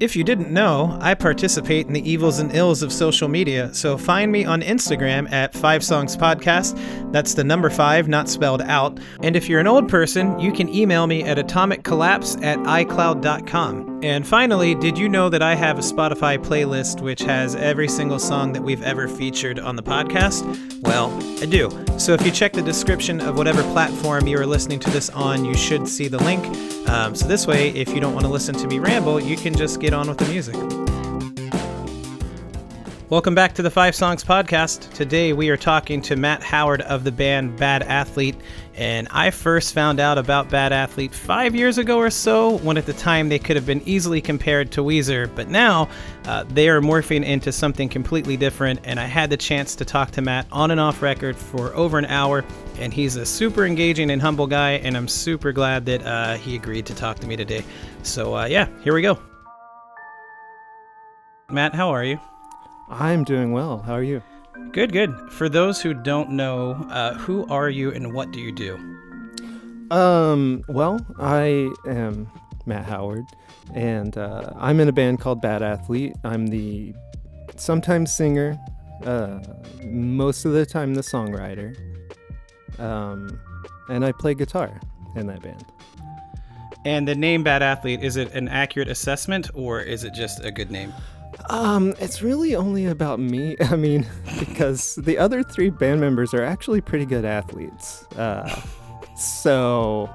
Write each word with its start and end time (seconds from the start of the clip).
If 0.00 0.14
you 0.14 0.22
didn't 0.22 0.52
know, 0.52 0.96
I 1.00 1.14
participate 1.14 1.88
in 1.88 1.92
the 1.92 2.08
evils 2.08 2.38
and 2.38 2.54
ills 2.54 2.84
of 2.84 2.92
social 2.92 3.26
media, 3.26 3.74
so 3.74 3.98
find 3.98 4.30
me 4.30 4.44
on 4.44 4.62
Instagram 4.62 5.30
at 5.32 5.52
Five 5.52 5.82
Songs 5.82 6.16
Podcast. 6.16 6.78
That's 7.10 7.34
the 7.34 7.42
number 7.42 7.68
five, 7.68 8.06
not 8.06 8.28
spelled 8.28 8.62
out. 8.62 9.00
And 9.24 9.34
if 9.34 9.48
you're 9.48 9.58
an 9.58 9.66
old 9.66 9.88
person, 9.88 10.38
you 10.38 10.52
can 10.52 10.68
email 10.68 11.08
me 11.08 11.24
at 11.24 11.36
atomiccollapse 11.36 12.44
at 12.44 12.58
iCloud.com. 12.58 13.87
And 14.00 14.24
finally, 14.24 14.76
did 14.76 14.96
you 14.96 15.08
know 15.08 15.28
that 15.28 15.42
I 15.42 15.56
have 15.56 15.76
a 15.76 15.82
Spotify 15.82 16.38
playlist 16.38 17.00
which 17.00 17.20
has 17.22 17.56
every 17.56 17.88
single 17.88 18.20
song 18.20 18.52
that 18.52 18.62
we've 18.62 18.82
ever 18.84 19.08
featured 19.08 19.58
on 19.58 19.74
the 19.74 19.82
podcast? 19.82 20.44
Well, 20.82 21.10
I 21.42 21.46
do. 21.46 21.68
So 21.98 22.12
if 22.12 22.24
you 22.24 22.30
check 22.30 22.52
the 22.52 22.62
description 22.62 23.20
of 23.20 23.36
whatever 23.36 23.60
platform 23.72 24.28
you 24.28 24.38
are 24.38 24.46
listening 24.46 24.78
to 24.80 24.90
this 24.90 25.10
on, 25.10 25.44
you 25.44 25.54
should 25.54 25.88
see 25.88 26.06
the 26.06 26.18
link. 26.18 26.46
Um, 26.88 27.16
so 27.16 27.26
this 27.26 27.48
way, 27.48 27.70
if 27.70 27.88
you 27.88 27.98
don't 27.98 28.12
want 28.14 28.24
to 28.24 28.30
listen 28.30 28.54
to 28.58 28.68
me 28.68 28.78
ramble, 28.78 29.18
you 29.18 29.36
can 29.36 29.52
just 29.52 29.80
get 29.80 29.92
on 29.92 30.08
with 30.08 30.18
the 30.18 30.28
music. 30.28 30.54
Welcome 33.10 33.34
back 33.34 33.54
to 33.54 33.62
the 33.62 33.70
Five 33.70 33.96
Songs 33.96 34.22
Podcast. 34.22 34.92
Today 34.92 35.32
we 35.32 35.48
are 35.48 35.56
talking 35.56 36.02
to 36.02 36.14
Matt 36.14 36.42
Howard 36.42 36.82
of 36.82 37.04
the 37.04 37.10
band 37.10 37.56
Bad 37.56 37.82
Athlete. 37.82 38.36
And 38.78 39.08
I 39.10 39.32
first 39.32 39.74
found 39.74 39.98
out 39.98 40.18
about 40.18 40.50
Bad 40.50 40.72
Athlete 40.72 41.12
five 41.12 41.52
years 41.52 41.78
ago 41.78 41.98
or 41.98 42.10
so, 42.10 42.58
when 42.58 42.78
at 42.78 42.86
the 42.86 42.92
time 42.92 43.28
they 43.28 43.40
could 43.40 43.56
have 43.56 43.66
been 43.66 43.82
easily 43.86 44.20
compared 44.20 44.70
to 44.72 44.82
Weezer. 44.82 45.28
But 45.34 45.48
now 45.48 45.88
uh, 46.26 46.44
they 46.44 46.68
are 46.68 46.80
morphing 46.80 47.24
into 47.24 47.50
something 47.50 47.88
completely 47.88 48.36
different. 48.36 48.78
And 48.84 49.00
I 49.00 49.06
had 49.06 49.30
the 49.30 49.36
chance 49.36 49.74
to 49.74 49.84
talk 49.84 50.12
to 50.12 50.22
Matt 50.22 50.46
on 50.52 50.70
and 50.70 50.78
off 50.78 51.02
record 51.02 51.36
for 51.36 51.74
over 51.74 51.98
an 51.98 52.04
hour. 52.04 52.44
And 52.78 52.94
he's 52.94 53.16
a 53.16 53.26
super 53.26 53.66
engaging 53.66 54.12
and 54.12 54.22
humble 54.22 54.46
guy. 54.46 54.74
And 54.74 54.96
I'm 54.96 55.08
super 55.08 55.50
glad 55.50 55.84
that 55.86 56.06
uh, 56.06 56.34
he 56.36 56.54
agreed 56.54 56.86
to 56.86 56.94
talk 56.94 57.18
to 57.18 57.26
me 57.26 57.34
today. 57.34 57.64
So, 58.04 58.36
uh, 58.36 58.44
yeah, 58.44 58.68
here 58.84 58.94
we 58.94 59.02
go. 59.02 59.18
Matt, 61.50 61.74
how 61.74 61.90
are 61.90 62.04
you? 62.04 62.20
I'm 62.88 63.24
doing 63.24 63.50
well. 63.50 63.78
How 63.78 63.94
are 63.94 64.04
you? 64.04 64.22
Good, 64.72 64.92
good. 64.92 65.14
For 65.30 65.48
those 65.48 65.80
who 65.82 65.94
don't 65.94 66.30
know, 66.30 66.72
uh, 66.90 67.14
who 67.14 67.46
are 67.48 67.70
you 67.70 67.90
and 67.90 68.12
what 68.12 68.30
do 68.30 68.40
you 68.40 68.52
do? 68.52 68.76
Um, 69.90 70.62
well, 70.68 71.04
I 71.18 71.70
am 71.86 72.30
Matt 72.66 72.84
Howard, 72.84 73.24
and 73.74 74.16
uh, 74.18 74.52
I'm 74.56 74.78
in 74.80 74.88
a 74.88 74.92
band 74.92 75.20
called 75.20 75.40
Bad 75.40 75.62
Athlete. 75.62 76.14
I'm 76.24 76.48
the 76.48 76.94
sometimes 77.56 78.12
singer, 78.12 78.58
uh, 79.04 79.40
most 79.84 80.44
of 80.44 80.52
the 80.52 80.66
time 80.66 80.94
the 80.94 81.00
songwriter, 81.00 81.74
um, 82.78 83.40
and 83.88 84.04
I 84.04 84.12
play 84.12 84.34
guitar 84.34 84.78
in 85.16 85.26
that 85.28 85.42
band. 85.42 85.64
And 86.84 87.08
the 87.08 87.14
name 87.14 87.42
Bad 87.42 87.62
Athlete, 87.62 88.02
is 88.02 88.16
it 88.16 88.32
an 88.32 88.48
accurate 88.48 88.88
assessment 88.88 89.50
or 89.54 89.80
is 89.80 90.04
it 90.04 90.14
just 90.14 90.44
a 90.44 90.50
good 90.50 90.70
name? 90.70 90.92
Um, 91.50 91.94
it's 91.98 92.22
really 92.22 92.54
only 92.54 92.86
about 92.86 93.18
me. 93.20 93.56
I 93.60 93.76
mean, 93.76 94.06
because 94.38 94.96
the 94.96 95.18
other 95.18 95.42
three 95.42 95.70
band 95.70 96.00
members 96.00 96.34
are 96.34 96.42
actually 96.44 96.80
pretty 96.80 97.06
good 97.06 97.24
athletes. 97.24 98.04
Uh, 98.16 98.60
so 99.16 100.08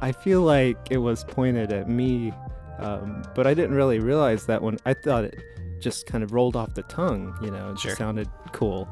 I 0.00 0.12
feel 0.12 0.42
like 0.42 0.76
it 0.90 0.98
was 0.98 1.24
pointed 1.24 1.72
at 1.72 1.88
me, 1.88 2.32
um, 2.78 3.22
but 3.34 3.46
I 3.46 3.54
didn't 3.54 3.74
really 3.74 3.98
realize 4.00 4.46
that 4.46 4.62
when 4.62 4.78
I 4.84 4.94
thought 4.94 5.24
it 5.24 5.38
just 5.78 6.06
kind 6.06 6.24
of 6.24 6.32
rolled 6.32 6.56
off 6.56 6.74
the 6.74 6.82
tongue, 6.84 7.36
you 7.42 7.50
know, 7.50 7.70
it 7.72 7.78
Sure. 7.78 7.90
just 7.90 7.98
sounded 7.98 8.28
cool. 8.52 8.88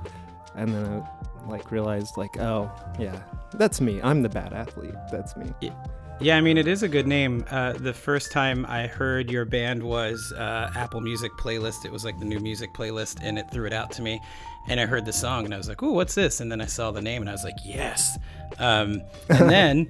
And 0.55 0.73
then 0.73 0.87
I 0.87 1.49
like 1.49 1.71
realized 1.73 2.17
like, 2.17 2.39
oh, 2.39 2.71
yeah, 2.99 3.21
that's 3.55 3.81
me. 3.81 4.01
I'm 4.03 4.23
the 4.23 4.29
bad 4.29 4.53
athlete. 4.53 4.95
That's 5.11 5.37
me. 5.37 5.53
Yeah, 5.61 5.73
I 6.21 6.41
mean, 6.41 6.57
it 6.59 6.67
is 6.67 6.83
a 6.83 6.89
good 6.89 7.07
name. 7.07 7.45
Uh, 7.51 7.73
the 7.75 7.93
first 7.93 8.33
time 8.33 8.65
I 8.67 8.87
heard 8.87 9.31
your 9.31 9.45
band 9.45 9.83
was 9.83 10.33
uh, 10.33 10.71
Apple 10.75 11.01
Music 11.01 11.33
playlist. 11.33 11.85
It 11.85 11.93
was 11.93 12.05
like 12.05 12.19
the 12.19 12.25
new 12.25 12.41
music 12.41 12.73
playlist, 12.75 13.19
and 13.23 13.39
it 13.39 13.51
threw 13.53 13.67
it 13.67 13.73
out 13.73 13.91
to 13.93 14.03
me. 14.03 14.21
And 14.69 14.81
I 14.81 14.87
heard 14.87 15.05
the 15.05 15.13
song, 15.13 15.45
and 15.45 15.53
I 15.53 15.59
was 15.59 15.69
like, 15.69 15.83
"Ooh, 15.83 15.93
what's 15.93 16.15
this?" 16.15 16.41
And 16.41 16.51
then 16.51 16.61
I 16.61 16.67
saw 16.67 16.91
the 16.91 17.03
name, 17.03 17.21
and 17.23 17.29
I 17.29 17.33
was 17.33 17.45
like, 17.45 17.57
"Yes." 17.65 18.19
Um, 18.59 19.03
and 19.29 19.51
then 19.51 19.89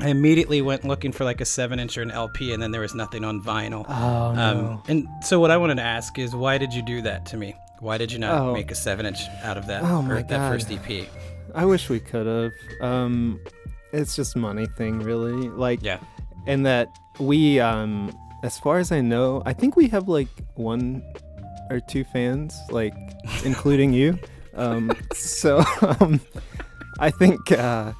I 0.00 0.08
immediately 0.08 0.60
went 0.60 0.84
looking 0.84 1.12
for 1.12 1.24
like 1.24 1.40
a 1.40 1.44
seven-inch 1.46 1.96
or 1.96 2.02
an 2.02 2.10
LP, 2.10 2.52
and 2.52 2.62
then 2.62 2.70
there 2.72 2.82
was 2.82 2.94
nothing 2.94 3.24
on 3.24 3.40
vinyl. 3.42 3.86
Oh, 3.88 3.92
Um, 4.38 4.82
and 4.88 5.06
so 5.24 5.40
what 5.40 5.50
I 5.50 5.56
wanted 5.56 5.76
to 5.76 5.82
ask 5.82 6.18
is, 6.18 6.34
why 6.34 6.58
did 6.58 6.74
you 6.74 6.82
do 6.82 7.00
that 7.02 7.24
to 7.26 7.36
me? 7.38 7.54
Why 7.78 7.96
did 7.96 8.12
you 8.12 8.18
not 8.18 8.34
Oh. 8.42 8.52
make 8.52 8.70
a 8.70 8.74
seven-inch 8.74 9.20
out 9.42 9.56
of 9.56 9.66
that? 9.68 9.82
Oh 9.84 9.98
or 10.00 10.02
my 10.02 10.14
that 10.22 10.28
God. 10.28 10.52
first 10.52 10.70
EP. 10.70 11.08
I 11.54 11.64
wish 11.64 11.88
we 11.88 11.98
could 12.00 12.26
have. 12.26 12.52
Um, 12.82 13.40
it's 13.92 14.14
just 14.16 14.36
money 14.36 14.66
thing, 14.66 15.00
really. 15.00 15.48
Like, 15.48 15.82
Yeah. 15.82 15.98
and 16.46 16.64
that 16.66 16.88
we, 17.18 17.60
um, 17.60 18.12
as 18.42 18.58
far 18.58 18.78
as 18.78 18.90
I 18.92 19.00
know, 19.00 19.42
I 19.46 19.52
think 19.52 19.76
we 19.76 19.88
have 19.88 20.08
like 20.08 20.28
one 20.54 21.02
or 21.70 21.80
two 21.80 22.04
fans, 22.04 22.58
like 22.70 22.94
including 23.44 23.92
you. 23.92 24.18
Um, 24.54 24.92
so 25.14 25.62
um, 26.00 26.20
I 26.98 27.10
think 27.10 27.52
uh, 27.52 27.92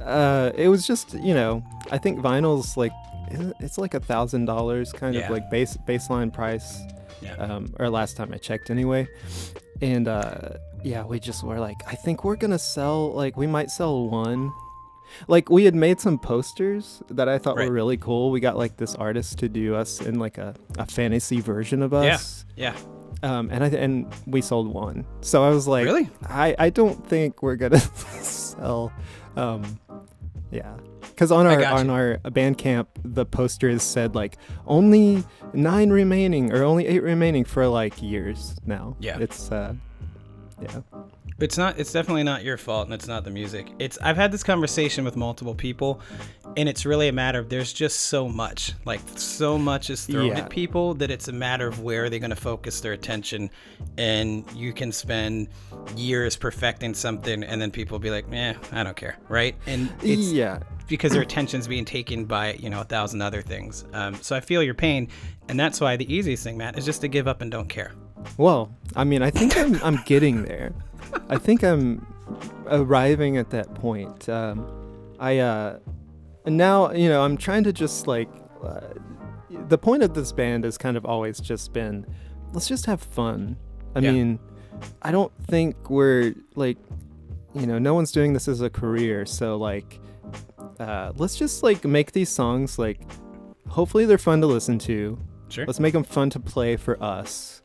uh, 0.00 0.52
it 0.56 0.68
was 0.68 0.86
just 0.86 1.12
you 1.14 1.34
know 1.34 1.62
I 1.90 1.98
think 1.98 2.20
vinyl's 2.20 2.76
like 2.76 2.92
it's 3.60 3.76
like 3.78 3.94
a 3.94 4.00
thousand 4.00 4.44
dollars 4.46 4.92
kind 4.92 5.14
Yeah. 5.14 5.22
of 5.24 5.30
like 5.30 5.50
base 5.50 5.76
baseline 5.88 6.32
price 6.32 6.80
Yeah. 7.20 7.34
um, 7.34 7.74
or 7.80 7.90
last 7.90 8.16
time 8.16 8.32
I 8.32 8.38
checked 8.38 8.70
anyway. 8.70 9.08
And 9.82 10.06
uh, 10.08 10.50
yeah, 10.84 11.04
we 11.04 11.18
just 11.20 11.42
were 11.44 11.58
like, 11.58 11.76
I 11.86 11.94
think 11.96 12.24
we're 12.24 12.36
gonna 12.36 12.58
sell 12.60 13.12
like 13.12 13.36
we 13.36 13.46
might 13.46 13.70
sell 13.70 14.08
one. 14.08 14.52
Like 15.26 15.50
we 15.50 15.64
had 15.64 15.74
made 15.74 16.00
some 16.00 16.18
posters 16.18 17.02
that 17.10 17.28
I 17.28 17.38
thought 17.38 17.56
Right. 17.56 17.68
were 17.68 17.74
really 17.74 17.96
cool. 17.96 18.30
We 18.30 18.40
got 18.40 18.56
like 18.56 18.76
this 18.76 18.94
artist 18.94 19.38
to 19.40 19.48
do 19.48 19.74
us 19.74 20.00
in 20.00 20.18
like 20.18 20.38
a, 20.38 20.54
a 20.78 20.86
fantasy 20.86 21.40
version 21.40 21.82
of 21.82 21.92
us. 21.94 22.44
Yeah. 22.56 22.74
Um, 23.22 23.50
and 23.50 23.64
I 23.64 23.68
and 23.68 24.06
we 24.26 24.40
sold 24.40 24.72
one. 24.72 25.04
So 25.22 25.42
I 25.42 25.50
was 25.50 25.66
like, 25.66 25.84
Really? 25.84 26.08
I 26.28 26.54
I 26.58 26.70
don't 26.70 27.04
think 27.08 27.42
we're 27.42 27.56
gonna 27.56 27.78
sell. 28.22 28.92
Um, 29.36 29.78
yeah, 30.50 30.76
because 31.00 31.30
on 31.32 31.46
our 31.46 31.62
on 31.64 31.86
you. 31.86 31.92
our 31.92 32.18
Bandcamp, 32.24 32.86
the 33.04 33.26
posters 33.26 33.82
said 33.82 34.14
like 34.14 34.38
only 34.66 35.24
nine 35.52 35.90
remaining 35.90 36.52
or 36.52 36.62
only 36.62 36.86
eight 36.86 37.02
remaining 37.02 37.44
for 37.44 37.66
like 37.68 38.00
years 38.00 38.56
now. 38.64 38.96
Yeah. 39.00 39.18
it's 39.18 39.50
uh, 39.52 39.74
yeah. 40.62 40.80
It's 41.40 41.56
not. 41.56 41.78
It's 41.78 41.92
definitely 41.92 42.24
not 42.24 42.42
your 42.42 42.56
fault, 42.56 42.86
and 42.86 42.94
it's 42.94 43.06
not 43.06 43.22
the 43.24 43.30
music. 43.30 43.68
It's. 43.78 43.96
I've 44.02 44.16
had 44.16 44.32
this 44.32 44.42
conversation 44.42 45.04
with 45.04 45.16
multiple 45.16 45.54
people, 45.54 46.00
and 46.56 46.68
it's 46.68 46.84
really 46.84 47.06
a 47.06 47.12
matter 47.12 47.38
of 47.38 47.48
there's 47.48 47.72
just 47.72 48.00
so 48.06 48.28
much. 48.28 48.72
Like 48.84 49.00
so 49.14 49.56
much 49.56 49.88
is 49.88 50.04
thrown 50.04 50.26
Yeah. 50.26 50.38
at 50.38 50.50
people 50.50 50.94
that 50.94 51.12
it's 51.12 51.28
a 51.28 51.32
matter 51.32 51.68
of 51.68 51.80
where 51.80 52.10
they're 52.10 52.18
going 52.18 52.30
to 52.30 52.36
focus 52.36 52.80
their 52.80 52.92
attention, 52.92 53.50
and 53.96 54.44
you 54.52 54.72
can 54.72 54.90
spend 54.90 55.48
years 55.96 56.36
perfecting 56.36 56.92
something, 56.92 57.44
and 57.44 57.62
then 57.62 57.70
people 57.70 58.00
be 58.00 58.10
like, 58.10 58.26
"Eh, 58.32 58.54
I 58.72 58.82
don't 58.82 58.96
care," 58.96 59.16
right? 59.28 59.54
And 59.66 59.92
it's 60.02 60.32
yeah, 60.32 60.58
because 60.88 61.12
their 61.12 61.22
attention's 61.22 61.68
being 61.68 61.84
taken 61.84 62.24
by 62.24 62.54
you 62.54 62.68
know 62.68 62.80
a 62.80 62.84
thousand 62.84 63.22
other 63.22 63.42
things. 63.42 63.84
Um, 63.92 64.16
so 64.16 64.34
I 64.34 64.40
feel 64.40 64.60
your 64.62 64.74
pain, 64.74 65.06
and 65.48 65.58
that's 65.58 65.80
why 65.80 65.96
the 65.96 66.12
easiest 66.12 66.42
thing, 66.42 66.56
Matt, 66.58 66.76
is 66.76 66.84
just 66.84 67.00
to 67.02 67.08
give 67.08 67.28
up 67.28 67.42
and 67.42 67.50
don't 67.50 67.68
care. 67.68 67.92
Well, 68.36 68.74
I 68.96 69.04
mean, 69.04 69.22
I 69.22 69.30
think 69.30 69.56
I'm 69.56 69.80
I'm 69.84 70.02
getting 70.04 70.42
there. 70.42 70.72
I 71.28 71.36
think 71.38 71.62
I'm 71.62 72.06
arriving 72.66 73.36
at 73.36 73.50
that 73.50 73.74
point. 73.74 74.28
Um, 74.28 74.66
I 75.18 75.38
uh, 75.38 75.78
now 76.46 76.92
you 76.92 77.08
know 77.08 77.22
I'm 77.22 77.36
trying 77.36 77.64
to 77.64 77.72
just 77.72 78.06
like 78.06 78.28
uh, 78.62 78.80
the 79.68 79.78
point 79.78 80.02
of 80.02 80.14
this 80.14 80.32
band 80.32 80.64
has 80.64 80.78
kind 80.78 80.96
of 80.96 81.04
always 81.04 81.40
just 81.40 81.72
been 81.72 82.06
let's 82.52 82.68
just 82.68 82.86
have 82.86 83.02
fun. 83.02 83.56
I 83.94 84.00
Yeah. 84.00 84.12
mean, 84.12 84.38
I 85.02 85.10
don't 85.10 85.32
think 85.46 85.90
we're 85.90 86.34
like 86.54 86.78
you 87.54 87.66
know 87.66 87.78
no 87.78 87.94
one's 87.94 88.12
doing 88.12 88.32
this 88.32 88.48
as 88.48 88.60
a 88.60 88.70
career, 88.70 89.26
so 89.26 89.56
like 89.56 90.00
uh, 90.78 91.12
let's 91.16 91.36
just 91.36 91.62
like 91.62 91.84
make 91.84 92.12
these 92.12 92.28
songs 92.28 92.78
like 92.78 93.00
hopefully 93.68 94.04
they're 94.06 94.18
fun 94.18 94.40
to 94.40 94.46
listen 94.46 94.78
to. 94.80 95.18
Sure. 95.48 95.64
Let's 95.66 95.80
make 95.80 95.94
them 95.94 96.04
fun 96.04 96.28
to 96.30 96.40
play 96.40 96.76
for 96.76 97.02
us. 97.02 97.62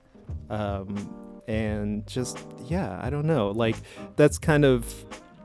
Um, 0.49 1.13
and 1.47 2.05
just, 2.07 2.37
yeah, 2.65 2.99
I 3.01 3.09
don't 3.09 3.25
know. 3.25 3.51
Like, 3.51 3.75
that's 4.15 4.37
kind 4.37 4.65
of, 4.65 4.93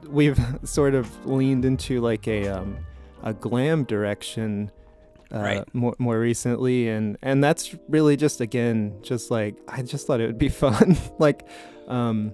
we've 0.08 0.38
sort 0.64 0.94
of 0.94 1.26
leaned 1.26 1.64
into 1.64 2.00
like 2.00 2.26
a, 2.28 2.48
um, 2.48 2.76
a 3.22 3.32
glam 3.34 3.84
direction. 3.84 4.70
Uh, 5.30 5.40
Right. 5.40 5.74
more, 5.74 5.94
more 5.98 6.18
recently 6.18 6.88
and 6.88 7.18
and 7.20 7.44
that's 7.44 7.76
really 7.90 8.16
just 8.16 8.40
again 8.40 8.96
just 9.02 9.30
like 9.30 9.56
i 9.68 9.82
just 9.82 10.06
thought 10.06 10.22
it 10.22 10.26
would 10.26 10.38
be 10.38 10.48
fun 10.64 10.96
like 11.18 11.46
um 11.86 12.32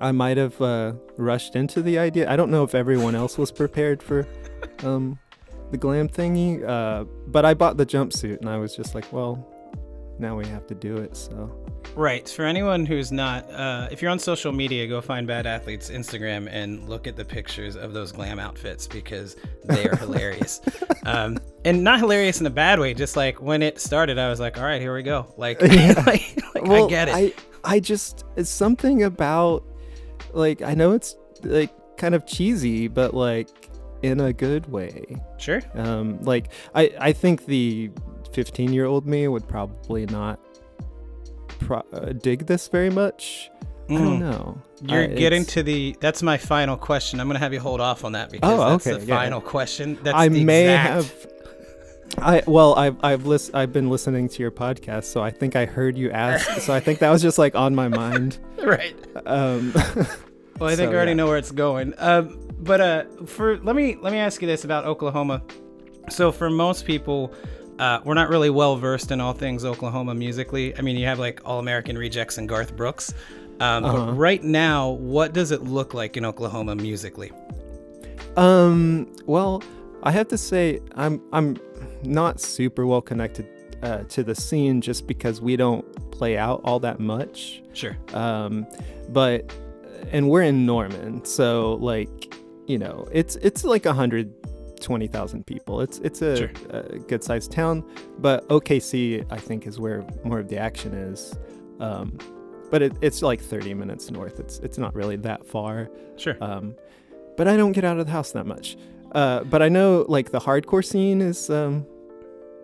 i 0.00 0.10
might 0.10 0.38
have 0.38 0.58
uh 0.62 0.94
rushed 1.18 1.56
into 1.56 1.82
the 1.82 1.98
idea 1.98 2.26
i 2.30 2.36
don't 2.36 2.50
know 2.50 2.64
if 2.64 2.74
everyone 2.74 3.14
else 3.14 3.36
was 3.36 3.52
prepared 3.52 4.02
for 4.02 4.26
um 4.82 5.18
the 5.72 5.76
glam 5.76 6.08
thingy 6.08 6.66
uh 6.66 7.04
but 7.26 7.44
i 7.44 7.52
bought 7.52 7.76
the 7.76 7.84
jumpsuit 7.84 8.38
and 8.40 8.48
i 8.48 8.56
was 8.56 8.74
just 8.74 8.94
like 8.94 9.12
well 9.12 9.46
now 10.20 10.36
we 10.36 10.46
have 10.46 10.66
to 10.68 10.74
do 10.74 10.98
it. 10.98 11.16
So 11.16 11.50
Right. 11.94 12.28
For 12.28 12.44
anyone 12.44 12.86
who's 12.86 13.10
not, 13.10 13.50
uh, 13.50 13.88
if 13.90 14.00
you're 14.00 14.10
on 14.10 14.18
social 14.18 14.52
media, 14.52 14.86
go 14.86 15.00
find 15.00 15.26
Bad 15.26 15.46
Athletes 15.46 15.90
Instagram 15.90 16.48
and 16.50 16.88
look 16.88 17.06
at 17.06 17.16
the 17.16 17.24
pictures 17.24 17.76
of 17.76 17.92
those 17.92 18.12
glam 18.12 18.38
outfits 18.38 18.86
because 18.86 19.36
they 19.64 19.88
are 19.88 19.96
hilarious. 19.98 20.60
Um, 21.04 21.38
and 21.64 21.82
not 21.82 21.98
hilarious 21.98 22.40
in 22.40 22.46
a 22.46 22.50
bad 22.50 22.78
way. 22.78 22.94
Just 22.94 23.16
like 23.16 23.42
when 23.42 23.62
it 23.62 23.80
started, 23.80 24.18
I 24.18 24.28
was 24.28 24.38
like, 24.38 24.58
all 24.58 24.64
right, 24.64 24.80
here 24.80 24.94
we 24.94 25.02
go. 25.02 25.32
Like, 25.36 25.60
like, 25.62 26.06
like, 26.54 26.68
I 26.68 26.86
get 26.88 27.08
it. 27.08 27.14
I, 27.14 27.32
I 27.64 27.80
just, 27.80 28.24
it's 28.36 28.50
something 28.50 29.02
about, 29.02 29.64
like, 30.32 30.62
I 30.62 30.74
know 30.74 30.92
it's 30.92 31.16
like 31.42 31.72
kind 31.96 32.14
of 32.14 32.24
cheesy, 32.24 32.88
but 32.88 33.14
like 33.14 33.48
in 34.02 34.20
a 34.20 34.32
good 34.32 34.70
way. 34.70 35.04
Sure. 35.38 35.60
Um, 35.74 36.20
like, 36.22 36.52
I, 36.74 36.92
I 36.98 37.12
think 37.12 37.46
the 37.46 37.90
15 38.32 38.72
year 38.72 38.86
old 38.86 39.06
me 39.06 39.26
would 39.28 39.46
probably 39.48 40.06
not 40.06 40.38
pro- 41.60 41.84
uh, 41.92 42.12
dig 42.12 42.46
this 42.46 42.68
very 42.68 42.90
much. 42.90 43.50
I 43.88 43.94
don't 43.94 44.18
Mm. 44.18 44.20
know. 44.20 44.58
You're 44.82 45.02
I- 45.02 45.06
getting 45.08 45.44
to 45.46 45.62
the. 45.62 45.96
That's 46.00 46.22
my 46.22 46.36
final 46.38 46.76
question. 46.76 47.18
I'm 47.20 47.26
gonna 47.26 47.40
have 47.40 47.52
you 47.52 47.58
hold 47.60 47.80
off 47.80 48.04
on 48.04 48.12
that 48.12 48.30
because 48.30 48.50
Oh, 48.52 48.70
that's 48.70 48.86
okay, 48.86 48.98
the 49.00 49.06
yeah. 49.06 49.16
final 49.16 49.40
question. 49.40 49.98
That's 50.04 50.16
I 50.16 50.28
may 50.28 50.62
exact- 50.64 50.88
have. 50.92 51.26
I 52.18 52.42
well, 52.46 52.74
I've 52.76 52.96
I've 53.04 53.26
lis- 53.26 53.50
I've 53.54 53.72
been 53.72 53.88
listening 53.90 54.28
to 54.28 54.42
your 54.42 54.50
podcast, 54.50 55.04
so 55.04 55.22
I 55.22 55.30
think 55.30 55.54
I 55.56 55.64
heard 55.66 55.96
you 55.98 56.10
ask. 56.10 56.48
so 56.60 56.72
I 56.72 56.80
think 56.80 57.00
that 57.00 57.10
was 57.10 57.20
just 57.22 57.38
like 57.38 57.54
on 57.54 57.74
my 57.74 57.88
mind. 57.88 58.38
right. 58.64 58.94
Um, 59.26 59.72
Well, 60.58 60.68
I 60.68 60.76
think 60.76 60.88
So, 60.88 60.92
I 60.92 60.94
already 60.96 61.12
yeah. 61.12 61.14
know 61.16 61.26
where 61.26 61.38
it's 61.38 61.52
going. 61.52 61.94
Um, 61.98 62.38
but 62.60 62.80
uh, 62.80 63.04
for 63.26 63.56
let 63.58 63.74
me 63.74 63.96
let 64.00 64.12
me 64.12 64.18
ask 64.18 64.40
you 64.42 64.46
this 64.48 64.64
about 64.64 64.84
Oklahoma. 64.84 65.42
So 66.10 66.30
for 66.32 66.50
most 66.50 66.84
people, 66.84 67.32
uh, 67.80 68.00
we're 68.04 68.14
not 68.14 68.28
really 68.28 68.50
well 68.50 68.76
versed 68.76 69.10
in 69.10 69.20
all 69.20 69.32
things 69.32 69.64
Oklahoma 69.64 70.14
musically. 70.14 70.76
I 70.78 70.82
mean, 70.82 70.96
you 70.96 71.06
have 71.06 71.18
like 71.18 71.40
All 71.44 71.58
American 71.58 71.96
Rejects 71.98 72.38
and 72.38 72.48
Garth 72.48 72.76
Brooks. 72.76 73.12
Um, 73.58 73.84
Uh-huh. 73.84 74.06
But 74.06 74.12
right 74.14 74.42
now, 74.42 74.90
what 74.90 75.32
does 75.32 75.50
it 75.50 75.64
look 75.64 75.92
like 75.94 76.16
in 76.16 76.24
Oklahoma 76.24 76.74
musically? 76.76 77.32
um, 78.36 79.06
well, 79.26 79.62
I 80.02 80.10
have 80.12 80.28
to 80.28 80.38
say 80.38 80.80
I'm 80.94 81.20
I'm 81.32 81.58
not 82.02 82.40
super 82.40 82.86
well 82.86 83.02
connected 83.02 83.46
uh, 83.82 84.04
to 84.14 84.22
the 84.22 84.34
scene 84.34 84.80
just 84.80 85.06
because 85.06 85.40
we 85.40 85.56
don't 85.56 85.84
play 86.10 86.38
out 86.38 86.60
all 86.64 86.80
that 86.80 87.00
much. 87.00 87.62
Sure. 87.72 87.96
Um, 88.14 88.66
but 89.08 89.52
and 90.12 90.28
we're 90.30 90.42
in 90.42 90.64
Norman, 90.66 91.24
so 91.24 91.74
like 91.74 92.34
you 92.66 92.78
know, 92.78 93.06
it's 93.12 93.36
it's 93.36 93.64
like 93.64 93.84
a 93.84 93.92
hundred 93.92 94.32
twenty 94.80 95.06
thousand 95.06 95.46
people. 95.46 95.80
It's 95.80 95.98
it's 95.98 96.22
a, 96.22 96.36
Sure. 96.36 96.50
a 96.70 96.98
good 96.98 97.22
sized 97.22 97.52
town, 97.52 97.84
but 98.18 98.48
OKC 98.48 99.24
I 99.30 99.36
think 99.38 99.66
is 99.66 99.78
where 99.78 100.04
more 100.24 100.38
of 100.40 100.48
the 100.48 100.58
action 100.58 100.92
is. 100.94 101.34
Um, 101.80 102.18
but 102.70 102.82
it, 102.82 102.92
it's 103.00 103.20
like 103.20 103.40
30 103.40 103.74
minutes 103.74 104.10
north. 104.12 104.38
It's 104.38 104.58
it's 104.60 104.78
not 104.78 104.94
really 104.94 105.16
that 105.16 105.44
far. 105.46 105.90
Sure. 106.16 106.36
Um, 106.40 106.74
but 107.36 107.48
I 107.48 107.56
don't 107.56 107.72
get 107.72 107.84
out 107.84 107.98
of 107.98 108.06
the 108.06 108.12
house 108.12 108.32
that 108.32 108.46
much. 108.46 108.76
Uh, 109.12 109.42
but 109.44 109.60
I 109.60 109.68
know 109.68 110.04
like 110.08 110.30
the 110.30 110.38
hardcore 110.40 110.84
scene 110.84 111.20
is 111.20 111.50
um, 111.50 111.84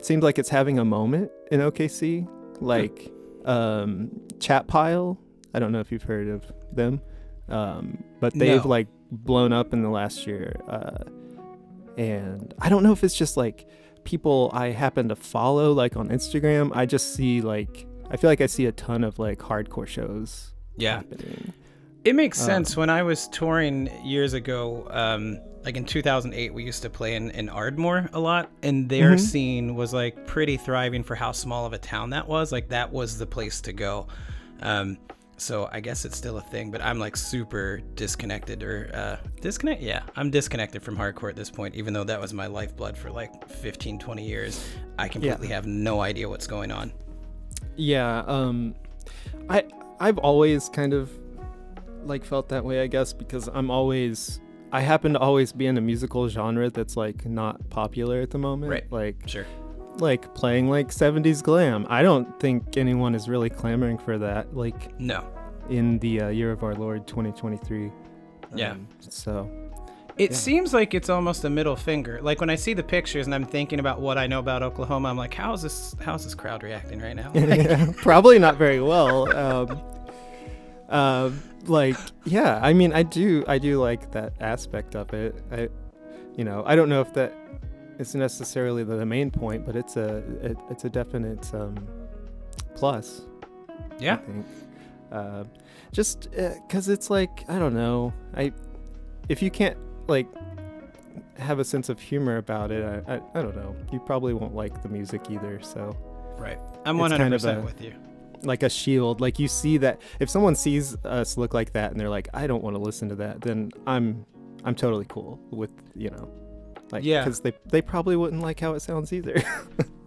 seems 0.00 0.22
like 0.22 0.38
it's 0.38 0.48
having 0.50 0.78
a 0.78 0.84
moment 0.84 1.30
in 1.50 1.60
OKC. 1.60 2.28
Like 2.60 3.10
um, 3.44 4.10
Chat 4.38 4.66
Pile. 4.68 5.18
I 5.54 5.58
don't 5.58 5.72
know 5.72 5.80
if 5.80 5.90
you've 5.90 6.02
heard 6.04 6.28
of 6.28 6.44
them, 6.72 7.00
um, 7.48 8.02
but 8.20 8.32
they've 8.34 8.62
No. 8.62 8.68
like 8.68 8.86
blown 9.10 9.52
up 9.52 9.72
in 9.72 9.82
the 9.82 9.88
last 9.90 10.26
year. 10.26 10.54
Uh, 10.68 11.04
and 11.96 12.54
I 12.60 12.68
don't 12.68 12.82
know 12.82 12.92
if 12.92 13.02
it's 13.04 13.16
just 13.16 13.36
like 13.36 13.68
people 14.04 14.50
I 14.52 14.68
happen 14.68 15.08
to 15.08 15.16
follow 15.16 15.72
like 15.72 15.96
on 15.96 16.08
Instagram. 16.08 16.70
I 16.74 16.86
just 16.86 17.14
see 17.14 17.40
like 17.40 17.86
I 18.10 18.16
feel 18.16 18.30
like 18.30 18.40
I 18.40 18.46
see 18.46 18.66
a 18.66 18.72
ton 18.72 19.02
of 19.04 19.18
like 19.18 19.38
hardcore 19.38 19.86
shows 19.86 20.52
yeah. 20.76 20.96
happening. 20.98 21.52
It 22.04 22.14
makes 22.14 22.40
Um, 22.42 22.46
sense. 22.46 22.76
When 22.76 22.88
I 22.88 23.02
was 23.02 23.26
touring 23.28 23.90
years 24.04 24.32
ago, 24.32 24.86
um, 24.90 25.40
like 25.64 25.76
in 25.76 25.84
2008, 25.84 26.54
we 26.54 26.62
used 26.62 26.82
to 26.82 26.90
play 26.90 27.16
in, 27.16 27.30
in 27.32 27.48
Ardmore 27.48 28.08
a 28.12 28.20
lot, 28.20 28.48
and 28.62 28.88
their 28.88 29.14
Mhm. 29.14 29.20
scene 29.20 29.74
was 29.74 29.92
like 29.92 30.24
pretty 30.24 30.56
thriving 30.56 31.02
for 31.02 31.16
how 31.16 31.32
small 31.32 31.66
of 31.66 31.72
a 31.72 31.78
town 31.78 32.10
that 32.10 32.28
was. 32.28 32.52
Like 32.52 32.68
that 32.68 32.92
was 32.92 33.18
the 33.18 33.26
place 33.26 33.60
to 33.62 33.72
go. 33.72 34.06
Um, 34.62 34.98
so 35.36 35.68
I 35.70 35.80
guess 35.80 36.04
it's 36.04 36.16
still 36.16 36.38
a 36.38 36.42
thing, 36.42 36.70
but 36.70 36.80
I'm 36.80 36.98
like 36.98 37.16
super 37.16 37.80
disconnected 37.94 38.62
or 38.62 38.90
uh, 38.94 39.16
disconnect. 39.40 39.82
Yeah, 39.82 40.02
I'm 40.16 40.30
disconnected 40.30 40.82
from 40.82 40.96
hardcore 40.96 41.30
at 41.30 41.36
this 41.36 41.50
point, 41.50 41.74
even 41.74 41.92
though 41.92 42.04
that 42.04 42.20
was 42.20 42.32
my 42.32 42.46
lifeblood 42.46 42.96
for 42.96 43.10
like 43.10 43.48
15, 43.48 43.98
20 43.98 44.26
years. 44.26 44.66
I 44.98 45.08
completely 45.08 45.48
have 45.48 45.66
no 45.66 46.00
idea 46.00 46.28
what's 46.28 46.46
going 46.46 46.72
on. 46.72 46.92
Yeah, 47.76 48.20
um 48.26 48.74
I 49.48 49.64
I've 50.00 50.18
always 50.18 50.68
kind 50.68 50.94
of 50.94 51.10
like 52.04 52.24
felt 52.24 52.48
that 52.48 52.64
way, 52.64 52.82
I 52.82 52.86
guess, 52.86 53.12
because 53.12 53.48
I'm 53.48 53.70
always 53.70 54.40
I 54.72 54.80
happen 54.80 55.12
to 55.12 55.18
always 55.18 55.52
be 55.52 55.66
in 55.66 55.76
a 55.76 55.80
musical 55.80 56.28
genre 56.28 56.70
that's 56.70 56.96
like 56.96 57.26
not 57.26 57.68
popular 57.70 58.20
at 58.20 58.30
the 58.30 58.38
moment. 58.38 58.70
Right. 58.70 58.90
Like 58.90 59.16
Sure. 59.26 59.46
Like 60.00 60.34
playing 60.34 60.68
like 60.68 60.88
70s 60.88 61.42
glam. 61.42 61.86
I 61.88 62.02
don't 62.02 62.38
think 62.40 62.76
anyone 62.76 63.14
is 63.14 63.28
really 63.28 63.50
clamoring 63.50 63.98
for 63.98 64.18
that 64.18 64.54
like 64.56 64.98
No. 65.00 65.24
in 65.70 65.98
the 66.00 66.22
uh, 66.22 66.28
year 66.28 66.52
of 66.52 66.62
our 66.62 66.74
Lord 66.74 67.06
2023. 67.06 67.90
Yeah. 68.54 68.72
Um, 68.72 68.88
so 69.00 69.50
It 70.18 70.30
Yeah. 70.30 70.36
seems 70.36 70.72
like 70.72 70.94
it's 70.94 71.08
almost 71.10 71.44
a 71.44 71.50
middle 71.50 71.76
finger. 71.76 72.20
Like 72.22 72.40
when 72.40 72.48
I 72.50 72.54
see 72.56 72.72
the 72.74 72.82
pictures 72.82 73.26
and 73.26 73.34
I'm 73.34 73.44
thinking 73.44 73.80
about 73.80 74.00
what 74.00 74.16
I 74.18 74.26
know 74.26 74.38
about 74.38 74.62
Oklahoma, 74.62 75.08
I'm 75.10 75.16
like, 75.18 75.34
how 75.34 75.52
is 75.52 75.62
this? 75.62 75.94
How's 76.00 76.24
this 76.24 76.34
crowd 76.34 76.62
reacting 76.62 77.00
right 77.00 77.14
now? 77.16 77.30
Yeah, 77.34 77.92
probably 77.96 78.38
not 78.38 78.56
very 78.56 78.80
well. 78.80 79.34
Um, 79.36 79.80
uh, 80.88 81.30
like, 81.66 81.96
yeah, 82.24 82.60
I 82.62 82.72
mean, 82.72 82.92
I 82.92 83.02
do, 83.02 83.44
I 83.48 83.58
do 83.58 83.80
like 83.80 84.12
that 84.12 84.34
aspect 84.40 84.94
of 84.94 85.12
it. 85.12 85.34
I, 85.50 85.68
you 86.36 86.44
know, 86.44 86.62
I 86.64 86.76
don't 86.76 86.88
know 86.88 87.00
if 87.00 87.12
that 87.14 87.34
is 87.98 88.14
necessarily 88.14 88.84
the, 88.84 89.04
main 89.06 89.30
point, 89.30 89.64
but 89.64 89.76
it's 89.76 89.96
a, 89.96 90.18
it, 90.42 90.58
it's 90.70 90.84
a 90.84 90.90
definite 90.90 91.52
um, 91.54 91.76
plus. 92.74 93.22
I 93.70 93.74
yeah, 93.98 94.16
think. 94.18 94.46
Uh, 95.10 95.44
just 95.92 96.28
because 96.30 96.88
it's 96.88 97.08
like 97.10 97.44
I 97.48 97.58
don't 97.58 97.74
know, 97.74 98.12
I 98.36 98.52
if 99.28 99.40
you 99.42 99.50
can't 99.50 99.78
like 100.08 100.26
have 101.38 101.58
a 101.58 101.64
sense 101.64 101.88
of 101.88 102.00
humor 102.00 102.36
about 102.38 102.70
it, 102.70 102.84
I, 102.84 103.14
I, 103.14 103.20
I 103.34 103.42
don't 103.42 103.56
know, 103.56 103.74
you 103.92 104.00
probably 104.00 104.34
won't 104.34 104.54
like 104.54 104.82
the 104.82 104.88
music 104.88 105.30
either. 105.30 105.60
So 105.62 105.96
right. 106.38 106.58
I'm 106.84 106.96
It's 106.96 107.02
100 107.02 107.18
kind 107.18 107.34
of 107.34 107.40
percent 107.40 107.60
a- 107.60 107.62
with 107.62 107.80
you. 107.80 107.94
like 108.42 108.62
a 108.62 108.68
shield. 108.70 109.20
Like 109.20 109.38
you 109.38 109.48
see 109.48 109.78
that 109.78 110.00
if 110.20 110.28
someone 110.28 110.54
sees 110.54 110.96
us 111.04 111.36
look 111.36 111.54
like 111.54 111.72
that 111.72 111.90
and 111.92 112.00
they're 112.00 112.10
like, 112.10 112.28
I 112.34 112.46
don't 112.46 112.62
want 112.62 112.74
to 112.76 112.80
listen 112.82 113.08
to 113.10 113.14
that, 113.16 113.40
then 113.40 113.70
I'm 113.86 114.26
I'm 114.64 114.74
totally 114.74 115.06
cool 115.08 115.38
with 115.50 115.70
you 115.94 116.10
know, 116.10 116.28
like 116.92 117.04
Yeah. 117.04 117.22
because 117.24 117.40
they 117.40 117.52
they 117.66 117.82
probably 117.82 118.16
wouldn't 118.16 118.42
like 118.42 118.60
how 118.60 118.74
it 118.74 118.80
sounds 118.80 119.12
either. 119.12 119.42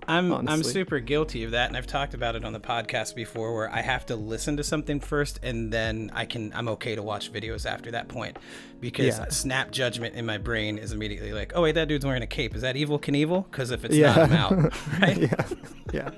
I'm 0.07 0.33
I'm 0.49 0.63
super 0.63 0.99
guilty 0.99 1.43
of 1.43 1.51
that, 1.51 1.67
and 1.67 1.77
I've 1.77 1.85
talked 1.85 2.15
about 2.15 2.35
it 2.35 2.43
on 2.43 2.51
the 2.51 2.59
podcast 2.59 3.13
before, 3.13 3.53
where 3.53 3.71
I 3.71 3.81
have 3.81 4.07
to 4.07 4.15
listen 4.15 4.57
to 4.57 4.63
something 4.63 4.99
first, 4.99 5.39
and 5.43 5.71
then 5.71 6.09
I 6.15 6.25
can 6.25 6.51
I'm 6.55 6.67
okay 6.69 6.95
to 6.95 7.03
watch 7.03 7.31
videos 7.31 7.67
after 7.69 7.91
that 7.91 8.07
point, 8.07 8.39
because 8.79 9.19
Yeah. 9.19 9.29
snap 9.29 9.69
judgment 9.69 10.15
in 10.15 10.25
my 10.25 10.39
brain 10.39 10.79
is 10.79 10.93
immediately 10.93 11.31
like, 11.31 11.51
oh 11.53 11.61
wait, 11.61 11.73
that 11.75 11.87
dude's 11.89 12.05
wearing 12.05 12.23
a 12.23 12.27
cape. 12.27 12.55
Is 12.55 12.63
that 12.63 12.75
Evel 12.75 12.99
Knievel? 12.99 13.43
Because 13.51 13.69
if 13.69 13.85
it's 13.85 13.95
Yeah. 13.95 14.15
not, 14.15 14.17
I'm 14.17 14.33
out. 14.33 14.73
Right? 14.99 15.17
yeah, 15.19 15.45
yeah, 15.93 16.09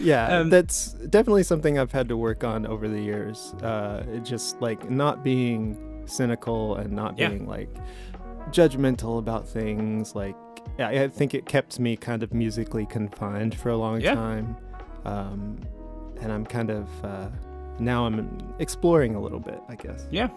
yeah. 0.00 0.38
Um, 0.38 0.48
that's 0.48 0.92
definitely 1.10 1.42
something 1.42 1.78
I've 1.78 1.92
had 1.92 2.08
to 2.08 2.16
work 2.16 2.42
on 2.42 2.64
over 2.64 2.88
the 2.88 3.02
years. 3.02 3.52
Uh, 3.62 4.02
just 4.22 4.62
like 4.62 4.88
not 4.88 5.22
being 5.22 5.76
cynical 6.06 6.76
and 6.76 6.90
not 6.94 7.18
Yeah. 7.18 7.28
being 7.28 7.46
like 7.46 7.68
judgmental 8.52 9.18
about 9.18 9.48
things. 9.48 10.14
Like 10.14 10.36
I, 10.78 11.04
I 11.04 11.08
think 11.08 11.34
it 11.34 11.46
kept 11.46 11.78
me 11.78 11.96
kind 11.96 12.22
of 12.22 12.32
musically 12.34 12.86
confined 12.86 13.54
for 13.54 13.70
a 13.70 13.76
long 13.76 14.00
Yeah. 14.00 14.14
time, 14.14 14.56
um, 15.04 15.58
and 16.20 16.30
I'm 16.32 16.44
kind 16.46 16.70
of 16.70 16.88
uh, 17.04 17.28
now 17.78 18.06
I'm 18.06 18.54
exploring 18.58 19.14
a 19.14 19.20
little 19.20 19.40
bit. 19.40 19.60
I 19.68 19.74
guess. 19.76 20.06
Yeah. 20.10 20.28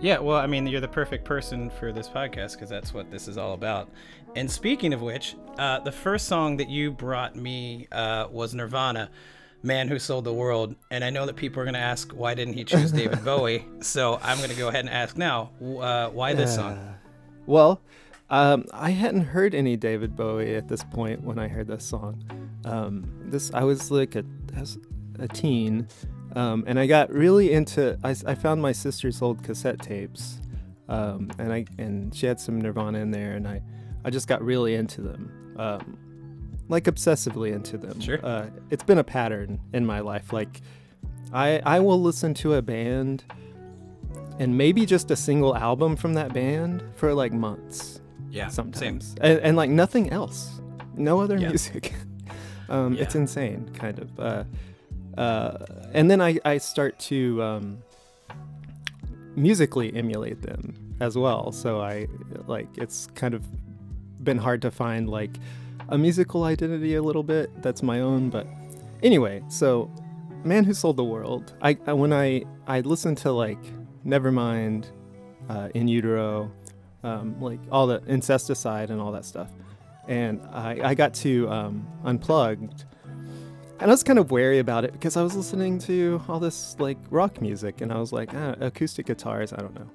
Yeah, 0.00 0.18
well, 0.18 0.38
I 0.38 0.48
mean, 0.48 0.66
you're 0.66 0.80
the 0.80 0.88
perfect 0.88 1.24
person 1.24 1.70
for 1.70 1.92
this 1.92 2.08
podcast 2.08 2.54
because 2.54 2.68
that's 2.68 2.92
what 2.92 3.12
this 3.12 3.28
is 3.28 3.38
all 3.38 3.54
about. 3.54 3.88
And 4.34 4.50
speaking 4.50 4.92
of 4.92 5.00
which, 5.02 5.36
uh, 5.56 5.78
the 5.80 5.92
first 5.92 6.26
song 6.26 6.56
that 6.56 6.68
you 6.68 6.90
brought 6.90 7.36
me 7.36 7.86
uh, 7.92 8.26
was 8.28 8.56
Nirvana, 8.56 9.08
Man 9.62 9.86
Who 9.86 10.00
Sold 10.00 10.24
the 10.24 10.32
World. 10.32 10.74
And 10.90 11.04
I 11.04 11.10
know 11.10 11.26
that 11.26 11.36
people 11.36 11.60
are 11.62 11.64
going 11.64 11.74
to 11.74 11.80
ask, 11.80 12.10
why 12.12 12.34
didn't 12.34 12.54
he 12.54 12.64
choose 12.64 12.90
David 12.90 13.24
Bowie? 13.24 13.64
So 13.82 14.18
I'm 14.20 14.38
going 14.38 14.50
to 14.50 14.56
go 14.56 14.66
ahead 14.66 14.80
and 14.80 14.90
ask 14.90 15.16
now, 15.16 15.52
uh, 15.62 16.08
why 16.08 16.34
this 16.34 16.56
song? 16.56 16.96
Well, 17.46 17.80
um, 18.30 18.64
I 18.72 18.90
hadn't 18.90 19.26
heard 19.26 19.54
any 19.54 19.76
David 19.76 20.16
Bowie 20.16 20.54
at 20.54 20.68
this 20.68 20.82
point 20.82 21.22
when 21.22 21.38
I 21.38 21.48
heard 21.48 21.66
this 21.66 21.84
song. 21.84 22.24
Um, 22.64 23.04
this 23.26 23.52
I 23.52 23.64
was 23.64 23.90
like 23.90 24.16
a 24.16 24.24
as 24.56 24.78
a 25.18 25.28
teen, 25.28 25.86
um, 26.34 26.64
and 26.66 26.78
I 26.78 26.86
got 26.86 27.12
really 27.12 27.52
into. 27.52 27.98
I, 28.02 28.16
I, 28.26 28.34
found 28.34 28.62
my 28.62 28.72
sister's 28.72 29.20
old 29.20 29.42
cassette 29.42 29.80
tapes, 29.80 30.40
um, 30.88 31.30
and 31.38 31.52
I 31.52 31.66
and 31.78 32.14
she 32.14 32.26
had 32.26 32.40
some 32.40 32.60
Nirvana 32.60 32.98
in 32.98 33.10
there, 33.10 33.32
and 33.32 33.46
I 33.46 33.62
I 34.04 34.10
just 34.10 34.26
got 34.26 34.42
really 34.42 34.74
into 34.74 35.02
them. 35.02 35.54
Um, 35.58 35.98
like 36.68 36.84
obsessively 36.84 37.52
into 37.52 37.76
them. 37.76 38.00
Sure. 38.00 38.18
Uh, 38.24 38.46
it's 38.70 38.84
been 38.84 38.98
a 38.98 39.04
pattern 39.04 39.60
in 39.72 39.84
my 39.84 40.00
life. 40.00 40.32
Like, 40.32 40.62
I 41.32 41.60
I 41.64 41.80
will 41.80 42.00
listen 42.00 42.32
to 42.34 42.54
a 42.54 42.62
band, 42.62 43.24
and 44.38 44.56
maybe 44.56 44.84
just 44.86 45.10
a 45.10 45.16
single 45.16 45.56
album 45.56 45.96
from 45.96 46.14
that 46.14 46.32
band 46.32 46.82
for 46.96 47.14
like 47.14 47.32
months 47.32 48.00
Yeah. 48.30 48.48
sometimes, 48.48 49.14
and, 49.20 49.38
and 49.40 49.56
like 49.56 49.70
nothing 49.70 50.10
else, 50.10 50.60
no 50.96 51.20
other 51.20 51.36
Yeah. 51.38 51.48
music. 51.48 51.94
um, 52.68 52.96
It's 52.96 53.14
insane, 53.14 53.68
kind 53.74 53.98
of. 53.98 54.08
Uh, 54.18 54.44
uh, 55.20 55.64
and 55.92 56.10
then 56.10 56.20
I 56.20 56.38
I 56.44 56.58
start 56.58 56.98
to 57.10 57.40
um, 57.42 57.78
musically 59.36 59.94
emulate 59.94 60.42
them 60.42 60.74
as 61.00 61.16
well. 61.16 61.52
So 61.52 61.80
I 61.80 62.06
like 62.46 62.68
it's 62.78 63.08
kind 63.14 63.34
of 63.34 63.42
been 64.24 64.38
hard 64.38 64.62
to 64.62 64.70
find 64.70 65.08
like 65.08 65.36
a 65.88 65.98
musical 65.98 66.44
identity 66.44 66.94
a 66.94 67.02
little 67.02 67.22
bit 67.22 67.50
that's 67.62 67.82
my 67.82 68.00
own. 68.00 68.30
But 68.30 68.46
anyway, 69.02 69.42
so 69.48 69.90
Man 70.44 70.64
Who 70.64 70.74
Sold 70.74 70.96
the 70.96 71.04
World. 71.04 71.54
I, 71.62 71.76
I 71.86 71.92
when 71.92 72.12
I 72.12 72.44
I 72.66 72.80
listened 72.80 73.18
to 73.18 73.32
like 73.32 73.62
Nevermind, 74.06 74.86
uh, 75.48 75.68
In 75.74 75.88
Utero, 75.88 76.50
um, 77.02 77.40
like 77.40 77.60
all 77.70 77.86
the 77.86 78.00
Incesticide 78.00 78.90
and 78.90 79.00
all 79.00 79.12
that 79.12 79.24
stuff, 79.24 79.50
and 80.08 80.40
I 80.52 80.80
I 80.90 80.94
got 80.94 81.14
to 81.14 81.48
um, 81.50 81.86
Unplugged. 82.04 82.84
And 83.80 83.90
I 83.90 83.92
was 83.92 84.04
kind 84.04 84.18
of 84.20 84.30
wary 84.30 84.60
about 84.60 84.84
it 84.84 84.92
because 84.92 85.16
I 85.16 85.22
was 85.22 85.34
listening 85.34 85.78
to 85.80 86.22
all 86.28 86.38
this 86.38 86.76
like 86.78 86.96
rock 87.10 87.40
music, 87.42 87.80
and 87.80 87.92
I 87.92 87.98
was 87.98 88.12
like, 88.12 88.30
ah, 88.34 88.54
acoustic 88.60 89.06
guitars. 89.06 89.52
I 89.52 89.56
don't 89.56 89.74
know. 89.74 89.90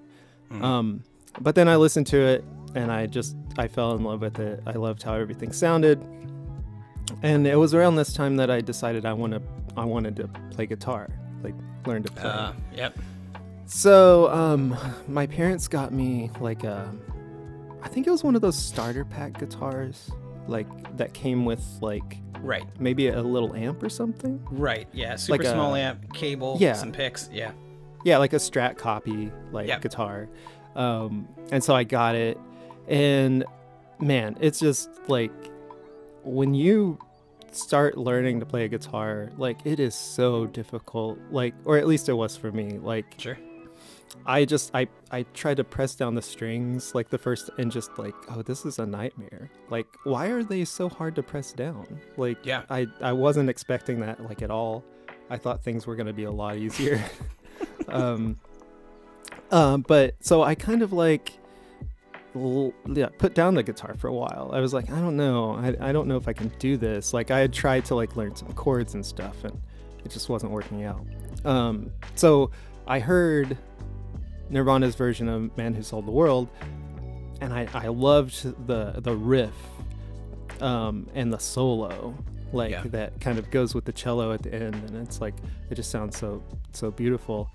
Mhm. 0.51 0.63
Um, 0.63 1.03
but 1.39 1.55
then 1.55 1.67
I 1.69 1.75
listened 1.77 2.05
to 2.07 2.17
it, 2.17 2.43
and 2.75 2.91
I 2.91 3.05
just 3.05 3.35
I 3.57 3.67
fell 3.67 3.95
in 3.95 4.03
love 4.03 4.21
with 4.21 4.39
it. 4.39 4.61
I 4.65 4.73
loved 4.73 5.01
how 5.03 5.13
everything 5.13 5.51
sounded, 5.53 5.97
and 7.23 7.47
it 7.47 7.55
was 7.57 7.73
around 7.73 7.95
this 7.95 8.13
time 8.13 8.35
that 8.37 8.51
I 8.51 8.61
decided 8.61 9.05
I 9.05 9.13
want 9.13 9.33
to 9.33 9.41
I 9.77 9.85
wanted 9.85 10.15
to 10.17 10.27
play 10.51 10.65
guitar, 10.65 11.07
like 11.41 11.55
learn 11.85 12.03
to 12.03 12.11
play. 12.11 12.29
Uh, 12.29 12.51
yep. 12.75 12.97
So, 13.71 14.29
um, 14.31 14.75
my 15.07 15.27
parents 15.27 15.67
got 15.67 15.93
me 15.93 16.31
like 16.39 16.63
a, 16.63 16.91
I 17.83 17.87
think 17.87 18.07
it 18.07 18.09
was 18.09 18.23
one 18.23 18.33
of 18.35 18.41
those 18.41 18.57
starter 18.57 19.05
pack 19.05 19.37
guitars, 19.39 20.09
like 20.47 20.65
that 20.97 21.13
came 21.13 21.45
with 21.45 21.63
like 21.79 22.17
Right. 22.41 22.65
maybe 22.79 23.09
a 23.09 23.21
little 23.21 23.53
amp 23.55 23.83
or 23.83 23.89
something. 23.89 24.41
Right. 24.49 24.87
Yeah. 24.91 25.15
Super 25.17 25.43
Like 25.43 25.53
small 25.53 25.75
a- 25.75 25.79
amp, 25.81 26.13
cable, 26.15 26.57
Yeah. 26.59 26.73
some 26.73 26.91
picks. 26.91 27.29
Yeah. 27.31 27.51
Yeah, 28.03 28.17
like 28.17 28.33
a 28.33 28.37
Strat 28.37 28.75
copy, 28.77 29.31
like 29.51 29.67
Yep. 29.67 29.81
guitar. 29.81 30.29
Um, 30.75 31.27
and 31.51 31.63
so 31.63 31.75
I 31.75 31.83
got 31.83 32.15
it, 32.15 32.39
and 32.87 33.43
man, 33.99 34.35
it's 34.39 34.59
just 34.59 34.89
like 35.07 35.31
when 36.23 36.55
you 36.55 36.97
start 37.51 37.97
learning 37.99 38.39
to 38.39 38.47
play 38.47 38.65
a 38.65 38.67
guitar, 38.67 39.29
like 39.37 39.59
it 39.63 39.79
is 39.79 39.93
so 39.93 40.47
difficult. 40.47 41.19
Like, 41.29 41.53
or 41.65 41.77
at 41.77 41.87
least 41.87 42.09
it 42.09 42.13
was 42.13 42.35
for 42.35 42.51
me. 42.51 42.79
Like, 42.79 43.05
Sure. 43.19 43.37
I 44.25 44.45
just 44.45 44.71
I 44.73 44.87
I 45.11 45.23
tried 45.33 45.57
to 45.57 45.63
press 45.63 45.95
down 45.95 46.15
the 46.15 46.21
strings 46.21 46.93
like 46.95 47.09
the 47.09 47.17
first 47.17 47.49
and 47.57 47.71
just 47.71 47.97
like 47.97 48.15
oh 48.29 48.41
this 48.41 48.65
is 48.65 48.79
a 48.79 48.85
nightmare. 48.85 49.49
Like 49.69 49.87
why 50.03 50.27
are 50.27 50.43
they 50.43 50.65
so 50.65 50.89
hard 50.89 51.15
to 51.15 51.23
press 51.23 51.53
down? 51.53 51.99
Like 52.17 52.45
Yeah. 52.45 52.63
I 52.69 52.87
I 53.01 53.13
wasn't 53.13 53.49
expecting 53.49 53.99
that 54.01 54.23
like 54.23 54.41
at 54.41 54.51
all. 54.51 54.83
I 55.29 55.37
thought 55.37 55.63
things 55.63 55.85
were 55.85 55.95
going 55.95 56.07
to 56.07 56.13
be 56.13 56.23
a 56.23 56.31
lot 56.31 56.57
easier. 56.57 57.03
um 57.87 58.39
um 59.51 59.81
but 59.87 60.15
so 60.21 60.43
I 60.43 60.55
kind 60.55 60.81
of 60.81 60.91
like 60.93 61.33
l- 62.35 62.73
yeah, 62.87 63.09
put 63.17 63.33
down 63.35 63.55
the 63.55 63.63
guitar 63.63 63.95
for 63.95 64.07
a 64.07 64.13
while. 64.13 64.51
I 64.53 64.59
was 64.59 64.73
like, 64.73 64.91
I 64.91 64.99
don't 64.99 65.17
know. 65.17 65.53
I, 65.53 65.89
I 65.89 65.91
don't 65.91 66.07
know 66.07 66.17
if 66.17 66.27
I 66.27 66.33
can 66.33 66.49
do 66.59 66.77
this. 66.77 67.13
Like 67.13 67.31
I 67.31 67.39
had 67.39 67.53
tried 67.53 67.85
to 67.85 67.95
like 67.95 68.15
learn 68.15 68.35
some 68.35 68.51
chords 68.53 68.93
and 68.95 69.05
stuff 69.05 69.43
and 69.43 69.59
it 70.03 70.11
just 70.11 70.29
wasn't 70.29 70.51
working 70.51 70.83
out. 70.83 71.05
Um 71.45 71.91
so 72.15 72.51
I 72.87 72.99
heard 72.99 73.57
Nirvana's 74.49 74.95
version 74.95 75.27
of 75.29 75.55
Man 75.57 75.73
Who 75.73 75.83
Sold 75.83 76.05
the 76.07 76.11
World, 76.11 76.47
and 77.41 77.53
I, 77.53 77.67
I 77.73 77.87
loved 77.87 78.67
the 78.67 78.93
the 78.99 79.15
riff 79.15 79.53
um, 80.61 81.07
and 81.13 81.31
the 81.31 81.39
solo, 81.39 82.15
like 82.51 82.71
Yeah. 82.71 82.83
that 82.85 83.19
kind 83.21 83.37
of 83.39 83.49
goes 83.51 83.73
with 83.75 83.85
the 83.85 83.93
cello 83.93 84.31
at 84.33 84.41
the 84.43 84.53
end, 84.53 84.75
and 84.75 84.95
it's 84.97 85.21
like 85.21 85.35
it 85.69 85.75
just 85.75 85.91
sounds 85.91 86.17
so 86.17 86.43
so 86.71 86.91
beautiful. 86.91 87.49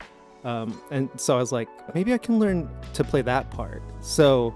Um, 0.44 0.78
and 0.90 1.08
so 1.16 1.36
I 1.36 1.38
was 1.38 1.52
like, 1.52 1.68
maybe 1.94 2.12
I 2.12 2.18
can 2.18 2.38
learn 2.38 2.68
to 2.92 3.02
play 3.04 3.22
that 3.22 3.50
part. 3.50 3.82
So 4.02 4.54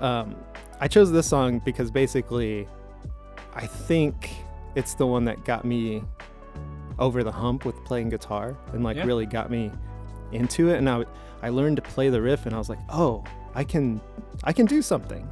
um, 0.00 0.36
I 0.80 0.86
chose 0.86 1.10
this 1.10 1.26
song 1.26 1.60
because 1.64 1.90
basically, 1.90 2.68
I 3.54 3.66
think 3.66 4.30
it's 4.76 4.94
the 4.94 5.06
one 5.06 5.24
that 5.24 5.44
got 5.44 5.64
me 5.64 6.02
over 7.00 7.24
the 7.24 7.32
hump 7.32 7.64
with 7.64 7.74
playing 7.84 8.10
guitar 8.10 8.56
and 8.72 8.84
like 8.84 8.96
Yeah. 8.96 9.04
really 9.06 9.26
got 9.26 9.50
me 9.50 9.72
into 10.30 10.68
it 10.68 10.78
and 10.78 10.88
I, 10.88 11.04
I 11.44 11.50
learned 11.50 11.76
to 11.76 11.82
play 11.82 12.08
the 12.08 12.20
riff 12.22 12.46
and 12.46 12.54
I 12.54 12.58
was 12.58 12.68
like 12.68 12.78
oh 12.90 13.22
I 13.54 13.64
can 13.64 14.00
I 14.44 14.52
can 14.52 14.66
do 14.66 14.82
something 14.82 15.28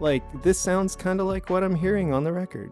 like 0.00 0.22
this 0.42 0.58
sounds 0.58 0.96
kind 0.96 1.20
of 1.20 1.26
like 1.26 1.50
what 1.50 1.62
I'm 1.62 1.74
hearing 1.74 2.12
on 2.12 2.24
the 2.24 2.32
record 2.32 2.70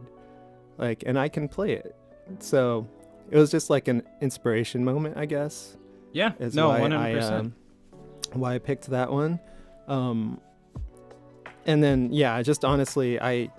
like 0.79 1.03
and 1.07 1.19
I 1.19 1.29
can 1.29 1.49
play 1.49 1.73
it 1.73 1.95
so 2.39 2.87
it 3.31 3.37
was 3.37 3.51
just 3.51 3.71
like 3.71 3.89
an 3.89 4.03
inspiration 4.21 4.85
moment 4.85 5.17
I 5.17 5.27
guess 5.27 5.77
Yeah. 6.13 6.33
is 6.39 6.55
no, 6.55 6.69
why 6.69 6.77
I 6.79 6.81
hundred 6.81 7.15
percent. 7.15 7.47
um, 7.47 7.55
why 8.41 8.55
I 8.55 8.59
picked 8.59 8.87
that 8.91 9.11
one. 9.13 9.41
Um, 9.89 10.41
and 11.67 11.83
then 11.83 12.13
yeah, 12.13 12.41
just 12.43 12.65
honestly, 12.65 13.21
I 13.21 13.51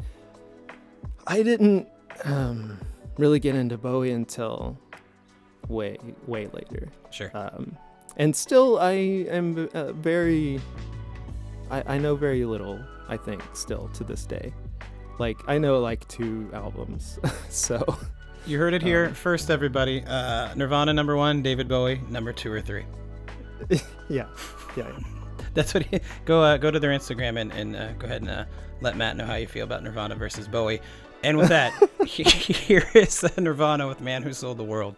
I 1.27 1.43
didn't 1.43 1.87
um, 2.23 2.77
really 3.17 3.39
get 3.39 3.55
into 3.55 3.77
Bowie 3.77 4.11
until 4.11 4.77
way 5.67 5.97
way 6.27 6.47
later. 6.47 6.87
Sure. 7.11 7.29
Um, 7.33 7.77
and 8.17 8.35
still, 8.35 8.79
I 8.79 8.91
am 8.91 9.69
uh, 9.73 9.91
very 9.93 10.59
I, 11.71 11.95
I 11.95 11.97
know 11.97 12.15
very 12.15 12.45
little. 12.45 12.79
I 13.07 13.17
think 13.17 13.41
still 13.53 13.89
to 13.93 14.03
this 14.03 14.25
day. 14.25 14.53
Like 15.17 15.37
I 15.47 15.57
know 15.57 15.79
like 15.79 16.07
two 16.07 16.49
albums, 16.53 17.17
so 17.49 17.97
You 18.45 18.57
heard 18.57 18.73
it 18.73 18.81
here 18.81 19.07
um, 19.07 19.13
first, 19.13 19.49
everybody. 19.49 20.03
Uh, 20.05 20.53
Nirvana 20.55 20.93
number 20.93 21.15
one, 21.15 21.41
David 21.41 21.67
Bowie 21.67 22.01
number 22.09 22.33
two 22.33 22.51
or 22.51 22.61
three. 22.61 22.85
yeah, 23.69 23.79
yeah. 24.09 24.27
yeah. 24.77 24.99
That's 25.53 25.73
what. 25.73 25.83
He, 25.83 25.99
go 26.25 26.41
uh, 26.41 26.57
go 26.57 26.71
to 26.71 26.79
their 26.79 26.91
Instagram 26.91 27.39
and, 27.39 27.51
and 27.51 27.75
uh, 27.75 27.93
go 27.93 28.05
ahead 28.05 28.21
and 28.21 28.29
uh, 28.29 28.45
let 28.81 28.97
Matt 28.97 29.17
know 29.17 29.25
how 29.25 29.35
you 29.35 29.47
feel 29.47 29.63
about 29.63 29.83
Nirvana 29.83 30.15
versus 30.15 30.47
Bowie. 30.47 30.81
And 31.23 31.37
with 31.37 31.49
that, 31.49 31.71
here 32.05 32.87
is 32.93 33.23
uh, 33.23 33.29
Nirvana 33.37 33.87
with 33.87 34.01
"Man 34.01 34.23
Who 34.23 34.33
Sold 34.33 34.57
the 34.57 34.63
World." 34.63 34.95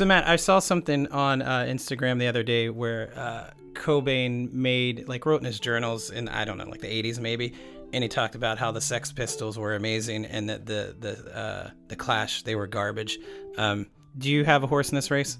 So 0.00 0.06
Matt, 0.06 0.26
I 0.26 0.36
saw 0.36 0.60
something 0.60 1.08
on 1.08 1.42
uh, 1.42 1.66
Instagram 1.68 2.18
the 2.18 2.26
other 2.26 2.42
day 2.42 2.70
where 2.70 3.12
uh, 3.14 3.50
Cobain 3.74 4.50
made 4.50 5.06
like 5.06 5.26
wrote 5.26 5.42
in 5.42 5.44
his 5.44 5.60
journals 5.60 6.08
in 6.08 6.26
I 6.26 6.46
don't 6.46 6.56
know 6.56 6.64
like 6.64 6.80
the 6.80 6.86
80s 7.02 7.20
maybe, 7.20 7.52
and 7.92 8.02
he 8.02 8.08
talked 8.08 8.34
about 8.34 8.56
how 8.56 8.72
the 8.72 8.80
Sex 8.80 9.12
Pistols 9.12 9.58
were 9.58 9.74
amazing 9.74 10.24
and 10.24 10.48
that 10.48 10.64
the 10.64 10.96
the 10.98 11.36
uh, 11.36 11.70
the 11.88 11.96
Clash 11.96 12.44
they 12.44 12.54
were 12.54 12.66
garbage. 12.66 13.18
Um, 13.58 13.88
do 14.16 14.30
you 14.30 14.42
have 14.42 14.62
a 14.62 14.66
horse 14.66 14.88
in 14.88 14.96
this 14.96 15.10
race? 15.10 15.36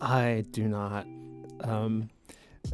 I 0.00 0.44
do 0.52 0.68
not. 0.68 1.04
Um, 1.62 2.10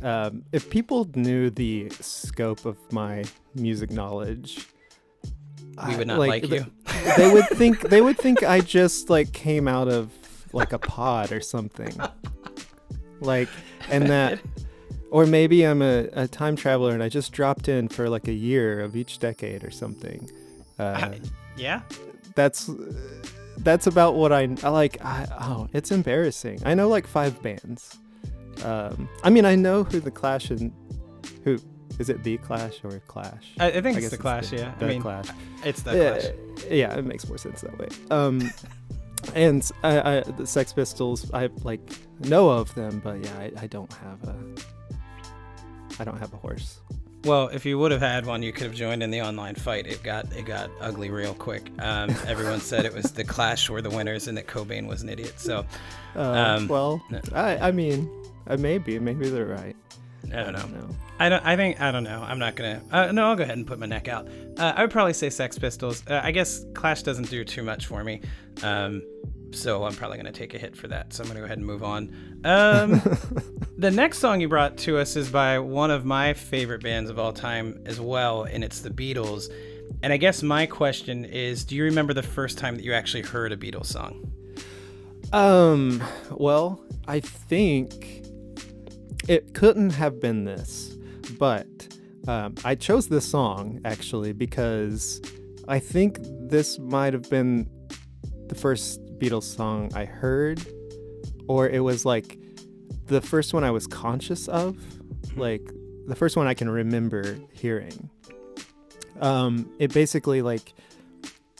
um, 0.03 0.45
if 0.53 0.69
people 0.69 1.09
knew 1.15 1.49
the 1.49 1.89
scope 1.99 2.67
of 2.67 2.77
my 2.93 3.25
music 3.55 3.91
knowledge, 3.91 4.69
We 5.89 5.97
would 5.97 6.09
not 6.09 6.19
like, 6.19 6.47
th- 6.47 6.61
you. 6.61 6.67
they 7.17 7.33
would 7.33 7.49
think 7.49 7.89
they 7.89 8.03
would 8.03 8.19
think 8.19 8.43
I 8.57 8.61
just 8.61 9.09
like 9.09 9.33
came 9.33 9.67
out 9.67 9.89
of 9.89 10.13
like 10.53 10.73
a 10.73 10.79
pod 10.79 11.33
or 11.33 11.41
something. 11.41 11.93
Like, 13.21 13.49
and 13.91 14.09
that, 14.11 14.39
or 15.11 15.27
maybe 15.27 15.65
I'm 15.65 15.83
a, 15.83 16.09
a 16.13 16.29
time 16.29 16.57
traveler 16.57 16.93
and 16.93 17.03
I 17.03 17.09
just 17.09 17.33
dropped 17.33 17.69
in 17.69 17.89
for 17.89 18.09
like 18.09 18.29
a 18.29 18.33
year 18.33 18.81
of 18.81 18.95
each 18.95 19.19
decade 19.19 19.65
or 19.65 19.71
something. 19.71 20.31
Uh, 20.79 21.15
yeah. 21.57 21.81
that's 22.37 22.71
that's 23.59 23.89
about 23.89 24.15
what 24.15 24.33
I 24.33 24.49
I 24.63 24.69
like. 24.69 25.05
I, 25.05 25.27
oh, 25.41 25.69
it's 25.73 25.91
embarrassing. 25.91 26.61
I 26.65 26.75
know 26.75 26.89
like 26.89 27.07
five 27.07 27.43
bands. 27.43 27.99
Um, 28.65 29.09
I 29.25 29.31
mean, 29.31 29.45
I 29.45 29.57
know 29.57 29.85
who 29.85 29.99
the 30.01 30.11
Clash 30.11 30.51
and 30.51 30.73
who 31.45 31.59
is 31.99 32.09
it? 32.09 32.23
The 32.23 32.39
Clash 32.39 32.85
or 32.85 33.01
Clash? 33.09 33.55
I, 33.59 33.67
I 33.67 33.81
think 33.81 33.99
it's 33.99 34.11
the 34.11 34.17
Clash. 34.17 34.53
yeah. 34.53 34.75
The 34.79 34.87
I 34.87 34.89
mean, 34.89 35.03
Clash. 35.03 35.29
it's 35.65 35.83
the 35.83 35.97
yeah, 35.97 36.21
Clash. 36.21 36.71
yeah, 36.71 36.97
it 36.97 37.05
makes 37.05 37.29
more 37.29 37.39
sense 37.39 37.63
that 37.63 37.77
way. 37.79 37.89
Um, 38.11 38.49
and 39.35 39.71
I, 39.83 40.19
I, 40.19 40.21
the 40.21 40.47
Sex 40.47 40.73
Pistols, 40.73 41.31
I 41.33 41.49
like 41.63 41.81
know 42.21 42.51
of 42.51 42.75
them, 42.75 43.01
but 43.03 43.23
yeah, 43.25 43.39
I, 43.39 43.53
I 43.63 43.67
don't 43.67 43.93
have 43.93 44.23
a, 44.25 44.37
I 46.01 46.05
don't 46.05 46.19
have 46.19 46.33
a 46.33 46.37
horse. 46.37 46.81
Well, 47.25 47.49
if 47.49 47.67
you 47.67 47.79
would 47.81 47.91
have 47.91 48.01
had 48.01 48.27
one, 48.27 48.43
you 48.45 48.53
could 48.53 48.65
have 48.69 48.75
joined 48.75 49.03
in 49.03 49.11
the 49.11 49.21
online 49.23 49.57
fight. 49.57 49.87
It 49.89 50.03
got 50.05 50.33
it 50.37 50.47
got 50.47 50.71
ugly 50.81 51.11
real 51.11 51.35
quick. 51.35 51.71
Um, 51.81 52.11
everyone 52.27 52.61
said 52.61 52.85
it 52.87 52.95
was 52.95 53.13
the 53.13 53.25
Clash 53.25 53.69
were 53.69 53.83
the 53.83 53.91
winners 53.91 54.29
and 54.29 54.39
that 54.39 54.47
Cobain 54.47 54.87
was 54.87 55.03
an 55.03 55.09
idiot. 55.09 55.39
So 55.41 55.67
Uh, 56.15 56.21
Um, 56.21 56.69
well, 56.69 57.03
no. 57.11 57.21
I, 57.35 57.69
I 57.69 57.71
mean, 57.73 58.09
uh, 58.47 58.57
maybe, 58.57 58.99
maybe 59.01 59.29
they're 59.29 59.47
right. 59.47 59.77
I 60.33 60.43
don't 60.45 60.53
know. 60.53 60.67
know. 60.79 60.89
I 61.19 61.29
don't. 61.29 61.45
I 61.45 61.57
think 61.57 61.81
I 61.81 61.91
don't 61.91 62.05
know. 62.05 62.23
I'm 62.27 62.39
not 62.39 62.55
gonna. 62.55 62.83
Uh, 62.91 63.13
no, 63.13 63.29
I'll 63.29 63.37
go 63.37 63.43
ahead 63.43 63.57
and 63.57 63.67
put 63.67 63.79
my 63.79 63.87
neck 63.87 64.09
out. 64.09 64.29
Uh, 64.57 64.73
I 64.77 64.83
would 64.83 64.91
probably 64.91 65.13
say 65.13 65.31
Sex 65.31 65.59
Pistols. 65.59 66.03
Uh, 66.07 66.21
I 66.23 66.31
guess 66.31 66.65
Clash 66.75 67.03
doesn't 67.03 67.29
do 67.29 67.45
too 67.45 67.63
much 67.63 67.87
for 67.87 68.05
me, 68.05 68.23
um, 68.63 69.03
so 69.51 69.85
I'm 69.85 69.95
probably 69.95 70.17
gonna 70.17 70.33
take 70.33 70.55
a 70.55 70.59
hit 70.59 70.77
for 70.77 70.89
that. 70.89 71.13
So 71.13 71.23
I'm 71.23 71.29
gonna 71.29 71.41
go 71.41 71.47
ahead 71.47 71.59
and 71.59 71.67
move 71.67 71.83
on. 71.83 72.15
Um, 72.45 73.03
the 73.79 73.91
next 73.91 74.19
song 74.19 74.41
you 74.41 74.49
brought 74.49 74.77
to 74.79 74.99
us 74.99 75.17
is 75.17 75.29
by 75.29 75.59
one 75.59 75.91
of 75.91 76.05
my 76.05 76.35
favorite 76.35 76.83
bands 76.83 77.11
of 77.11 77.19
all 77.19 77.33
time 77.33 77.83
as 77.85 78.01
well, 78.01 78.45
and 78.45 78.63
it's 78.63 78.81
the 78.81 78.91
Beatles. 78.91 79.53
And 80.03 80.13
I 80.13 80.17
guess 80.17 80.43
my 80.43 80.67
question 80.67 81.25
is, 81.25 81.65
do 81.65 81.75
you 81.75 81.85
remember 81.85 82.15
the 82.15 82.23
first 82.23 82.59
time 82.59 82.77
that 82.77 82.85
you 82.85 82.93
actually 82.93 83.23
heard 83.23 83.53
a 83.53 83.57
Beatles 83.57 83.87
song? 83.87 84.33
Um, 85.33 86.03
well, 86.31 86.81
I 87.07 87.21
think 87.21 88.23
it 89.29 89.55
couldn't 89.55 89.91
have 89.91 90.21
been 90.21 90.45
this, 90.45 90.97
but 91.39 91.67
um, 92.27 92.55
I 92.65 92.75
chose 92.75 93.09
this 93.09 93.27
song 93.29 93.81
actually 93.85 94.33
because 94.33 95.21
I 95.69 95.79
think 95.79 96.19
this 96.23 96.79
might 96.79 97.13
have 97.13 97.29
been 97.31 97.69
the 98.49 98.55
first 98.55 99.01
Beatles 99.19 99.45
song 99.45 99.91
I 99.95 100.05
heard, 100.05 100.61
or 101.49 101.69
it 101.69 101.81
was 101.81 102.05
like 102.05 102.39
the 103.07 103.21
first 103.21 103.55
one 103.55 103.65
I 103.65 103.71
was 103.71 103.87
conscious 103.87 104.49
of, 104.49 104.77
like 105.37 105.63
the 106.07 106.15
first 106.15 106.37
one 106.37 106.47
I 106.47 106.55
can 106.55 106.69
remember 106.69 107.39
hearing. 107.53 108.11
Um, 109.21 109.71
it 109.79 109.93
basically 109.93 110.43
like 110.43 110.73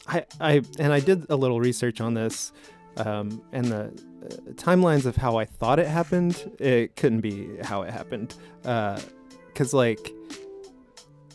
I 0.07 0.25
I 0.41 0.63
and 0.79 0.93
I 0.93 1.01
did 1.01 1.27
a 1.31 1.37
little 1.37 1.61
research 1.61 2.01
on 2.01 2.15
this 2.15 2.53
um, 2.99 3.43
and 3.53 3.67
the 3.67 3.85
uh, 3.85 4.53
timelines 4.53 5.07
of 5.07 5.17
how 5.17 5.37
I 5.37 5.45
thought 5.45 5.79
it 5.79 5.87
happened, 5.87 6.57
it 6.59 6.97
couldn't 6.97 7.21
be 7.21 7.57
how 7.63 7.83
it 7.83 7.91
happened. 7.91 8.35
Because, 9.59 9.75
like, 9.75 10.15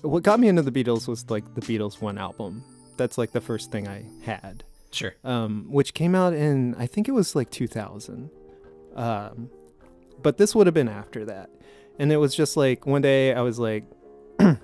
what 0.01 0.23
got 0.23 0.39
me 0.39 0.47
into 0.47 0.61
the 0.61 0.71
Beatles 0.71 1.09
was, 1.09 1.29
like, 1.29 1.55
the 1.55 1.59
Beatles 1.61 1.99
One 2.01 2.17
album. 2.17 2.63
That's, 2.95 3.17
like, 3.17 3.33
the 3.33 3.41
first 3.41 3.69
thing 3.69 3.85
I 3.85 4.05
had, 4.21 4.63
Sure. 4.91 5.13
um, 5.25 5.65
which 5.69 5.93
came 5.93 6.15
out 6.15 6.31
in, 6.31 6.73
I 6.75 6.87
think 6.87 7.09
it 7.09 7.11
was, 7.11 7.35
like, 7.35 7.49
2000. 7.49 8.29
Um, 8.95 9.49
but 10.21 10.37
this 10.37 10.55
would 10.55 10.67
have 10.67 10.73
been 10.73 10.87
after 10.87 11.25
that. 11.25 11.49
And 11.99 12.13
it 12.13 12.15
was 12.17 12.33
just, 12.33 12.55
like, 12.55 12.85
one 12.85 13.01
day 13.01 13.33
I 13.33 13.41
was, 13.41 13.59
like, 13.59 13.83
I 14.39 14.55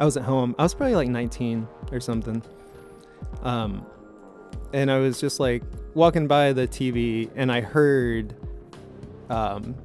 was 0.00 0.16
at 0.16 0.24
home. 0.24 0.56
I 0.58 0.64
was 0.64 0.74
probably, 0.74 0.96
like, 0.96 1.08
19 1.08 1.68
or 1.92 2.00
something. 2.00 2.42
Um, 3.44 3.86
and 4.72 4.90
I 4.90 4.98
was 4.98 5.20
just 5.20 5.38
like 5.38 5.62
walking 5.94 6.26
by 6.26 6.52
the 6.52 6.66
TV 6.66 7.30
and 7.36 7.52
I 7.52 7.60
heard 7.60 8.34
um 9.30 9.76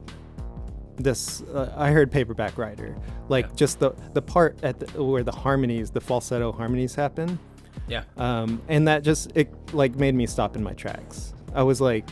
this 0.99 1.41
uh, 1.53 1.73
I 1.77 1.91
heard 1.91 2.11
paperback 2.11 2.57
writer 2.57 2.95
like 3.29 3.45
Yeah. 3.47 3.55
just 3.55 3.79
the 3.79 3.91
the 4.13 4.21
part 4.21 4.59
at 4.63 4.79
the, 4.79 5.03
where 5.03 5.23
the 5.23 5.31
harmonies 5.31 5.89
the 5.91 6.01
falsetto 6.01 6.51
harmonies 6.51 6.93
happen 6.95 7.39
Yeah. 7.87 8.03
Um, 8.17 8.61
and 8.67 8.87
that 8.87 9.03
just 9.03 9.31
it 9.35 9.49
like 9.73 9.95
made 9.95 10.13
me 10.13 10.27
stop 10.27 10.55
in 10.55 10.63
my 10.63 10.73
tracks. 10.73 11.33
I 11.55 11.63
was 11.63 11.81
like, 11.81 12.07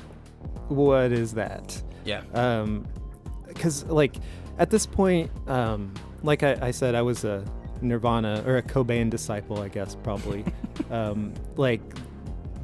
"What 0.70 1.12
is 1.12 1.34
that?" 1.34 1.80
Yeah. 2.06 2.24
Um, 2.34 2.88
because 3.48 3.86
like 3.86 4.16
at 4.58 4.70
this 4.72 4.86
point, 4.88 5.30
um, 5.48 5.94
like 6.24 6.42
I, 6.42 6.58
I 6.62 6.72
said, 6.72 6.96
I 6.96 7.04
was 7.04 7.26
a 7.26 7.44
Nirvana 7.82 8.44
or 8.48 8.58
a 8.58 8.64
Cobain 8.64 9.10
disciple, 9.12 9.60
I 9.62 9.68
guess 9.70 9.96
probably. 9.96 10.44
um, 10.90 11.34
like 11.58 11.82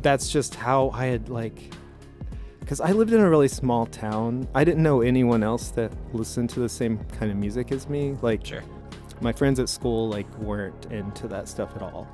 that's 0.01 0.31
just 0.31 0.55
how 0.55 0.89
I 0.93 1.05
had 1.05 1.29
like. 1.29 1.59
Because 2.63 2.79
I 2.79 2.93
lived 2.93 3.11
in 3.11 3.19
a 3.19 3.29
really 3.29 3.49
small 3.49 3.85
town, 3.85 4.47
I 4.55 4.63
didn't 4.63 4.83
know 4.83 5.01
anyone 5.01 5.43
else 5.43 5.67
that 5.71 5.91
listened 6.13 6.49
to 6.51 6.61
the 6.61 6.69
same 6.69 6.97
kind 7.19 7.29
of 7.29 7.35
music 7.37 7.73
as 7.73 7.89
me. 7.89 8.15
Like, 8.21 8.45
Sure. 8.45 8.63
my 9.19 9.33
friends 9.33 9.59
at 9.59 9.67
school 9.67 10.07
like 10.07 10.27
weren't 10.37 10.85
into 10.85 11.27
that 11.27 11.49
stuff 11.49 11.75
at 11.75 11.81
all. 11.81 12.07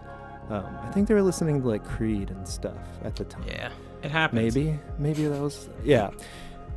Um, 0.49 0.65
I 0.81 0.89
think 0.89 1.07
they 1.07 1.13
were 1.13 1.21
listening 1.21 1.62
to 1.62 1.67
like 1.67 1.85
Creed 1.85 2.31
and 2.31 2.47
stuff 2.47 2.79
at 3.03 3.15
the 3.15 3.25
time. 3.25 3.43
Yeah. 3.47 3.69
It 4.01 4.09
happens. 4.09 4.55
Maybe, 4.55 4.79
maybe 4.97 5.25
that 5.25 5.39
was 5.39 5.69
yeah. 5.83 6.09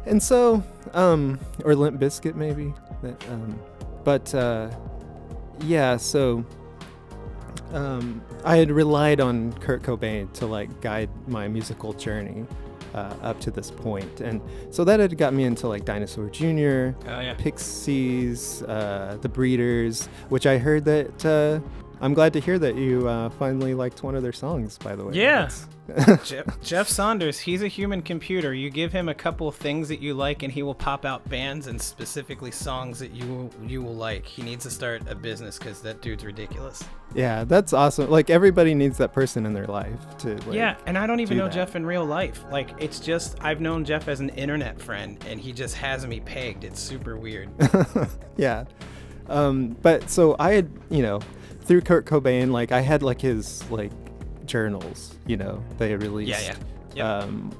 And 0.04 0.22
so, 0.22 0.62
um, 0.92 1.40
or 1.64 1.74
Limp 1.74 1.98
Bizkit 1.98 2.34
maybe. 2.34 2.74
That, 3.02 3.26
um, 3.30 3.58
but 4.04 4.34
uh, 4.34 4.68
yeah, 5.62 5.96
so 5.96 6.44
um, 7.72 8.22
I 8.44 8.56
had 8.56 8.70
relied 8.70 9.20
on 9.20 9.54
Kurt 9.54 9.82
Cobain 9.82 10.30
to 10.34 10.46
like 10.46 10.82
guide 10.82 11.08
my 11.26 11.48
musical 11.48 11.94
journey 11.94 12.44
uh, 12.94 13.14
up 13.22 13.40
to 13.40 13.50
this 13.50 13.70
point, 13.70 14.20
and 14.20 14.40
so 14.70 14.84
that 14.84 15.00
had 15.00 15.16
got 15.16 15.32
me 15.34 15.44
into 15.44 15.68
like 15.68 15.84
Dinosaur 15.84 16.28
Jr., 16.28 16.96
Oh 17.08 17.20
yeah. 17.20 17.34
Pixies, 17.38 18.62
uh, 18.62 19.18
The 19.20 19.28
Breeders, 19.28 20.06
which 20.28 20.46
I 20.46 20.58
heard 20.58 20.84
that. 20.86 21.24
Uh, 21.24 21.60
I'm 22.02 22.14
glad 22.14 22.32
to 22.32 22.40
hear 22.40 22.58
that 22.58 22.74
you 22.74 23.08
uh, 23.08 23.30
finally 23.30 23.74
liked 23.74 24.02
one 24.02 24.16
of 24.16 24.22
their 24.24 24.32
songs. 24.32 24.76
By 24.76 24.96
the 24.96 25.04
way, 25.04 25.14
Yeah. 25.14 25.48
Jeff, 26.24 26.60
Jeff 26.62 26.88
Saunders, 26.88 27.38
he's 27.40 27.62
a 27.62 27.68
human 27.68 28.02
computer. 28.02 28.52
You 28.54 28.70
give 28.70 28.92
him 28.92 29.08
a 29.08 29.14
couple 29.14 29.46
of 29.48 29.54
things 29.56 29.88
that 29.88 30.00
you 30.00 30.14
like, 30.14 30.42
and 30.42 30.52
he 30.52 30.62
will 30.62 30.74
pop 30.74 31.04
out 31.04 31.28
bands 31.28 31.66
and 31.68 31.80
specifically 31.80 32.50
songs 32.50 32.98
that 33.00 33.12
you 33.12 33.26
will, 33.26 33.50
you 33.68 33.82
will 33.82 33.94
like. 33.94 34.26
He 34.26 34.42
needs 34.42 34.64
to 34.64 34.70
start 34.70 35.02
a 35.08 35.14
business 35.14 35.58
because 35.58 35.80
that 35.82 36.00
dude's 36.00 36.24
ridiculous. 36.24 36.82
Yeah, 37.14 37.44
that's 37.44 37.72
awesome. 37.72 38.10
Like 38.10 38.30
everybody 38.30 38.74
needs 38.74 38.98
that 38.98 39.12
person 39.12 39.44
in 39.46 39.52
their 39.52 39.66
life 39.66 40.00
to 40.18 40.34
like 40.46 40.54
yeah, 40.54 40.76
and 40.86 40.96
I 40.98 41.06
don't 41.06 41.20
even 41.20 41.36
do 41.36 41.42
know 41.42 41.48
that. 41.48 41.54
Jeff 41.54 41.76
in 41.76 41.84
real 41.86 42.04
life. 42.04 42.44
Like, 42.50 42.70
it's 42.78 42.98
just 43.00 43.36
I've 43.40 43.60
known 43.60 43.84
Jeff 43.84 44.08
as 44.08 44.20
an 44.20 44.30
internet 44.30 44.80
friend, 44.80 45.22
and 45.28 45.38
he 45.40 45.52
just 45.52 45.76
has 45.76 46.06
me 46.06 46.20
pegged. 46.20 46.64
It's 46.64 46.80
super 46.80 47.16
weird. 47.16 47.50
yeah. 48.36 48.64
Um 49.28 49.76
but 49.82 50.10
so 50.10 50.34
I 50.38 50.52
had, 50.52 50.70
you 50.90 51.02
know, 51.02 51.20
through 51.62 51.82
Kurt 51.82 52.06
Cobain 52.06 52.50
like 52.50 52.72
I 52.72 52.80
had 52.80 53.02
like 53.02 53.20
his 53.20 53.68
like 53.70 53.92
journals, 54.46 55.14
you 55.26 55.36
know, 55.36 55.62
they 55.78 55.94
released. 55.96 56.30
Yeah, 56.30 56.54
yeah. 56.94 57.20
Yep. 57.20 57.24
Um 57.24 57.50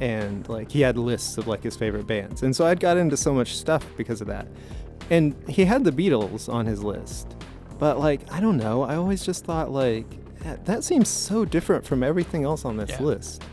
and 0.00 0.48
like 0.48 0.70
he 0.70 0.80
had 0.80 0.96
lists 0.96 1.38
of 1.38 1.46
like 1.46 1.62
his 1.62 1.76
favorite 1.76 2.06
bands. 2.06 2.42
And 2.42 2.54
so 2.54 2.66
I'd 2.66 2.80
got 2.80 2.96
into 2.96 3.16
so 3.16 3.32
much 3.32 3.56
stuff 3.56 3.84
because 3.96 4.20
of 4.20 4.26
that. 4.28 4.48
And 5.10 5.34
he 5.48 5.64
had 5.64 5.84
the 5.84 5.92
Beatles 5.92 6.52
on 6.52 6.66
his 6.66 6.82
list. 6.82 7.36
But 7.78 7.98
like 7.98 8.20
I 8.32 8.40
don't 8.40 8.56
know, 8.56 8.82
I 8.82 8.96
always 8.96 9.24
just 9.24 9.44
thought 9.44 9.70
like 9.70 10.06
that, 10.40 10.64
that 10.66 10.84
seems 10.84 11.08
so 11.08 11.44
different 11.44 11.84
from 11.86 12.02
everything 12.02 12.44
else 12.44 12.64
on 12.64 12.76
this 12.76 12.90
Yeah. 12.90 13.02
list. 13.02 13.44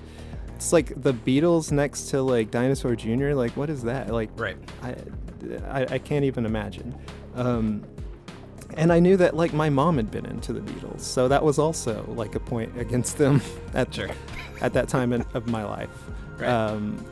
It's 0.56 0.74
like 0.74 1.02
the 1.02 1.14
Beatles 1.14 1.72
next 1.72 2.10
to 2.10 2.22
like 2.22 2.52
Dinosaur 2.52 2.96
Jr. 2.96 3.34
Like 3.34 3.52
what 3.58 3.70
is 3.70 3.84
that? 3.84 4.10
Like 4.12 4.30
right. 4.36 4.58
I, 4.82 4.96
I, 5.70 5.86
I 5.96 5.98
can't 6.00 6.26
even 6.26 6.46
imagine. 6.46 6.96
Um, 7.36 7.84
and 8.78 8.92
I 8.94 9.00
knew 9.00 9.18
that 9.18 9.36
like 9.36 9.54
my 9.54 9.70
mom 9.70 9.98
had 9.98 10.12
been 10.12 10.26
into 10.26 10.54
the 10.54 10.62
Beatles, 10.62 11.02
so 11.02 11.28
that 11.28 11.44
was 11.44 11.60
also 11.60 12.06
like 12.16 12.36
a 12.36 12.40
point 12.40 12.78
against 12.80 13.18
them 13.18 13.42
at 13.74 13.94
Sure. 13.94 14.10
at 14.62 14.74
that 14.74 14.88
time 14.90 15.14
in, 15.14 15.26
of 15.34 15.48
my 15.48 15.64
life. 15.64 15.90
Right. 16.38 16.50
Um, 16.50 17.04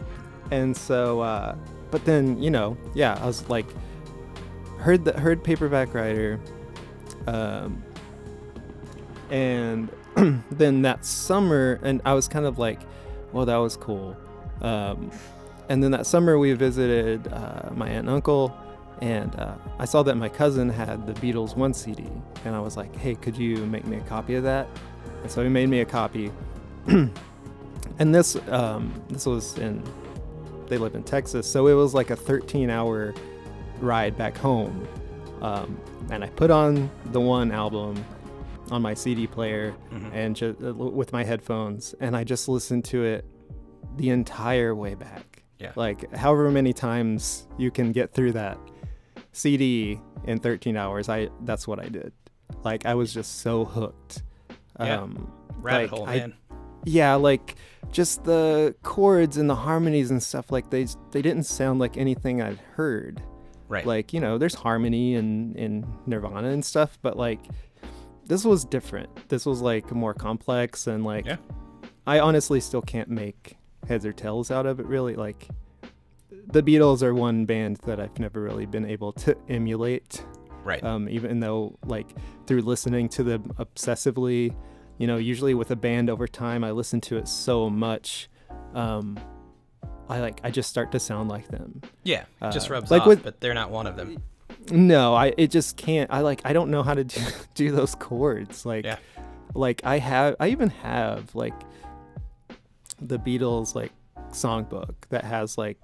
and 0.51 0.75
so, 0.75 1.21
uh, 1.21 1.55
but 1.91 2.05
then 2.05 2.41
you 2.41 2.49
know, 2.49 2.77
yeah, 2.93 3.17
I 3.21 3.25
was 3.25 3.47
like, 3.49 3.65
heard 4.77 5.05
that 5.05 5.17
heard 5.19 5.43
Paperback 5.43 5.93
Writer, 5.93 6.39
um, 7.27 7.83
and 9.29 9.89
then 10.51 10.81
that 10.83 11.05
summer, 11.05 11.79
and 11.83 12.01
I 12.05 12.13
was 12.13 12.27
kind 12.27 12.45
of 12.45 12.57
like, 12.57 12.79
well, 13.33 13.45
that 13.45 13.57
was 13.57 13.75
cool. 13.77 14.15
Um, 14.61 15.11
and 15.69 15.83
then 15.83 15.91
that 15.91 16.05
summer 16.07 16.39
we 16.39 16.53
visited 16.53 17.27
uh, 17.31 17.69
my 17.75 17.87
aunt 17.89 17.99
and 18.07 18.09
uncle, 18.09 18.55
and 19.01 19.35
uh, 19.35 19.55
I 19.79 19.85
saw 19.85 20.03
that 20.03 20.15
my 20.15 20.29
cousin 20.29 20.69
had 20.69 21.05
the 21.05 21.13
Beatles 21.13 21.55
one 21.55 21.73
CD, 21.73 22.05
and 22.45 22.55
I 22.55 22.59
was 22.59 22.75
like, 22.77 22.95
hey, 22.95 23.15
could 23.15 23.37
you 23.37 23.57
make 23.65 23.85
me 23.85 23.97
a 23.97 24.01
copy 24.01 24.35
of 24.35 24.43
that? 24.43 24.67
And 25.21 25.31
so 25.31 25.43
he 25.43 25.49
made 25.49 25.69
me 25.69 25.81
a 25.81 25.85
copy. 25.85 26.31
and 26.87 28.13
this 28.13 28.35
um, 28.49 28.93
this 29.09 29.25
was 29.25 29.57
in 29.57 29.83
they 30.67 30.77
live 30.77 30.95
in 30.95 31.03
Texas, 31.03 31.49
so 31.49 31.67
it 31.67 31.73
was 31.73 31.93
like 31.93 32.09
a 32.09 32.15
13 32.15 32.69
hour 32.69 33.13
ride 33.79 34.17
back 34.17 34.37
home. 34.37 34.87
Um, 35.41 35.79
and 36.11 36.23
I 36.23 36.27
put 36.29 36.49
on 36.51 36.89
the 37.11 37.21
one 37.21 37.51
album 37.51 38.03
on 38.71 38.81
my 38.81 38.93
CD 38.93 39.27
player 39.27 39.73
Mhm. 39.93 40.09
and 40.13 40.35
just 40.35 40.59
with 40.59 41.13
my 41.13 41.23
headphones, 41.23 41.95
and 42.01 42.17
I 42.17 42.23
just 42.23 42.49
listened 42.49 42.83
to 42.85 43.03
it 43.03 43.25
the 43.95 44.09
entire 44.09 44.75
way 44.75 44.93
back. 44.95 45.43
Yeah. 45.59 45.71
Like 45.75 46.13
however 46.13 46.51
many 46.51 46.73
times 46.73 47.47
you 47.57 47.71
can 47.71 47.91
get 47.91 48.11
through 48.13 48.33
that 48.33 48.57
CD 49.37 49.99
in 50.25 50.39
13 50.39 50.75
hours, 50.75 51.09
I 51.09 51.29
that's 51.41 51.67
what 51.67 51.79
I 51.79 51.87
did. 51.89 52.11
Like 52.63 52.85
I 52.85 52.95
was 52.95 53.13
just 53.13 53.39
so 53.41 53.65
hooked. 53.65 54.23
Yeah. 54.79 55.01
Um, 55.01 55.31
Rabbit 55.59 55.81
like, 55.83 55.89
hole, 55.89 56.07
I- 56.09 56.17
man. 56.17 56.33
yeah, 56.85 57.15
like 57.15 57.55
just 57.91 58.23
the 58.23 58.75
chords 58.83 59.37
and 59.37 59.49
the 59.49 59.55
harmonies 59.55 60.11
and 60.11 60.21
stuff 60.21 60.51
like 60.51 60.69
they 60.69 60.85
they 61.11 61.21
didn't 61.21 61.43
sound 61.43 61.79
like 61.79 61.97
anything 61.97 62.41
I'd 62.41 62.59
heard. 62.75 63.21
Right. 63.69 63.85
Like, 63.85 64.13
you 64.13 64.19
know, 64.21 64.37
there's 64.37 64.55
harmony 64.55 65.15
in 65.15 65.53
in 65.55 65.85
Nirvana 66.05 66.49
and 66.49 66.63
stuff, 66.63 66.97
but 67.01 67.17
like 67.17 67.41
this 68.25 68.43
was 68.45 68.65
different. 68.65 69.29
This 69.29 69.45
was 69.45 69.61
like 69.61 69.91
more 69.91 70.13
complex 70.13 70.87
and 70.87 71.03
like 71.03 71.25
Yeah. 71.25 71.37
I 72.05 72.19
honestly 72.19 72.59
still 72.61 72.81
can't 72.81 73.09
make 73.09 73.57
heads 73.87 74.05
or 74.05 74.13
tails 74.13 74.51
out 74.51 74.65
of 74.65 74.79
it 74.79 74.85
really 74.85 75.15
like 75.15 75.47
the 76.49 76.63
Beatles 76.63 77.03
are 77.03 77.13
one 77.13 77.45
band 77.45 77.77
that 77.85 77.99
I've 77.99 78.17
never 78.19 78.41
really 78.41 78.65
been 78.65 78.85
able 78.85 79.11
to 79.13 79.35
emulate 79.49 80.23
right. 80.63 80.83
um, 80.83 81.07
even 81.09 81.39
though 81.39 81.77
like 81.85 82.07
through 82.45 82.61
listening 82.61 83.09
to 83.09 83.23
them 83.23 83.43
obsessively 83.59 84.55
you 84.97 85.07
know 85.07 85.17
usually 85.17 85.53
with 85.53 85.71
a 85.71 85.75
band 85.75 86.09
over 86.09 86.27
time 86.27 86.63
i 86.63 86.71
listen 86.71 86.99
to 87.01 87.17
it 87.17 87.27
so 87.27 87.69
much 87.69 88.29
um, 88.73 89.19
i 90.09 90.19
like 90.19 90.39
i 90.43 90.49
just 90.49 90.69
start 90.69 90.91
to 90.91 90.99
sound 90.99 91.29
like 91.29 91.47
them 91.49 91.81
yeah. 92.03 92.23
It 92.41 92.51
just 92.51 92.69
uh, 92.71 92.73
rubs 92.75 92.89
like 92.91 93.01
off, 93.03 93.07
with- 93.07 93.23
but 93.23 93.39
they're 93.41 93.53
not 93.53 93.69
one 93.69 93.85
of 93.87 93.95
them. 93.95 94.21
no 94.71 95.13
i 95.13 95.33
it 95.37 95.51
just 95.51 95.77
can't 95.77 96.09
i 96.11 96.21
like 96.21 96.41
i 96.45 96.53
don't 96.53 96.71
know 96.71 96.81
how 96.83 96.93
to 96.93 97.03
do, 97.03 97.21
do 97.53 97.71
those 97.71 97.93
chords 97.95 98.65
like 98.65 98.85
Yeah. 98.85 98.97
like 99.53 99.81
i 99.83 99.99
have 99.99 100.35
i 100.39 100.47
even 100.49 100.69
have 100.69 101.33
like 101.35 101.53
the 102.99 103.19
beatles 103.19 103.75
like 103.75 103.91
songbook 104.31 104.95
that 105.09 105.23
has 105.23 105.57
like 105.57 105.77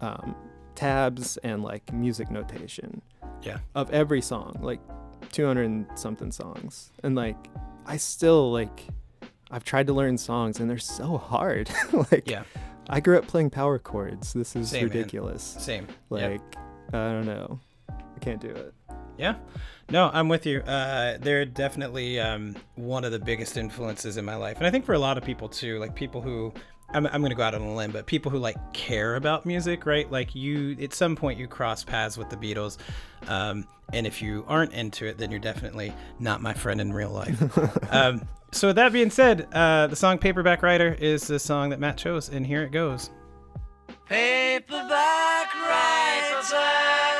um, 0.00 0.34
tabs 0.74 1.36
and 1.38 1.62
like 1.62 1.92
music 1.92 2.30
notation 2.30 3.00
Yeah. 3.42 3.58
of 3.74 3.90
every 3.90 4.20
song, 4.20 4.56
like 4.60 4.80
200 5.32 5.64
and 5.64 5.86
something 5.94 6.30
songs. 6.32 6.90
And 7.02 7.14
like, 7.14 7.36
I 7.86 7.96
still 7.96 8.52
like, 8.52 8.84
I've 9.50 9.64
tried 9.64 9.86
to 9.88 9.92
learn 9.92 10.18
songs 10.18 10.60
and 10.60 10.68
they're 10.68 10.78
so 10.78 11.18
hard. 11.18 11.70
like, 12.10 12.28
Yeah. 12.30 12.44
I 12.88 13.00
grew 13.00 13.18
up 13.18 13.26
playing 13.26 13.50
power 13.50 13.78
chords. 13.80 14.32
This 14.32 14.54
is 14.54 14.70
Same, 14.70 14.86
man. 14.88 14.96
ridiculous. 14.96 15.42
Same. 15.58 15.88
Like, 16.08 16.40
I 16.92 17.10
don't 17.10 17.26
know. 17.26 17.58
I 17.88 18.18
can't 18.20 18.40
do 18.40 18.50
it. 18.50 18.72
Yeah. 19.18 19.36
No, 19.90 20.10
I'm 20.12 20.28
with 20.28 20.46
you. 20.46 20.60
Uh, 20.60 21.16
they're 21.20 21.44
definitely 21.44 22.20
um, 22.20 22.54
one 22.76 23.04
of 23.04 23.12
the 23.12 23.18
biggest 23.18 23.56
influences 23.56 24.16
in 24.18 24.24
my 24.24 24.36
life. 24.36 24.58
And 24.58 24.66
I 24.66 24.70
think 24.70 24.84
for 24.84 24.94
a 24.94 24.98
lot 24.98 25.16
of 25.18 25.24
people 25.24 25.48
too, 25.48 25.78
like 25.78 25.94
people 25.94 26.20
who, 26.20 26.52
I'm, 26.96 27.06
I'm 27.06 27.20
going 27.20 27.30
to 27.30 27.36
go 27.36 27.42
out 27.42 27.54
on 27.54 27.60
a 27.60 27.74
limb, 27.74 27.90
but 27.92 28.06
people 28.06 28.32
who 28.32 28.38
like 28.38 28.56
care 28.72 29.16
about 29.16 29.44
music, 29.44 29.84
right? 29.84 30.10
Like 30.10 30.34
you, 30.34 30.76
at 30.80 30.94
some 30.94 31.14
point 31.14 31.38
you 31.38 31.46
cross 31.46 31.84
paths 31.84 32.16
with 32.16 32.30
the 32.30 32.36
Beatles. 32.36 32.78
Um, 33.28 33.66
and 33.92 34.06
if 34.06 34.22
you 34.22 34.44
aren't 34.48 34.72
into 34.72 35.04
it, 35.06 35.18
then 35.18 35.30
you're 35.30 35.38
definitely 35.38 35.92
not 36.18 36.40
my 36.40 36.54
friend 36.54 36.80
in 36.80 36.94
real 36.94 37.10
life. 37.10 37.92
um, 37.92 38.26
so 38.50 38.68
with 38.68 38.76
that 38.76 38.92
being 38.92 39.10
said, 39.10 39.46
uh, 39.52 39.88
the 39.88 39.96
song 39.96 40.16
Paperback 40.16 40.62
Writer 40.62 40.96
is 40.98 41.26
the 41.26 41.38
song 41.38 41.68
that 41.70 41.80
Matt 41.80 41.98
chose. 41.98 42.30
And 42.30 42.46
here 42.46 42.62
it 42.62 42.72
goes. 42.72 43.10
Paperback 44.08 45.54
writer. 45.54 47.15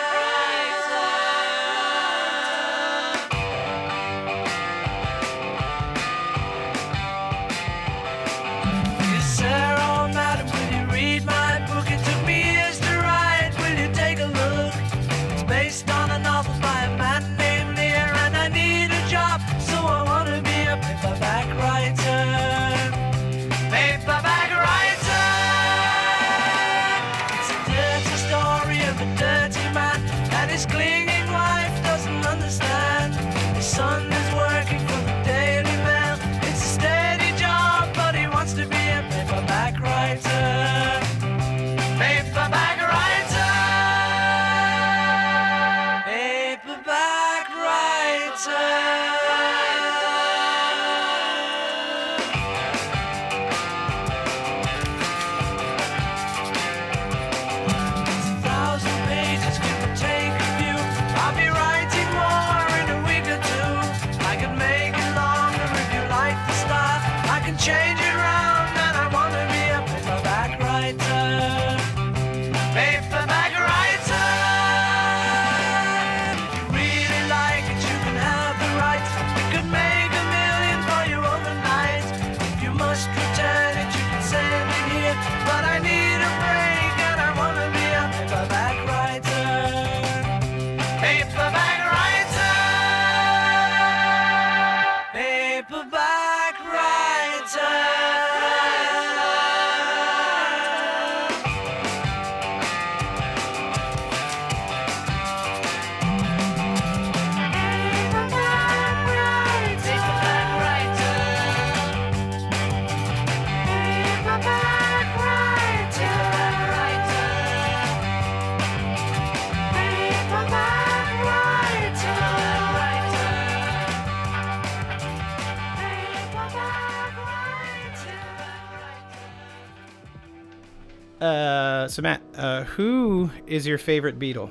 Uh, 131.86 131.88
so 131.88 132.02
Matt, 132.02 132.20
uh, 132.36 132.64
who 132.64 133.30
is 133.46 133.64
your 133.64 133.78
favorite 133.78 134.18
Beatle? 134.18 134.50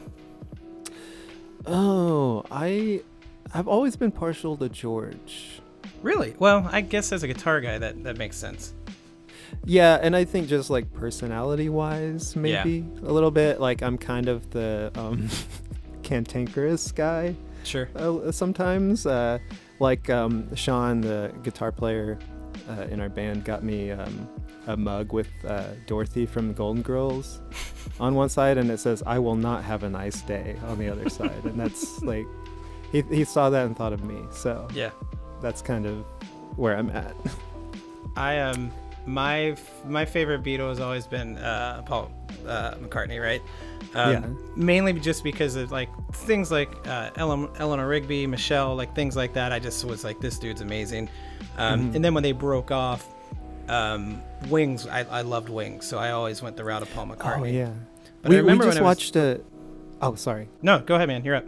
Oh, 1.66 2.46
I 2.50 3.02
I've 3.54 3.68
always 3.68 3.98
been 3.98 4.12
partial 4.12 4.56
to 4.56 4.70
George. 4.70 5.60
Really? 6.02 6.34
Well, 6.40 6.70
I 6.72 6.80
guess 6.80 7.12
as 7.12 7.24
a 7.24 7.28
guitar 7.28 7.60
guy, 7.60 7.78
that 7.78 8.02
that 8.06 8.16
makes 8.18 8.38
sense. 8.38 8.74
Yeah, 9.66 10.00
and 10.02 10.16
I 10.16 10.24
think 10.24 10.48
just 10.48 10.70
like 10.70 10.94
personality 10.94 11.68
wise, 11.68 12.34
Yeah. 12.38 12.42
maybe 12.42 12.86
a 13.04 13.12
little 13.12 13.32
bit. 13.32 13.60
Like 13.60 13.82
I'm 13.84 13.98
kind 13.98 14.30
of 14.30 14.50
the 14.52 14.94
um, 14.96 15.28
cantankerous 16.04 16.94
guy 16.94 17.36
Sure. 17.66 17.90
uh, 17.98 18.32
sometimes. 18.32 19.06
Uh, 19.06 19.40
like 19.82 20.10
um, 20.10 20.56
Sean, 20.56 21.02
the 21.02 21.34
guitar 21.44 21.74
player 21.74 22.18
uh, 22.70 22.84
in 22.92 23.00
our 23.00 23.10
band, 23.10 23.44
got 23.46 23.64
me 23.64 23.92
um, 23.92 24.28
a 24.68 24.76
mug 24.78 25.14
with 25.14 25.28
uh, 25.48 25.64
Dorothy 25.88 26.26
from 26.26 26.54
Golden 26.54 26.82
Girls 26.82 27.40
on 28.00 28.16
one 28.16 28.30
side, 28.30 28.58
and 28.58 28.70
it 28.72 28.80
says 28.80 29.04
"I 29.06 29.20
will 29.20 29.36
not 29.36 29.64
have 29.64 29.84
a 29.84 29.90
nice 29.90 30.22
day" 30.22 30.56
on 30.68 30.78
the 30.80 30.90
other 30.90 31.10
side, 31.10 31.44
and 31.46 31.60
that's 31.60 32.02
like 32.12 32.26
he 32.92 33.02
he 33.12 33.24
saw 33.24 33.50
that 33.50 33.66
and 33.66 33.76
thought 33.78 33.94
of 33.94 34.04
me. 34.04 34.22
So 34.32 34.68
Yeah. 34.74 34.92
that's 35.42 35.62
kind 35.62 35.86
of 35.86 36.06
where 36.58 36.76
I'm 36.78 36.90
at. 36.90 37.16
I 38.16 38.40
um 38.40 38.72
my 39.06 39.52
f- 39.52 39.86
my 39.86 40.04
favorite 40.06 40.42
Beatle 40.44 40.70
has 40.70 40.80
always 40.80 41.06
been 41.06 41.38
uh, 41.38 41.84
Paul 41.86 42.12
uh, 42.48 42.72
McCartney, 42.76 43.22
right? 43.22 43.42
Um, 43.94 44.12
Yeah. 44.12 44.28
Mainly 44.56 44.94
just 44.94 45.24
because 45.24 45.56
of 45.56 45.72
like 45.72 45.90
things 46.14 46.50
like 46.52 46.72
uh, 46.88 47.12
Ellen, 47.16 47.50
Eleanor 47.60 47.88
Rigby, 47.88 48.26
Michelle, 48.26 48.76
like 48.76 48.96
things 48.96 49.16
like 49.16 49.34
that. 49.34 49.52
I 49.52 49.60
just 49.60 49.86
was 49.86 50.04
like, 50.04 50.20
this 50.22 50.40
dude's 50.40 50.62
amazing. 50.62 51.08
Um, 51.58 51.80
Mm-hmm. 51.88 51.96
And 51.96 52.06
then 52.06 52.14
when 52.14 52.24
they 52.24 52.32
broke 52.34 52.72
off, 52.72 53.08
um, 53.70 54.22
Wings, 54.50 54.86
I, 54.88 55.00
I 55.10 55.22
loved 55.22 55.50
Wings, 55.50 55.86
so 55.88 55.98
I 55.98 56.12
always 56.12 56.42
went 56.42 56.56
the 56.58 56.64
route 56.64 56.82
of 56.82 56.94
Paul 56.94 57.08
McCartney. 57.08 57.42
Oh 57.42 57.44
yeah. 57.46 57.72
But 58.22 58.30
we, 58.32 58.36
I 58.38 58.40
remember 58.40 58.66
we 58.66 58.70
just 58.72 58.80
was- 58.82 58.86
watched 58.86 59.16
a. 59.16 59.42
Oh, 60.02 60.16
sorry. 60.16 60.50
No, 60.62 60.80
go 60.80 60.96
ahead, 60.96 61.08
man. 61.08 61.24
You're 61.24 61.36
up. 61.36 61.46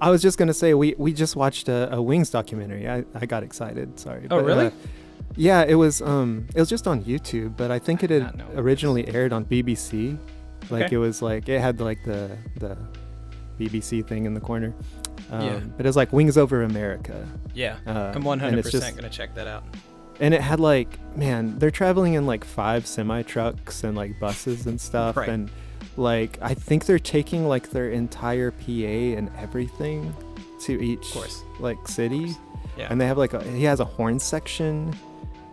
I 0.00 0.08
was 0.10 0.22
just 0.22 0.38
gonna 0.38 0.54
say 0.54 0.72
we 0.74 0.94
we 0.96 1.12
just 1.12 1.36
watched 1.36 1.68
a, 1.68 1.92
a 1.94 2.00
Wings 2.00 2.30
documentary. 2.30 2.88
I, 2.88 3.04
I 3.14 3.26
got 3.26 3.42
excited. 3.42 3.98
Sorry. 4.00 4.26
Oh, 4.30 4.38
really? 4.40 4.66
uh, 4.68 4.70
yeah, 5.36 5.64
it 5.64 5.74
was 5.74 6.00
um 6.00 6.46
it 6.54 6.60
was 6.60 6.68
just 6.70 6.86
on 6.86 7.02
YouTube, 7.04 7.56
but 7.56 7.70
I 7.70 7.78
think 7.78 8.02
it 8.02 8.10
had 8.10 8.42
originally 8.54 9.06
aired 9.08 9.32
on 9.32 9.44
BBC. 9.44 10.16
Like 10.70 10.84
Okay. 10.84 10.94
it 10.94 10.98
was 10.98 11.20
like 11.20 11.48
it 11.48 11.60
had 11.60 11.80
like 11.80 12.02
the 12.04 12.38
the 12.56 12.78
BBC 13.58 14.06
thing 14.06 14.24
in 14.24 14.32
the 14.34 14.40
corner. 14.40 14.72
Um, 15.30 15.42
Yeah. 15.46 15.60
But 15.76 15.86
it 15.86 15.88
was 15.88 15.96
like 15.96 16.12
Wings 16.12 16.36
Over 16.36 16.62
America. 16.62 17.26
Yeah. 17.54 17.76
Uh, 17.86 18.12
I'm 18.14 18.22
100% 18.24 18.70
just- 18.70 18.80
going 18.96 19.02
to 19.04 19.08
check 19.10 19.34
that 19.34 19.46
out. 19.46 19.64
and 20.20 20.34
it 20.34 20.40
had 20.42 20.60
like 20.60 20.98
man 21.16 21.58
they're 21.58 21.70
traveling 21.70 22.12
in 22.14 22.26
like 22.26 22.44
five 22.44 22.86
semi 22.86 23.22
trucks 23.22 23.84
and 23.84 23.96
like 23.96 24.20
buses 24.20 24.66
and 24.66 24.78
stuff 24.78 25.16
Right. 25.16 25.28
and 25.30 25.50
like 25.96 26.36
i 26.42 26.52
think 26.52 26.84
they're 26.84 26.98
taking 26.98 27.48
like 27.48 27.70
their 27.70 27.88
entire 27.90 28.50
pa 28.50 29.16
and 29.18 29.30
everything 29.38 30.14
to 30.66 30.72
each 30.82 31.16
like 31.58 31.88
city 31.88 32.36
Yeah. 32.76 32.88
and 32.90 33.00
they 33.00 33.06
have 33.06 33.16
like 33.16 33.32
a, 33.32 33.42
he 33.42 33.64
has 33.64 33.80
a 33.80 33.84
horn 33.86 34.18
section 34.18 34.94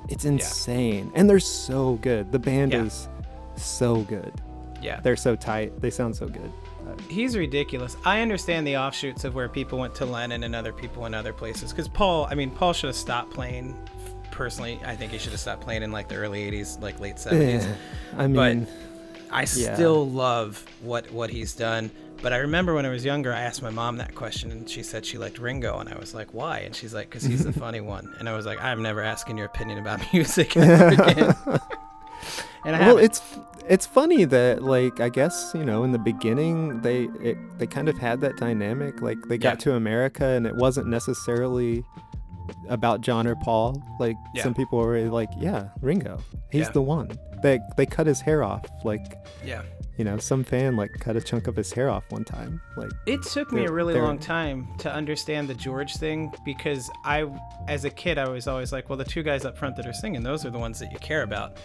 it's 0.09 0.25
insane 0.25 1.11
and 1.15 1.29
they're 1.29 1.39
so 1.39 1.93
good 2.01 2.33
the 2.33 2.39
band 2.39 2.73
Yeah. 2.73 2.83
is 2.83 3.07
so 3.55 4.01
good 4.01 4.33
yeah. 4.81 4.99
they're 4.99 5.15
so 5.15 5.35
tight 5.37 5.79
they 5.79 5.89
sound 5.91 6.13
so 6.15 6.27
good 6.27 6.51
He's 7.09 7.35
ridiculous. 7.37 7.95
I 8.05 8.21
understand 8.21 8.65
the 8.67 8.77
offshoots 8.77 9.23
of 9.23 9.35
where 9.35 9.49
people 9.49 9.79
went 9.79 9.95
to 9.95 10.05
Lennon 10.05 10.43
and 10.43 10.55
other 10.55 10.73
people 10.73 11.05
in 11.05 11.13
other 11.13 11.33
places. 11.33 11.71
Because 11.71 11.87
Paul, 11.87 12.27
I 12.29 12.35
mean, 12.35 12.51
Paul 12.51 12.73
should 12.73 12.87
have 12.87 12.95
stopped 12.95 13.31
playing. 13.33 13.75
Personally, 14.31 14.79
I 14.85 14.95
think 14.95 15.11
he 15.11 15.17
should 15.17 15.31
have 15.31 15.39
stopped 15.41 15.61
playing 15.61 15.83
in 15.83 15.91
like 15.91 16.07
the 16.09 16.15
early 16.15 16.49
'80s, 16.51 16.79
like 16.81 16.99
late 16.99 17.15
'70s. 17.15 17.63
eh, 17.65 17.73
i 18.13 18.27
But- 18.27 18.29
mean 18.29 18.67
I 19.31 19.41
Yeah. 19.41 19.73
still 19.75 20.07
love 20.09 20.63
what 20.81 21.11
what 21.11 21.29
he's 21.29 21.53
done. 21.53 21.89
But 22.21 22.33
I 22.33 22.37
remember 22.37 22.73
when 22.73 22.85
I 22.85 22.89
was 22.89 23.03
younger, 23.05 23.31
I 23.33 23.41
asked 23.41 23.61
my 23.61 23.69
mom 23.69 23.97
that 23.97 24.15
question, 24.15 24.49
and 24.51 24.67
she 24.69 24.81
said 24.83 25.05
she 25.05 25.17
liked 25.19 25.37
Ringo, 25.37 25.77
and 25.79 25.87
I 25.89 25.97
was 25.99 26.15
like, 26.15 26.33
"Why?" 26.33 26.59
And 26.59 26.75
she's 26.75 26.93
like, 26.93 27.09
"Cause 27.09 27.23
he's 27.23 27.43
the 27.43 27.53
funny 27.65 27.79
one." 27.81 28.11
And 28.19 28.27
I 28.29 28.35
was 28.35 28.45
like, 28.45 28.59
"I'm 28.61 28.81
never 28.81 29.01
asking 29.01 29.37
your 29.37 29.45
opinion 29.47 29.79
about 29.79 30.01
music 30.13 30.55
ever 30.57 30.87
again." 31.03 31.35
And 32.65 32.75
I 32.75 32.79
well 32.79 32.87
haven't. 32.97 33.03
it's 33.05 33.21
it's 33.69 33.85
funny 33.85 34.23
that 34.23 34.63
like 34.63 34.99
i 35.01 35.09
guess 35.09 35.51
you 35.53 35.65
know 35.65 35.83
in 35.83 35.91
the 35.91 35.99
beginning 35.99 36.81
they 36.81 37.03
it, 37.21 37.37
they 37.59 37.67
kind 37.67 37.89
of 37.89 37.97
had 37.97 38.21
that 38.21 38.37
dynamic 38.37 39.01
like 39.01 39.17
they 39.27 39.37
got 39.37 39.55
Yeah. 39.55 39.71
to 39.71 39.73
america 39.75 40.25
and 40.25 40.47
it 40.47 40.55
wasn't 40.55 40.87
necessarily 40.87 41.83
about 42.69 43.01
john 43.01 43.27
or 43.27 43.35
paul 43.35 43.81
like 43.99 44.15
Yeah. 44.33 44.43
some 44.43 44.53
people 44.53 44.79
were 44.79 45.01
like 45.09 45.29
yeah 45.37 45.69
ringo 45.81 46.19
he's 46.49 46.67
Yeah. 46.67 46.71
the 46.71 46.81
one 46.81 47.09
they 47.43 47.59
they 47.75 47.85
cut 47.85 48.07
his 48.07 48.21
hair 48.21 48.41
off 48.43 48.65
like 48.85 49.01
yeah. 49.45 49.63
you 49.97 50.05
know 50.05 50.17
some 50.17 50.43
fan 50.45 50.75
like 50.77 50.89
cut 51.01 51.15
a 51.17 51.21
chunk 51.21 51.47
of 51.47 51.55
his 51.57 51.71
hair 51.73 51.89
off 51.89 52.03
one 52.09 52.23
time 52.23 52.61
like 52.77 52.89
It 53.05 53.21
took 53.21 53.51
me 53.51 53.65
a 53.65 53.71
really 53.71 53.93
long 53.95 54.17
time 54.17 54.69
to 54.79 54.91
understand 54.91 55.47
the 55.49 55.53
George 55.55 55.95
thing 55.97 56.31
because 56.45 56.89
I, 57.03 57.25
as 57.67 57.85
a 57.85 57.89
kid, 57.89 58.17
I 58.17 58.27
was 58.29 58.47
always 58.47 58.71
like, 58.71 58.89
well, 58.89 58.97
the 58.97 59.03
two 59.05 59.23
guys 59.23 59.45
up 59.45 59.57
front 59.57 59.75
that 59.77 59.85
are 59.87 59.93
singing, 59.93 60.21
those 60.23 60.45
are 60.45 60.49
the 60.51 60.59
ones 60.59 60.77
that 60.79 60.91
you 60.91 60.99
care 60.99 61.23
about. 61.23 61.57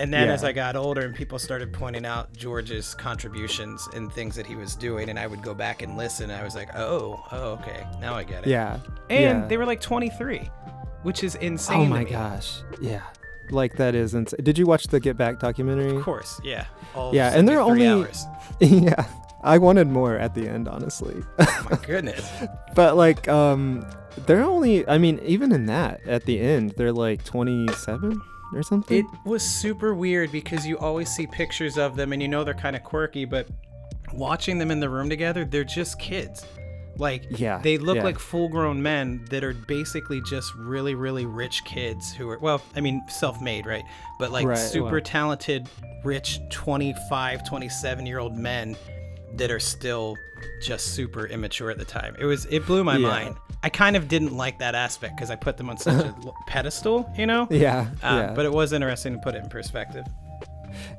And 0.00 0.12
then 0.14 0.28
Yeah. 0.28 0.34
as 0.34 0.44
I 0.44 0.52
got 0.52 0.76
older 0.76 1.02
and 1.02 1.14
people 1.14 1.38
started 1.38 1.72
pointing 1.72 2.06
out 2.06 2.32
George's 2.36 2.94
contributions 2.94 3.86
and 3.94 4.10
things 4.12 4.34
that 4.36 4.46
he 4.46 4.56
was 4.56 4.74
doing, 4.74 5.10
and 5.10 5.18
I 5.18 5.26
would 5.26 5.42
go 5.42 5.52
back 5.54 5.82
and 5.82 5.96
listen, 5.96 6.30
I 6.30 6.42
was 6.42 6.54
like, 6.54 6.70
oh, 6.74 7.22
oh, 7.32 7.50
okay, 7.60 7.86
now 8.00 8.14
I 8.14 8.22
get 8.24 8.44
it. 8.44 8.48
yeah 8.50 8.78
And 9.10 9.42
yeah. 9.42 9.46
they 9.46 9.56
were 9.58 9.66
like 9.66 9.80
23, 9.80 10.38
which 11.02 11.22
is 11.22 11.34
insane. 11.36 11.80
oh 11.80 11.84
my 11.86 12.04
gosh 12.04 12.60
yeah 12.80 13.02
like 13.50 13.76
that 13.76 13.94
is 13.96 14.14
insane 14.14 14.38
did 14.44 14.56
you 14.56 14.64
watch 14.66 14.84
the 14.88 15.00
get 15.00 15.16
back 15.16 15.38
documentary 15.40 15.96
Of 15.96 16.02
course, 16.04 16.40
yeah. 16.44 16.66
All 16.94 17.12
Yeah, 17.14 17.36
and 17.36 17.48
they're 17.48 17.60
only- 17.60 17.86
hours. 17.86 18.24
yeah 18.60 19.04
i 19.42 19.56
wanted 19.58 19.88
more 19.88 20.16
at 20.16 20.34
the 20.34 20.46
end 20.46 20.68
honestly 20.68 21.16
Oh 21.38 21.66
my 21.70 21.76
goodness. 21.86 22.24
but 22.74 22.96
like 22.96 23.26
um 23.28 23.84
they're 24.26 24.44
only 24.44 24.86
i 24.88 24.98
mean 24.98 25.18
even 25.24 25.50
in 25.52 25.66
that 25.66 26.00
at 26.06 26.24
the 26.26 26.38
end 26.40 26.74
they're 26.76 26.92
like 26.92 27.24
27 27.24 28.20
or 28.52 28.62
something 28.62 28.98
It 28.98 29.06
was 29.24 29.42
super 29.42 29.94
weird 29.94 30.32
because 30.32 30.66
you 30.66 30.78
always 30.78 31.08
see 31.10 31.26
pictures 31.26 31.78
of 31.78 31.96
them 31.96 32.12
and 32.12 32.20
you 32.22 32.28
know 32.28 32.44
they're 32.44 32.54
kind 32.54 32.76
of 32.76 32.82
quirky, 32.82 33.24
but 33.24 33.48
watching 34.12 34.58
them 34.58 34.70
in 34.70 34.80
the 34.80 34.88
room 34.88 35.08
together, 35.08 35.44
they're 35.44 35.64
just 35.64 35.98
kids. 35.98 36.44
Like, 36.96 37.24
Yeah, 37.30 37.60
they 37.62 37.78
look 37.78 37.96
yeah. 37.96 38.04
like 38.04 38.18
full 38.18 38.48
grown 38.48 38.82
men 38.82 39.24
that 39.30 39.42
are 39.44 39.54
basically 39.54 40.20
just 40.28 40.52
really, 40.56 40.94
really 40.94 41.24
rich 41.24 41.64
kids 41.64 42.12
who 42.12 42.28
are, 42.28 42.38
well, 42.38 42.60
I 42.76 42.80
mean, 42.80 43.00
self 43.08 43.40
made, 43.40 43.64
right? 43.66 43.84
But 44.18 44.32
like 44.32 44.46
Right, 44.46 44.58
super 44.58 44.92
well. 44.92 45.00
talented, 45.00 45.68
rich 46.04 46.40
25, 46.50 47.48
27 47.48 48.04
year 48.06 48.18
old 48.18 48.36
men 48.36 48.76
that 49.36 49.50
are 49.50 49.60
still 49.60 50.16
just 50.62 50.94
super 50.94 51.26
immature 51.26 51.70
at 51.70 51.78
the 51.78 51.84
time. 51.84 52.16
It 52.18 52.24
was, 52.24 52.46
it 52.50 52.66
blew 52.66 52.82
my 52.84 52.96
Yeah. 52.96 53.08
mind. 53.08 53.36
I 53.62 53.68
kind 53.68 53.94
of 53.96 54.08
didn't 54.08 54.34
like 54.36 54.58
that 54.60 54.74
aspect 54.74 55.16
because 55.16 55.30
I 55.30 55.36
put 55.36 55.56
them 55.58 55.68
on 55.68 55.76
such 55.76 56.04
a 56.04 56.14
pedestal, 56.46 57.10
you 57.16 57.26
know? 57.26 57.46
yeah 57.50 57.88
Uh, 58.02 58.22
yeah 58.28 58.32
But 58.34 58.46
it 58.46 58.52
was 58.52 58.72
interesting 58.72 59.12
to 59.14 59.18
put 59.20 59.34
it 59.34 59.42
in 59.44 59.48
perspective. 59.50 60.04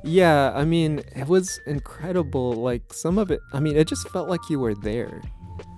yeah 0.04 0.52
i 0.54 0.64
mean 0.64 1.00
it 1.16 1.26
was 1.28 1.58
incredible 1.66 2.52
like 2.52 2.92
some 2.92 3.16
of 3.18 3.30
it 3.30 3.40
i 3.54 3.58
mean 3.60 3.74
it 3.76 3.86
just 3.88 4.06
felt 4.10 4.28
like 4.28 4.40
you 4.50 4.58
were 4.58 4.74
there 4.82 5.22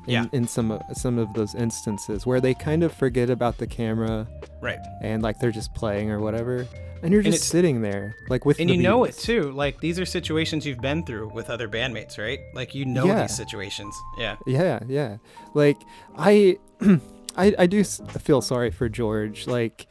in, 0.07 0.12
Yeah. 0.12 0.25
in 0.33 0.47
some 0.47 0.71
of 0.71 0.83
some 0.95 1.19
of 1.19 1.33
those 1.35 1.55
instances 1.55 2.27
where 2.27 2.40
they 2.40 2.55
kind 2.55 2.83
of 2.83 2.93
forget 2.93 3.31
about 3.31 3.59
the 3.59 3.67
camera 3.67 4.27
Right. 4.61 4.79
and 5.03 5.23
like 5.23 5.38
they're 5.40 5.51
just 5.53 5.75
playing 5.75 6.11
or 6.11 6.21
whatever 6.21 6.67
and 7.03 7.12
you're 7.12 7.23
just 7.23 7.37
it's- 7.37 7.49
sitting 7.51 7.83
there 7.83 8.14
like 8.31 8.45
with 8.47 8.59
And 8.61 8.71
you 8.71 8.83
know 8.83 9.05
it 9.05 9.14
too. 9.17 9.51
Like 9.53 9.81
these 9.81 9.99
are 10.01 10.07
situations 10.07 10.64
you've 10.67 10.81
been 10.81 11.05
through 11.05 11.29
with 11.35 11.51
other 11.51 11.69
bandmates, 11.69 12.17
right? 12.19 12.38
Like 12.55 12.75
you 12.75 12.85
know 12.87 13.05
Yeah. 13.05 13.23
these 13.23 13.37
situations. 13.37 13.95
Yeah. 14.19 14.37
Yeah, 14.47 14.81
yeah. 14.88 15.19
Like 15.55 15.77
I, 16.17 16.59
I, 17.37 17.55
I 17.59 17.67
do 17.67 17.83
feel 17.85 18.40
sorry 18.40 18.71
for 18.71 18.88
George. 18.88 19.47
Like, 19.47 19.87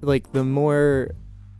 like 0.00 0.32
the 0.32 0.44
more, 0.44 1.10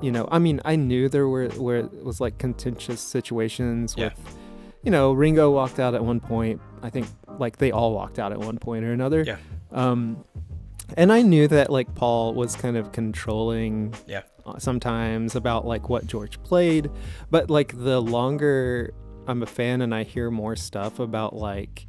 you 0.03 0.13
know, 0.13 0.29
I 0.31 0.39
mean, 0.39 0.61
I 0.65 0.77
knew 0.77 1.09
there 1.09 1.27
were 1.29 1.49
where 1.49 1.79
it 1.79 2.05
was 2.05 2.21
like 2.21 2.37
contentious 2.39 3.01
situations 3.01 3.95
Yeah. 3.97 4.11
with, 4.11 4.37
you 4.83 4.91
know, 4.91 5.13
Ringo 5.13 5.51
walked 5.51 5.81
out 5.81 5.95
at 5.95 6.05
one 6.05 6.21
point. 6.21 6.61
I 6.83 6.91
think 6.91 7.07
like 7.39 7.59
they 7.59 7.71
all 7.71 7.93
walked 7.95 8.19
out 8.19 8.33
at 8.33 8.39
one 8.39 8.59
point 8.59 8.85
or 8.85 8.93
another. 8.93 9.23
Yeah. 9.23 9.37
Um, 9.73 10.25
and 10.97 11.13
I 11.13 11.23
knew 11.23 11.49
that 11.49 11.71
like 11.71 11.95
Paul 11.95 12.35
was 12.35 12.55
kind 12.57 12.77
of 12.77 12.93
controlling 12.93 13.95
Yeah. 14.07 14.23
uh, 14.47 14.59
sometimes 14.59 15.35
about 15.35 15.67
like 15.67 15.89
what 15.89 16.07
George 16.07 16.43
played, 16.43 16.91
but 17.31 17.51
like 17.51 17.73
the 17.77 18.01
longer 18.01 18.93
I'm 19.27 19.43
a 19.43 19.47
fan 19.47 19.81
and 19.81 19.95
I 19.95 20.03
hear 20.03 20.31
more 20.31 20.55
stuff 20.57 20.99
about 20.99 21.35
like 21.35 21.87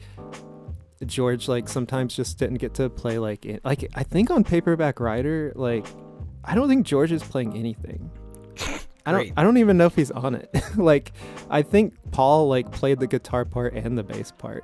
George 1.05 1.47
like 1.47 1.67
sometimes 1.67 2.15
just 2.15 2.39
didn't 2.39 2.57
get 2.57 2.73
to 2.75 2.89
play 2.89 3.19
like 3.19 3.45
it, 3.45 3.63
like 3.65 3.85
I 3.95 4.03
think 4.03 4.31
on 4.31 4.43
Paperback 4.43 4.99
Writer 4.99 5.51
like 5.55 5.85
I 6.43 6.55
don't 6.55 6.69
think 6.69 6.85
George 6.87 7.11
is 7.11 7.21
playing 7.23 7.55
anything. 7.57 8.09
I 9.05 9.11
don't 9.11 9.19
Great. 9.21 9.33
I 9.37 9.43
don't 9.43 9.57
even 9.57 9.77
know 9.77 9.85
if 9.87 9.95
he's 9.95 10.09
on 10.11 10.33
it. 10.35 10.49
like 10.77 11.11
I 11.49 11.61
think 11.61 11.93
Paul 12.11 12.47
like 12.47 12.71
played 12.71 12.99
the 12.99 13.07
guitar 13.07 13.43
part 13.45 13.73
and 13.73 13.97
the 13.97 14.03
bass 14.03 14.31
part 14.31 14.63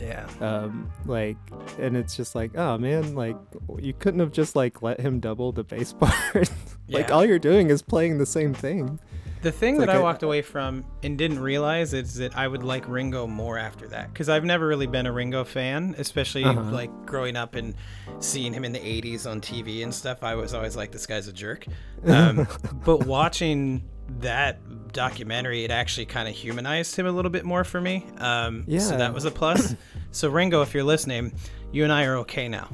Yeah. 0.00 0.26
um 0.40 0.90
like 1.06 1.36
and 1.78 1.96
it's 1.96 2.16
just 2.16 2.34
like 2.34 2.56
oh 2.56 2.76
man 2.78 3.14
like 3.14 3.36
you 3.78 3.92
couldn't 3.92 4.20
have 4.20 4.32
just 4.32 4.56
like 4.56 4.82
let 4.82 5.00
him 5.00 5.20
double 5.20 5.52
the 5.52 5.62
bass 5.64 5.92
part 5.98 6.50
like 6.88 7.08
Yeah. 7.08 7.14
all 7.14 7.24
you're 7.24 7.38
doing 7.38 7.70
is 7.70 7.80
playing 7.80 8.18
the 8.18 8.26
same 8.26 8.54
thing 8.54 8.98
The 9.42 9.52
thing 9.52 9.74
It's 9.76 9.80
that 9.82 9.88
like 9.88 9.96
I 9.96 10.00
I- 10.00 10.02
walked 10.02 10.22
away 10.24 10.42
from 10.42 10.84
and 11.02 11.16
didn't 11.18 11.38
realize 11.38 11.92
is 11.94 12.14
that 12.16 12.36
I 12.36 12.48
would 12.48 12.62
like 12.64 12.88
Ringo 12.88 13.26
more 13.26 13.56
after 13.58 13.86
that 13.88 14.12
because 14.12 14.28
I've 14.28 14.44
never 14.44 14.66
really 14.66 14.86
been 14.86 15.04
a 15.06 15.12
Ringo 15.12 15.44
fan, 15.44 15.94
especially 15.98 16.44
Uh-huh. 16.44 16.62
like 16.72 16.90
growing 17.06 17.36
up 17.36 17.54
and 17.54 17.74
seeing 18.20 18.52
him 18.54 18.64
in 18.64 18.72
the 18.72 18.78
'80s 18.80 19.30
on 19.30 19.42
TV 19.42 19.82
and 19.84 19.94
stuff. 19.94 20.22
I 20.24 20.34
was 20.34 20.54
always 20.54 20.76
like, 20.76 20.92
this 20.92 21.06
guy's 21.06 21.28
a 21.28 21.32
jerk. 21.32 21.66
Um, 22.06 22.48
but 22.86 23.04
watching 23.06 23.82
that 24.20 24.92
documentary, 24.92 25.64
it 25.64 25.70
actually 25.70 26.06
kind 26.06 26.28
of 26.28 26.34
humanized 26.34 26.96
him 26.96 27.06
a 27.06 27.10
little 27.12 27.30
bit 27.30 27.44
more 27.44 27.64
for 27.64 27.80
me. 27.80 28.06
Um, 28.18 28.64
yeah. 28.66 28.78
So 28.80 28.96
that 28.96 29.12
was 29.12 29.24
a 29.24 29.30
plus. 29.30 29.74
so 30.12 30.28
Ringo, 30.30 30.62
if 30.62 30.74
you're 30.74 30.84
listening, 30.84 31.32
you 31.72 31.84
and 31.84 31.92
I 31.92 32.04
are 32.04 32.16
okay 32.18 32.48
now. 32.48 32.68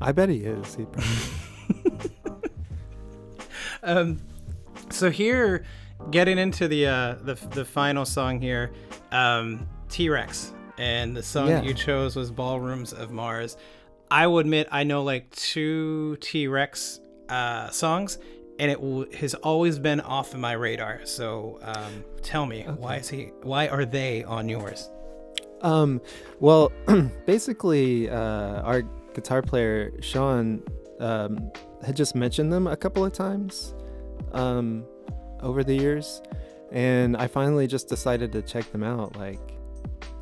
I 0.00 0.12
bet 0.12 0.28
he 0.30 0.38
is. 0.38 0.74
He 0.74 0.84
probably, 0.86 2.10
Um, 3.82 4.20
so 4.90 5.10
here, 5.10 5.64
getting 6.10 6.38
into 6.38 6.68
the 6.68 6.86
uh, 6.86 7.14
the 7.22 7.34
the 7.50 7.64
final 7.64 8.04
song 8.04 8.40
here, 8.40 8.72
um, 9.10 9.66
T 9.88 10.08
Rex, 10.10 10.52
and 10.78 11.16
the 11.16 11.22
song 11.22 11.46
that 11.48 11.64
Yeah. 11.64 11.68
you 11.70 11.74
chose 11.74 12.14
was 12.14 12.30
"Ballrooms 12.30 12.92
of 12.92 13.10
Mars." 13.10 13.56
I 14.10 14.26
will 14.26 14.38
admit 14.40 14.68
I 14.70 14.84
know 14.84 15.02
like 15.02 15.30
two 15.30 16.16
T 16.20 16.46
Rex 16.46 17.00
uh, 17.28 17.70
songs, 17.70 18.18
and 18.60 18.70
it 18.70 18.78
w- 18.80 19.10
has 19.12 19.32
always 19.34 19.78
been 19.78 20.00
off 20.00 20.34
of 20.34 20.38
my 20.40 20.52
radar. 20.52 21.00
So 21.04 21.58
um, 21.62 22.04
tell 22.22 22.44
me, 22.44 22.62
why 22.76 22.96
is 22.96 23.08
he? 23.08 23.32
Why 23.42 23.68
are 23.68 23.86
they 23.86 24.22
on 24.22 24.48
yours? 24.48 24.90
Um, 25.62 26.00
well, 26.40 26.70
basically, 27.26 28.08
uh, 28.10 28.60
our 28.62 28.82
guitar 29.14 29.40
player 29.42 29.90
Sean 30.02 30.62
um, 31.00 31.50
had 31.84 31.96
just 31.96 32.14
mentioned 32.14 32.52
them 32.52 32.66
a 32.66 32.76
couple 32.76 33.02
of 33.04 33.12
times 33.12 33.74
um, 34.32 34.84
over 35.40 35.64
the 35.64 35.74
years, 35.74 36.20
and 36.70 37.16
I 37.16 37.26
finally 37.26 37.66
just 37.66 37.88
decided 37.88 38.30
to 38.32 38.42
check 38.42 38.70
them 38.72 38.82
out. 38.82 39.16
Like, 39.16 39.40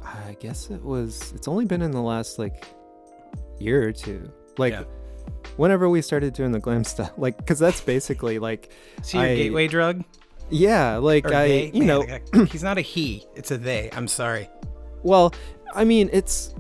I 0.02 0.36
guess 0.38 0.70
it 0.70 0.82
was. 0.82 1.32
It's 1.34 1.48
only 1.48 1.64
been 1.64 1.82
in 1.82 1.90
the 1.90 2.02
last 2.02 2.38
like 2.38 2.64
year 3.58 3.82
or 3.88 3.92
two. 3.92 4.32
Like, 4.58 4.74
Yeah. 4.74 4.84
Whenever 5.58 5.88
we 5.90 6.00
started 6.00 6.32
doing 6.32 6.52
the 6.52 6.58
glam 6.60 6.84
stuff, 6.94 7.12
like, 7.18 7.36
because 7.36 7.58
that's 7.58 7.80
basically 7.82 8.38
like, 8.38 8.70
he 9.04 9.18
your 9.18 9.26
I- 9.26 9.34
gateway 9.36 9.66
drug? 9.68 10.04
yeah, 10.50 10.96
like 10.96 11.26
Or 11.26 11.34
I, 11.34 11.48
they? 11.48 11.70
you 11.74 11.84
Man, 11.84 11.86
know, 12.32 12.44
he's 12.46 12.62
not 12.62 12.78
a 12.78 12.80
he; 12.80 13.26
it's 13.36 13.50
a 13.50 13.58
they. 13.58 13.90
I'm 13.92 14.08
sorry. 14.08 14.48
Well, 15.02 15.34
I 15.74 15.84
mean, 15.84 16.08
it's 16.12 16.54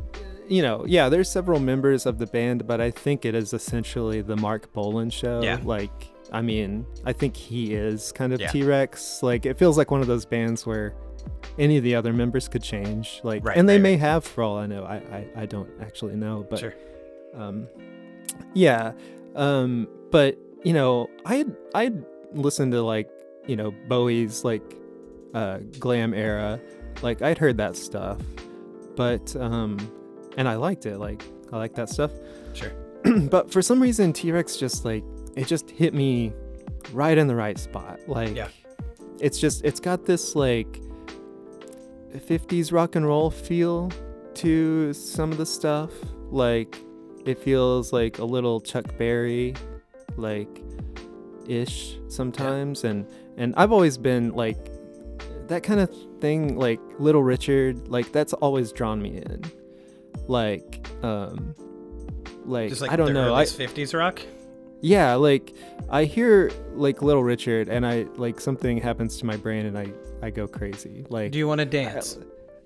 you 0.48 0.60
know, 0.62 0.84
yeah, 0.86 1.08
there's 1.08 1.30
several 1.30 1.60
members 1.60 2.04
of 2.06 2.18
the 2.18 2.26
band, 2.26 2.66
but 2.66 2.80
I 2.80 2.90
think 2.90 3.24
it 3.24 3.34
is 3.34 3.52
essentially 3.54 4.20
the 4.22 4.36
Marc 4.36 4.72
Bolan 4.72 5.10
show. 5.10 5.42
Yeah. 5.42 5.58
Like, 5.62 5.90
I 6.32 6.40
mean, 6.42 6.86
I 7.04 7.12
think 7.12 7.36
he 7.36 7.74
is 7.74 8.12
kind 8.12 8.32
of 8.32 8.40
Yeah. 8.40 8.48
T-Rex. 8.50 9.22
Like, 9.22 9.44
it 9.46 9.58
feels 9.58 9.76
like 9.78 9.90
one 9.90 10.00
of 10.00 10.06
those 10.06 10.24
bands 10.24 10.64
where 10.66 10.94
any 11.58 11.76
of 11.76 11.84
the 11.84 11.94
other 11.94 12.12
members 12.14 12.48
could 12.48 12.62
change. 12.62 13.20
Like, 13.24 13.44
Right, 13.44 13.56
and 13.58 13.68
they 13.68 13.74
right, 13.74 13.82
may 13.82 13.90
right. 13.92 14.00
have 14.00 14.24
for 14.24 14.42
all 14.42 14.56
I 14.56 14.66
know. 14.66 14.84
I 14.84 14.96
I, 14.96 15.26
I 15.42 15.46
don't 15.46 15.68
actually 15.82 16.16
know, 16.16 16.46
but 16.48 16.58
Sure. 16.60 16.74
um, 17.34 17.68
yeah, 18.54 18.92
um, 19.36 19.88
but 20.10 20.38
you 20.64 20.72
know, 20.72 21.08
I 21.24 21.36
had 21.36 21.56
I 21.74 21.84
had 21.84 22.04
listened 22.32 22.72
to 22.72 22.82
like 22.82 23.08
you 23.46 23.56
know 23.56 23.72
Bowie's 23.88 24.44
like 24.44 24.62
uh, 25.34 25.58
glam 25.78 26.14
era, 26.14 26.60
like 27.02 27.22
I'd 27.22 27.38
heard 27.38 27.56
that 27.58 27.76
stuff, 27.76 28.20
but 28.96 29.34
um, 29.36 29.76
and 30.36 30.48
I 30.48 30.56
liked 30.56 30.86
it. 30.86 30.98
Like 30.98 31.22
I 31.52 31.56
like 31.58 31.74
that 31.76 31.88
stuff, 31.88 32.10
Sure. 32.54 32.70
but 33.30 33.50
for 33.50 33.62
some 33.62 33.80
reason 33.80 34.12
T 34.12 34.32
Rex 34.32 34.56
just 34.56 34.84
like 34.84 35.04
it 35.36 35.46
just 35.46 35.70
hit 35.70 35.94
me 35.94 36.32
right 36.92 37.16
in 37.16 37.26
the 37.26 37.36
right 37.36 37.58
spot. 37.58 38.00
Like 38.08 38.34
Yeah. 38.36 38.48
it's 39.20 39.38
just 39.38 39.64
it's 39.64 39.80
got 39.80 40.04
this 40.06 40.34
like 40.34 40.80
50s 42.14 42.72
rock 42.72 42.96
and 42.96 43.06
roll 43.06 43.30
feel 43.30 43.90
to 44.34 44.92
some 44.92 45.30
of 45.32 45.38
the 45.38 45.46
stuff. 45.46 45.90
Like 46.30 46.76
it 47.26 47.38
feels 47.38 47.92
like 47.92 48.18
a 48.18 48.24
little 48.24 48.60
Chuck 48.60 48.96
Berry 48.98 49.54
like 50.16 50.62
ish 51.46 51.96
sometimes 52.08 52.84
and 52.84 53.06
and 53.36 53.54
I've 53.56 53.72
always 53.72 53.96
been 53.96 54.32
like 54.32 54.58
that 55.48 55.62
kind 55.62 55.80
of 55.80 55.90
thing 56.20 56.56
like 56.58 56.80
Little 56.98 57.22
Richard 57.22 57.88
like 57.88 58.12
that's 58.12 58.32
always 58.34 58.72
drawn 58.72 59.00
me 59.00 59.16
in. 59.18 59.42
Like 60.26 60.86
um 61.02 61.54
like, 62.44 62.70
Just 62.70 62.80
like 62.80 62.90
I 62.90 62.96
don't 62.96 63.12
know. 63.12 63.34
I, 63.34 63.44
'50s 63.44 63.94
rock. 63.94 64.22
yeah, 64.80 65.14
like 65.14 65.54
I 65.90 66.04
hear 66.04 66.50
like 66.74 67.02
Little 67.02 67.22
Richard 67.22 67.68
and 67.68 67.86
I 67.86 68.06
like 68.16 68.40
something 68.40 68.78
happens 68.78 69.18
to 69.18 69.26
my 69.26 69.36
brain 69.36 69.66
and 69.66 69.78
I 69.78 69.86
I 70.22 70.30
go 70.30 70.46
crazy. 70.46 71.04
Like 71.08 71.32
Do 71.32 71.38
you 71.38 71.46
want 71.46 71.60
to 71.60 71.66
dance? 71.66 72.18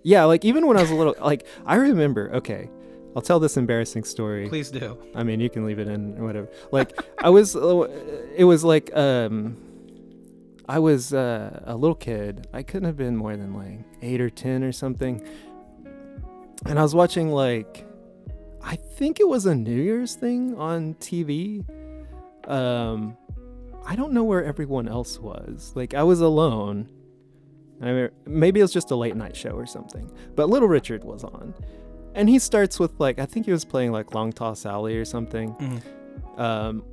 yeah, 0.02 0.24
like 0.24 0.44
even 0.44 0.66
when 0.66 0.76
I 0.76 0.82
was 0.82 0.90
a 0.90 0.94
little 0.94 1.14
like 1.20 1.46
I 1.66 1.76
remember, 1.76 2.30
okay. 2.34 2.70
I'll 3.14 3.22
tell 3.22 3.40
this 3.40 3.56
embarrassing 3.56 4.04
story. 4.04 4.48
Please 4.48 4.70
do. 4.70 4.98
I 5.14 5.22
mean, 5.22 5.40
you 5.40 5.50
can 5.50 5.66
leave 5.66 5.78
it 5.78 5.88
in 5.88 6.16
or 6.18 6.24
whatever. 6.24 6.48
Like 6.70 6.98
I 7.18 7.30
was 7.30 7.54
uh, 7.56 7.88
it 8.34 8.44
was 8.44 8.64
like 8.64 8.94
um 8.96 9.56
I 10.68 10.78
was 10.78 11.12
uh, 11.12 11.62
a 11.66 11.76
little 11.76 11.94
kid. 11.94 12.46
I 12.52 12.62
couldn't 12.62 12.86
have 12.86 12.96
been 12.96 13.16
more 13.16 13.36
than 13.36 13.52
like 13.52 13.80
8 14.00 14.20
or 14.20 14.30
10 14.30 14.62
or 14.62 14.72
something. 14.72 15.20
And 16.64 16.78
I 16.78 16.82
was 16.82 16.94
watching 16.94 17.30
like 17.30 17.86
I 18.62 18.76
think 18.76 19.20
it 19.20 19.28
was 19.28 19.44
a 19.46 19.54
New 19.54 19.80
Year's 19.82 20.14
thing 20.14 20.56
on 20.56 20.94
TV. 20.94 21.64
Um 22.48 23.16
I 23.84 23.96
don't 23.96 24.12
know 24.12 24.24
where 24.24 24.44
everyone 24.44 24.88
else 24.88 25.18
was. 25.18 25.72
Like 25.74 25.92
I 25.92 26.02
was 26.04 26.20
alone. 26.20 26.88
I 27.80 27.92
mean, 27.92 28.10
maybe 28.26 28.60
it 28.60 28.62
was 28.62 28.72
just 28.72 28.92
a 28.92 28.96
late 28.96 29.16
night 29.16 29.36
show 29.36 29.50
or 29.50 29.66
something. 29.66 30.08
But 30.36 30.48
Little 30.48 30.68
Richard 30.68 31.02
was 31.02 31.24
on. 31.24 31.52
And 32.14 32.28
he 32.28 32.38
starts 32.38 32.78
with 32.78 32.98
like 33.00 33.18
I 33.18 33.26
think 33.26 33.46
he 33.46 33.52
was 33.52 33.64
playing 33.64 33.92
like 33.92 34.14
Long 34.14 34.32
Tall 34.32 34.54
Sally 34.54 34.96
or 34.96 35.04
something. 35.04 35.54
Mhm. 35.54 36.38
Um 36.38 36.84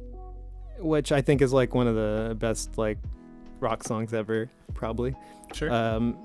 which 0.80 1.11
I 1.11 1.22
think 1.22 1.41
is 1.41 1.51
like 1.51 1.76
one 1.76 1.88
of 1.88 1.95
the 1.95 2.36
best 2.39 2.78
like 2.78 2.97
rock 3.59 3.84
songs 3.84 4.13
ever, 4.13 4.49
probably. 4.74 5.13
Sure. 5.53 5.72
Um, 5.72 6.17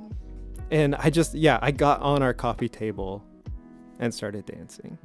and 0.70 0.95
I 0.95 1.11
just, 1.11 1.34
yeah, 1.34 1.59
I 1.61 1.72
got 1.72 2.01
on 2.03 2.22
our 2.22 2.32
coffee 2.32 2.68
table 2.68 3.24
and 3.99 4.14
started 4.14 4.47
dancing. 4.47 4.97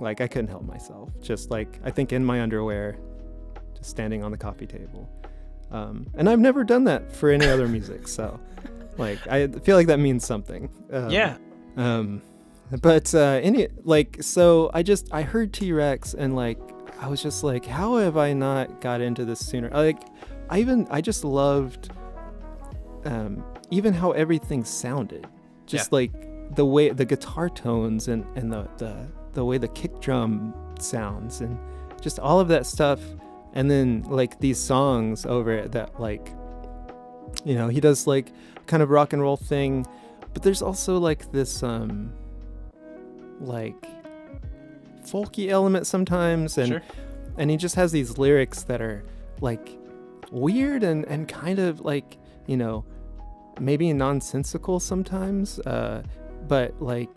Like 0.00 0.20
I 0.20 0.26
couldn't 0.26 0.48
help 0.48 0.64
myself. 0.64 1.10
Just 1.22 1.50
like 1.50 1.78
I 1.84 1.90
think 1.90 2.12
in 2.12 2.24
my 2.24 2.42
underwear, 2.42 2.96
just 3.76 3.90
standing 3.90 4.22
on 4.22 4.30
the 4.30 4.36
coffee 4.38 4.66
table. 4.66 5.08
Um, 5.70 6.06
and 6.14 6.28
I've 6.28 6.40
never 6.40 6.62
done 6.62 6.84
that 6.84 7.10
for 7.10 7.30
any 7.30 7.46
other 7.46 7.66
music, 7.66 8.06
so 8.06 8.38
like 8.98 9.26
I 9.28 9.48
feel 9.48 9.76
like 9.76 9.86
that 9.86 9.98
means 9.98 10.26
something. 10.26 10.68
Um, 10.92 11.10
yeah. 11.10 11.36
um, 11.76 12.20
but 12.80 13.14
uh, 13.14 13.40
any 13.42 13.68
like 13.82 14.18
so 14.20 14.70
I 14.72 14.82
just 14.82 15.08
I 15.12 15.22
heard 15.22 15.52
T 15.52 15.72
Rex 15.72 16.14
and 16.14 16.34
like 16.34 16.58
I 17.00 17.08
was 17.08 17.22
just 17.22 17.44
like, 17.44 17.66
how 17.66 17.96
have 17.96 18.16
I 18.16 18.32
not 18.32 18.80
got 18.80 19.00
into 19.00 19.24
this 19.24 19.40
sooner? 19.40 19.68
Like 19.70 20.02
I 20.48 20.60
even 20.60 20.86
I 20.90 21.00
just 21.00 21.24
loved 21.24 21.90
um, 23.04 23.44
even 23.70 23.92
how 23.92 24.12
everything 24.12 24.64
sounded, 24.64 25.26
just 25.66 25.92
like 25.92 26.12
the 26.54 26.64
way 26.64 26.90
the 26.90 27.04
guitar 27.04 27.48
tones 27.48 28.08
and 28.08 28.24
and 28.36 28.52
the 28.52 28.68
the 28.78 29.08
the 29.32 29.44
way 29.44 29.58
the 29.58 29.68
kick 29.68 30.00
drum 30.00 30.54
sounds 30.78 31.40
and 31.40 31.58
just 32.00 32.18
all 32.18 32.40
of 32.40 32.48
that 32.48 32.66
stuff. 32.66 33.00
And 33.52 33.70
then 33.70 34.02
like 34.08 34.40
these 34.40 34.58
songs 34.58 35.24
over 35.26 35.52
it 35.52 35.72
that 35.72 36.00
like 36.00 36.32
you 37.44 37.54
know 37.54 37.68
he 37.68 37.80
does 37.80 38.06
like 38.06 38.32
kind 38.66 38.82
of 38.82 38.90
rock 38.90 39.12
and 39.12 39.20
roll 39.20 39.36
thing 39.36 39.86
but 40.32 40.42
there's 40.42 40.62
also 40.62 40.98
like 40.98 41.30
this 41.32 41.62
um 41.62 42.12
like 43.40 43.86
folky 45.04 45.48
element 45.50 45.86
sometimes 45.86 46.56
and 46.58 46.68
Sure. 46.68 46.82
and 47.36 47.50
he 47.50 47.56
just 47.56 47.74
has 47.74 47.92
these 47.92 48.16
lyrics 48.18 48.62
that 48.64 48.80
are 48.80 49.04
like 49.40 49.76
weird 50.32 50.82
and 50.82 51.04
and 51.06 51.28
kind 51.28 51.58
of 51.58 51.80
like 51.80 52.18
you 52.46 52.56
know 52.56 52.84
maybe 53.60 53.92
nonsensical 53.92 54.80
sometimes 54.80 55.58
uh 55.60 56.02
but 56.48 56.80
like 56.80 57.10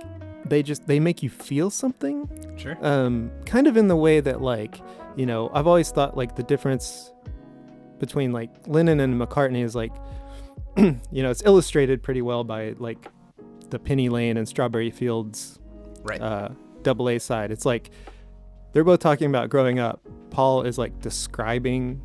they 0.46 0.62
just 0.62 0.86
they 0.88 1.00
make 1.00 1.24
you 1.24 1.30
feel 1.30 1.70
something 1.70 2.30
Sure. 2.58 2.78
um 2.86 3.32
kind 3.46 3.68
of 3.68 3.78
in 3.78 3.88
the 3.88 3.96
way 3.96 4.20
that 4.20 4.42
like 4.42 4.82
you 5.16 5.26
know 5.26 5.50
i've 5.54 5.68
always 5.68 5.90
thought 5.90 6.16
like 6.18 6.36
the 6.36 6.44
difference 6.44 7.12
between 8.00 8.32
like 8.34 8.50
lennon 8.68 9.00
and 9.00 9.20
mccartney 9.20 9.64
is 9.64 9.76
like 9.76 9.94
you 10.78 11.24
know 11.24 11.32
it's 11.32 11.42
illustrated 11.44 12.04
pretty 12.04 12.22
well 12.22 12.44
by 12.44 12.76
like 12.78 13.08
the 13.70 13.80
penny 13.80 14.10
lane 14.10 14.38
and 14.38 14.48
strawberry 14.48 14.92
fields 14.92 15.60
Right. 16.08 16.22
uh 16.22 16.50
double 16.84 17.10
a 17.10 17.20
side 17.20 17.52
it's 17.52 17.66
like 17.66 17.90
they're 18.74 18.84
both 18.84 19.00
talking 19.00 19.28
about 19.28 19.50
growing 19.50 19.80
up 19.80 20.00
paul 20.30 20.62
is 20.62 20.78
like 20.78 21.00
describing 21.02 22.02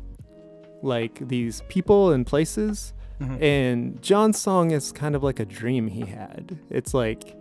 like 0.81 1.25
these 1.27 1.61
people 1.69 2.11
and 2.11 2.25
places 2.25 2.93
Mhm. 3.21 3.41
and 3.41 4.01
john's 4.01 4.39
song 4.39 4.71
is 4.71 4.91
kind 4.91 5.15
of 5.15 5.23
like 5.23 5.39
a 5.39 5.45
dream 5.45 5.87
he 5.87 6.01
had 6.05 6.57
it's 6.69 6.93
like 6.93 7.37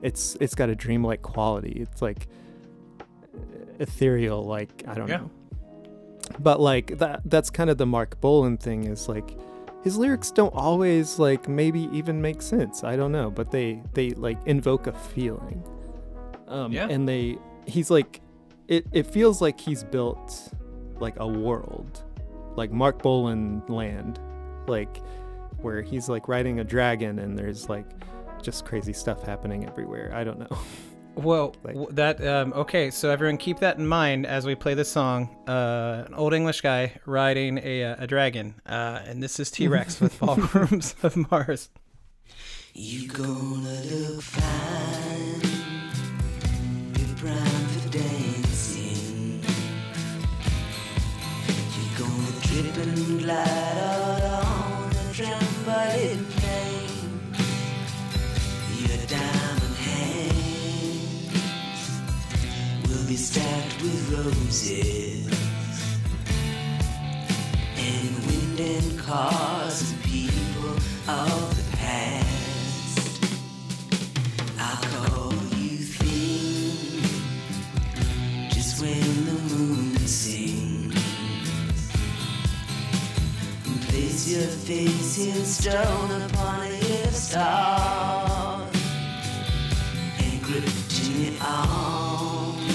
it's 0.00 0.36
it's 0.40 0.54
got 0.54 0.70
a 0.70 0.74
dreamlike 0.74 1.20
quality 1.22 1.72
it's 1.82 2.00
like 2.02 2.26
ethereal 3.78 4.42
like 4.42 4.82
i 4.88 4.94
don't 4.94 5.08
Yeah. 5.08 5.18
know 5.18 5.30
but 6.38 6.60
like 6.60 6.98
that 6.98 7.20
that's 7.26 7.50
kind 7.50 7.68
of 7.70 7.78
the 7.78 7.86
marc 7.86 8.20
bolan 8.20 8.56
thing 8.56 8.84
is 8.84 9.08
like 9.08 9.36
his 9.84 9.96
lyrics 9.96 10.30
don't 10.30 10.54
always 10.54 11.18
like 11.18 11.48
maybe 11.48 11.88
even 11.92 12.22
make 12.22 12.40
sense. 12.40 12.84
I 12.84 12.94
don't 12.94 13.10
know, 13.10 13.32
but 13.32 13.50
they 13.50 13.82
they 13.94 14.10
like 14.10 14.38
invoke 14.46 14.86
a 14.86 14.92
feeling. 14.92 15.60
Um, 16.52 16.72
Yeah. 16.72 16.86
And 16.88 17.08
they 17.08 17.38
he's 17.66 17.90
like 17.90 18.20
it 18.68 18.86
it 18.92 19.06
feels 19.06 19.40
like 19.40 19.58
he's 19.60 19.82
built 19.84 20.52
like 21.00 21.14
a 21.18 21.26
world, 21.26 22.02
like 22.56 22.70
Marc 22.70 23.02
Bolan 23.02 23.62
land, 23.68 24.20
like 24.66 24.98
where 25.60 25.82
he's 25.82 26.08
like 26.08 26.28
riding 26.28 26.60
a 26.60 26.64
dragon 26.64 27.18
and 27.18 27.38
there's 27.38 27.68
like 27.68 27.86
just 28.42 28.64
crazy 28.64 28.92
stuff 28.92 29.22
happening 29.24 29.66
everywhere. 29.66 30.12
I 30.14 30.24
don't 30.24 30.38
know. 30.38 30.58
Well, 31.14 31.54
Like- 31.62 31.76
that 31.90 32.26
um, 32.26 32.54
okay. 32.54 32.90
So 32.90 33.10
everyone, 33.10 33.36
keep 33.36 33.58
that 33.58 33.76
in 33.78 33.86
mind 33.86 34.24
as 34.24 34.46
we 34.46 34.54
play 34.54 34.72
this 34.72 34.90
song. 34.90 35.28
Uh, 35.46 36.04
an 36.06 36.14
old 36.14 36.32
English 36.32 36.62
guy 36.62 36.94
riding 37.04 37.58
a 37.62 37.84
uh, 37.84 37.96
a 37.98 38.06
dragon, 38.06 38.54
uh, 38.64 39.00
and 39.06 39.22
this 39.22 39.38
is 39.38 39.50
T 39.56 39.68
Rex 39.68 40.00
with 40.00 40.18
Ballrooms 40.18 40.94
of 41.02 41.14
Mars. 41.30 41.68
You 42.72 43.08
gonna 43.08 43.82
look 43.90 44.22
fine. 44.22 45.11
And 52.64 53.18
glide 53.18 53.78
out 53.78 54.22
on 54.22 54.90
a 54.90 55.04
trampoline 55.12 56.24
plane. 56.36 57.10
Your 58.78 59.00
diamond 59.06 59.76
hands 59.88 61.30
will 62.88 63.06
be 63.08 63.16
stacked 63.16 63.82
with 63.82 64.12
roses. 64.12 65.26
And 67.76 68.10
wind 68.26 68.60
and 68.60 68.98
cars 68.98 69.90
and 69.90 70.02
people 70.04 70.70
of 71.08 71.56
the 71.56 71.64
past. 71.76 72.98
I'll 74.58 74.82
call 74.92 75.32
you 75.58 75.78
thin 75.78 77.02
just 78.50 78.80
when 78.80 79.24
the 79.26 79.36
moon 79.50 79.96
sings. 80.06 80.71
Place 84.22 84.36
your 84.36 84.46
face 84.46 85.18
in 85.18 85.44
stone 85.44 86.22
upon 86.22 86.60
a 86.62 86.70
and 90.18 90.42
grip 90.42 90.64
to 90.64 91.04
the 91.18 91.36
arms 91.44 92.72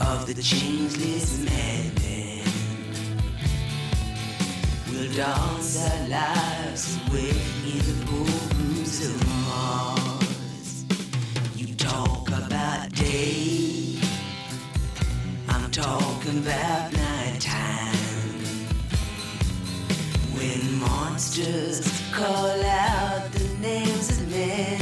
of 0.00 0.26
the 0.26 0.42
changeless 0.42 1.44
madman. 1.44 2.46
We'll 4.88 5.12
dance 5.12 5.76
our 5.76 6.08
lives 6.08 6.96
away 7.08 7.34
in 7.66 7.78
the 7.78 7.94
ballrooms 8.06 8.96
of 9.06 9.14
Mars. 9.46 10.84
You 11.54 11.74
talk 11.74 12.28
about 12.28 12.94
day, 12.94 13.98
I'm 15.50 15.70
talking 15.70 16.38
about 16.38 16.92
nighttime. 16.94 17.88
When 17.88 17.97
monsters 20.80 22.02
call 22.12 22.62
out 22.64 23.30
the 23.32 23.48
names 23.60 24.10
of 24.10 24.30
men, 24.30 24.80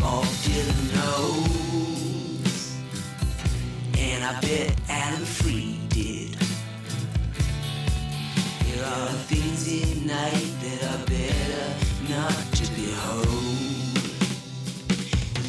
Bob 0.00 0.24
Dylan 0.44 0.94
knows, 0.94 2.76
and 3.98 4.24
I 4.24 4.40
bet 4.40 4.74
Alan 4.88 5.24
Freed 5.24 5.88
did. 5.88 6.36
There 8.64 8.84
are 8.84 9.12
things 9.30 9.66
in 9.66 10.06
night 10.06 10.50
that 10.62 10.82
are 10.92 11.04
better 11.06 11.66
not 12.08 12.36
to 12.58 12.64
behold. 12.72 13.28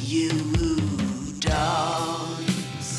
You 0.04 0.30
dance 1.40 2.92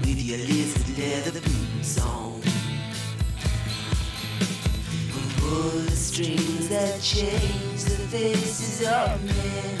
with 0.00 0.18
your 0.22 0.38
lizard 0.38 0.98
leather 0.98 1.40
boots 1.40 1.98
on. 2.00 2.25
Pull 5.46 5.80
the 5.82 5.96
strings 5.96 6.68
that 6.68 7.00
change 7.00 7.84
the 7.84 7.98
faces 8.14 8.80
of 8.82 9.22
men. 9.24 9.78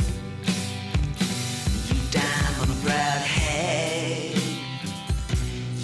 You 1.88 1.96
diamond 2.10 2.74
proud 2.84 3.22
hag. 3.36 4.36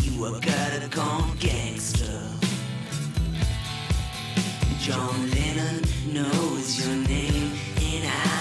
You 0.02 0.24
a 0.26 0.40
gutter 0.40 0.88
gone 0.88 1.36
gangster. 1.38 2.20
John 4.78 5.30
Lennon 5.30 5.82
knows 6.12 6.66
your 6.80 6.96
name, 7.08 7.52
and 7.88 8.04
I've 8.04 8.31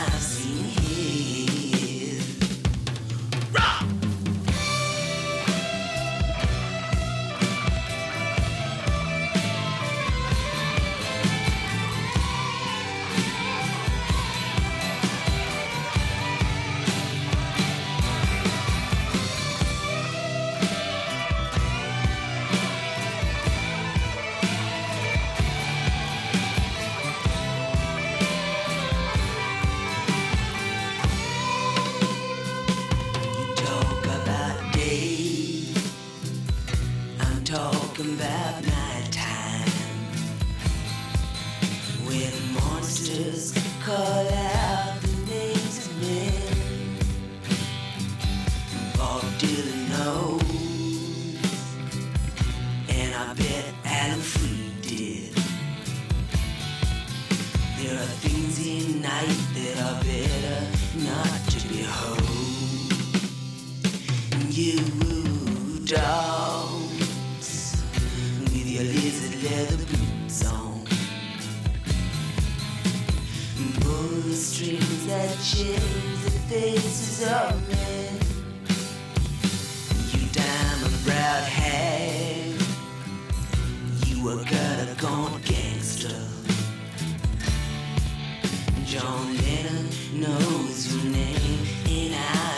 John 88.92 89.38
Lennon 89.38 89.88
knows 90.16 90.94
your 90.94 91.14
name, 91.14 91.60
and 91.88 92.14
I've 92.14 92.51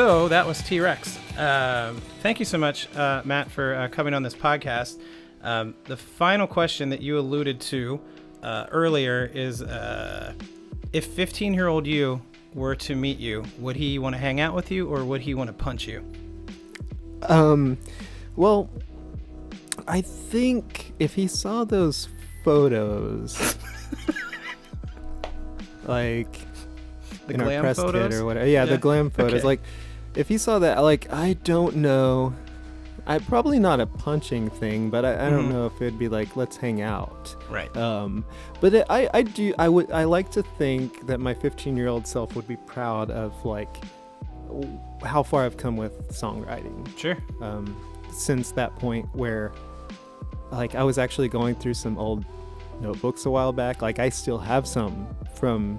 So 0.00 0.28
that 0.28 0.46
was 0.46 0.62
T 0.62 0.80
Rex. 0.80 1.18
Um, 1.36 2.00
thank 2.22 2.38
you 2.38 2.46
so 2.46 2.56
much, 2.56 2.88
uh, 2.96 3.20
Matt, 3.26 3.50
for 3.50 3.74
uh, 3.74 3.88
coming 3.88 4.14
on 4.14 4.22
this 4.22 4.34
podcast. 4.34 4.98
Um, 5.42 5.74
the 5.84 5.96
final 5.98 6.46
question 6.46 6.88
that 6.88 7.02
you 7.02 7.18
alluded 7.18 7.60
to 7.60 8.00
uh, 8.42 8.64
earlier 8.70 9.30
is 9.34 9.60
uh, 9.60 10.32
if 10.94 11.04
15 11.04 11.52
year 11.52 11.68
old 11.68 11.86
you 11.86 12.22
were 12.54 12.74
to 12.76 12.96
meet 12.96 13.18
you, 13.18 13.44
would 13.58 13.76
he 13.76 13.98
want 13.98 14.14
to 14.14 14.18
hang 14.18 14.40
out 14.40 14.54
with 14.54 14.70
you 14.70 14.88
or 14.88 15.04
would 15.04 15.20
he 15.20 15.34
want 15.34 15.48
to 15.48 15.52
punch 15.52 15.86
you? 15.86 16.02
Um, 17.24 17.76
well, 18.36 18.70
I 19.86 20.00
think 20.00 20.94
if 20.98 21.14
he 21.14 21.26
saw 21.26 21.64
those 21.64 22.08
photos, 22.42 23.36
like, 25.84 26.32
The 27.26 27.34
in 27.34 27.40
our 27.42 27.46
glam 27.48 27.60
press 27.60 27.76
photos? 27.76 28.14
kit 28.14 28.18
or 28.18 28.24
whatever. 28.24 28.46
Yeah, 28.46 28.64
Yeah, 28.64 28.66
the 28.70 28.78
glam 28.78 29.10
photos. 29.10 29.40
okay. 29.40 29.46
Like, 29.46 29.60
if 30.20 30.28
he 30.28 30.38
saw 30.38 30.58
that, 30.60 30.78
like, 30.82 31.12
I 31.12 31.32
don't 31.44 31.76
know. 31.76 32.34
I 33.06 33.18
probably 33.18 33.58
not 33.58 33.80
a 33.80 33.86
punching 33.86 34.50
thing, 34.50 34.90
but 34.90 35.04
I, 35.04 35.26
I 35.26 35.30
don't 35.30 35.46
Mhm. 35.48 35.52
know 35.52 35.66
if 35.66 35.80
it'd 35.80 35.98
be 35.98 36.08
like, 36.08 36.36
let's 36.36 36.56
hang 36.56 36.82
out. 36.82 37.34
Right. 37.50 37.74
Um, 37.76 38.24
but 38.60 38.74
it, 38.74 38.86
I, 38.90 39.08
I 39.14 39.22
do, 39.22 39.54
I 39.58 39.68
would, 39.68 39.90
I 39.90 40.04
like 40.04 40.30
to 40.32 40.42
think 40.42 41.06
that 41.06 41.18
my 41.18 41.32
15 41.34 41.76
year 41.76 41.88
old 41.88 42.06
self 42.06 42.36
would 42.36 42.46
be 42.46 42.56
proud 42.56 43.10
of 43.10 43.32
like 43.44 43.74
how 45.02 45.22
far 45.22 45.44
I've 45.44 45.56
come 45.56 45.76
with 45.76 46.08
songwriting 46.12 46.86
Sure. 46.98 47.16
um, 47.40 47.74
since 48.12 48.50
that 48.52 48.76
point 48.76 49.08
where 49.14 49.52
like 50.50 50.74
I 50.74 50.82
was 50.82 50.98
actually 50.98 51.28
going 51.28 51.54
through 51.54 51.74
some 51.74 51.96
old 51.98 52.24
notebooks 52.80 53.24
a 53.26 53.30
while 53.30 53.52
back. 53.52 53.80
Like 53.80 53.98
I 53.98 54.08
still 54.10 54.38
have 54.38 54.66
some 54.66 55.06
from 55.34 55.78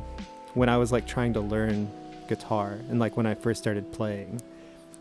when 0.55 0.69
I 0.69 0.77
was 0.77 0.91
like 0.91 1.05
trying 1.05 1.33
to 1.33 1.41
learn 1.41 1.89
guitar 2.35 2.79
and 2.89 2.99
like 2.99 3.17
when 3.17 3.25
I 3.25 3.35
first 3.35 3.61
started 3.61 3.91
playing. 3.91 4.41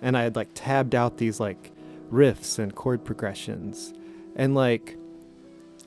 And 0.03 0.17
I 0.17 0.23
had 0.23 0.35
like 0.37 0.49
tabbed 0.55 0.95
out 0.95 1.19
these 1.19 1.39
like 1.41 1.71
riffs 2.11 2.59
and 2.59 2.75
chord 2.75 3.05
progressions. 3.05 3.93
And 4.37 4.55
like 4.55 4.97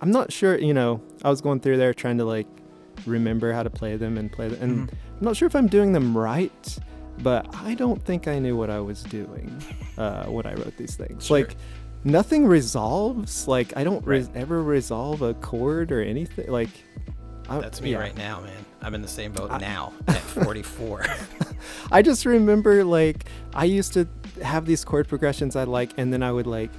I'm 0.02 0.12
not 0.12 0.32
sure, 0.32 0.58
you 0.58 0.74
know, 0.74 1.02
I 1.24 1.30
was 1.30 1.42
going 1.42 1.60
through 1.60 1.78
there 1.78 1.94
trying 1.94 2.18
to 2.20 2.26
like 2.26 2.48
remember 3.06 3.54
how 3.54 3.64
to 3.64 3.70
play 3.70 3.96
them 3.98 4.18
and 4.18 4.32
play 4.32 4.48
them. 4.50 4.60
And 4.62 4.90
Mhm. 4.90 4.94
I'm 5.20 5.26
not 5.26 5.36
sure 5.38 5.48
if 5.48 5.56
I'm 5.56 5.68
doing 5.68 5.94
them 5.94 6.18
right, 6.18 6.78
but 7.22 7.54
I 7.56 7.74
don't 7.76 8.02
think 8.04 8.28
I 8.28 8.40
knew 8.40 8.56
what 8.58 8.70
I 8.70 8.80
was 8.80 9.04
doing 9.04 9.50
uh, 9.98 10.26
when 10.26 10.46
I 10.46 10.54
wrote 10.56 10.76
these 10.78 10.96
things. 10.96 11.26
Sure. 11.26 11.38
Like, 11.38 11.56
nothing 12.04 12.46
resolves. 12.46 13.48
Like, 13.48 13.76
I 13.78 13.84
don't 13.84 14.06
res- 14.06 14.28
Right. 14.28 14.38
ever 14.38 14.62
resolve 14.62 15.22
a 15.22 15.34
chord 15.36 15.92
or 15.92 16.02
anything. 16.02 16.52
Like, 16.52 16.70
I, 17.50 17.60
That's 17.60 17.82
me 17.82 17.92
yeah. 17.92 18.00
right 18.00 18.18
now, 18.18 18.42
man. 18.42 18.66
I'm 18.84 18.94
in 18.96 19.02
the 19.02 19.08
same 19.08 19.32
boat 19.32 19.52
I- 19.52 19.58
now 19.60 19.94
at 20.08 20.18
44. 20.18 21.06
I 21.92 22.02
just 22.02 22.26
remember 22.26 22.84
like 22.84 23.26
I 23.54 23.66
used 23.66 23.94
to 23.94 24.08
have 24.42 24.66
these 24.66 24.84
chord 24.84 25.08
progressions 25.08 25.56
I 25.56 25.64
like, 25.64 25.92
and 25.98 26.12
then 26.12 26.22
I 26.24 26.32
would 26.32 26.48
like 26.48 26.72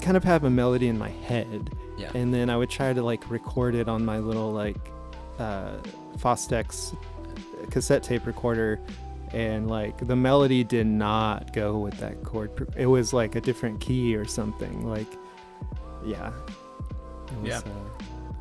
kind 0.00 0.16
of 0.16 0.24
have 0.24 0.44
a 0.44 0.50
melody 0.50 0.88
in 0.88 0.98
my 0.98 1.10
head, 1.10 1.70
yeah. 1.96 2.10
and 2.14 2.34
then 2.34 2.50
I 2.50 2.56
would 2.56 2.70
try 2.70 2.92
to 2.92 3.02
like 3.02 3.30
record 3.30 3.74
it 3.74 3.88
on 3.88 4.04
my 4.04 4.18
little 4.18 4.50
like 4.50 4.76
uh, 5.38 5.76
Fostex 6.16 6.96
cassette 7.70 8.02
tape 8.02 8.26
recorder, 8.26 8.80
and 9.32 9.70
like 9.70 10.06
the 10.06 10.16
melody 10.16 10.64
did 10.64 10.86
not 10.86 11.52
go 11.52 11.78
with 11.78 11.94
that 11.98 12.22
chord. 12.24 12.54
Pro- 12.56 12.66
it 12.76 12.86
was 12.86 13.12
like 13.12 13.36
a 13.36 13.40
different 13.40 13.80
key 13.80 14.16
or 14.16 14.24
something. 14.24 14.86
Like, 14.86 15.06
yeah, 16.04 16.32
was, 17.40 17.48
Yeah. 17.48 17.58
Uh, 17.58 17.91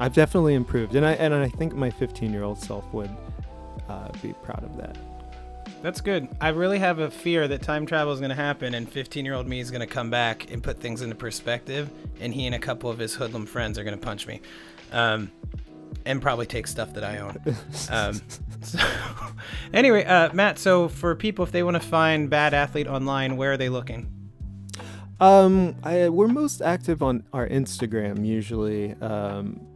I've 0.02 0.16
definitely 0.16 0.56
improved, 0.56 0.95
and 0.95 1.06
I 1.06 1.12
and 1.14 1.32
I 1.32 1.47
think 1.47 1.76
my 1.76 1.91
15 1.91 2.34
year 2.34 2.41
old 2.41 2.58
self 2.58 2.91
would 2.91 3.12
uh, 3.88 4.10
be 4.24 4.34
proud 4.34 4.64
of 4.64 4.76
that. 4.78 4.97
That's 5.84 6.02
good. 6.02 6.28
I 6.41 6.49
really 6.49 6.80
have 6.80 6.97
a 6.97 7.12
fear 7.12 7.47
that 7.47 7.62
time 7.62 7.86
travel 7.86 8.12
is 8.12 8.20
going 8.20 8.30
to 8.30 8.36
happen 8.36 8.74
and 8.74 8.89
15 8.89 9.24
year 9.24 9.36
old 9.36 9.47
me 9.47 9.60
is 9.60 9.70
going 9.70 9.82
to 9.82 9.93
come 9.93 10.10
back 10.10 10.52
and 10.52 10.64
put 10.64 10.80
things 10.80 11.04
into 11.04 11.16
perspective, 11.16 11.91
and 12.20 12.34
he 12.34 12.47
and 12.47 12.56
a 12.56 12.60
couple 12.60 12.89
of 12.89 12.97
his 12.97 13.14
hoodlum 13.14 13.45
friends 13.45 13.78
are 13.78 13.84
going 13.84 13.97
to 13.97 14.04
punch 14.04 14.26
me. 14.26 14.41
Um, 14.91 15.32
and 16.06 16.20
probably 16.20 16.47
take 16.47 16.66
stuff 16.66 16.93
that 16.95 17.04
I 17.04 17.20
own. 17.20 17.38
Um, 17.91 18.20
so, 18.62 18.80
anyway, 19.74 20.04
uh, 20.06 20.34
Matt, 20.34 20.58
so 20.58 20.88
for 20.88 21.14
people, 21.16 21.43
if 21.43 21.52
they 21.52 21.62
want 21.62 21.76
to 21.76 21.88
find 21.88 22.28
Bad 22.28 22.56
Athlete 22.56 22.88
online, 22.88 23.38
where 23.38 23.52
are 23.52 23.58
they 23.58 23.70
looking? 23.70 24.12
Um, 25.20 25.76
I, 25.84 26.10
we're 26.10 26.28
most 26.28 26.64
active 26.64 27.04
on 27.04 27.24
our 27.34 27.47
Instagram 27.47 28.26
usually. 28.26 28.93
Um, 28.93 29.68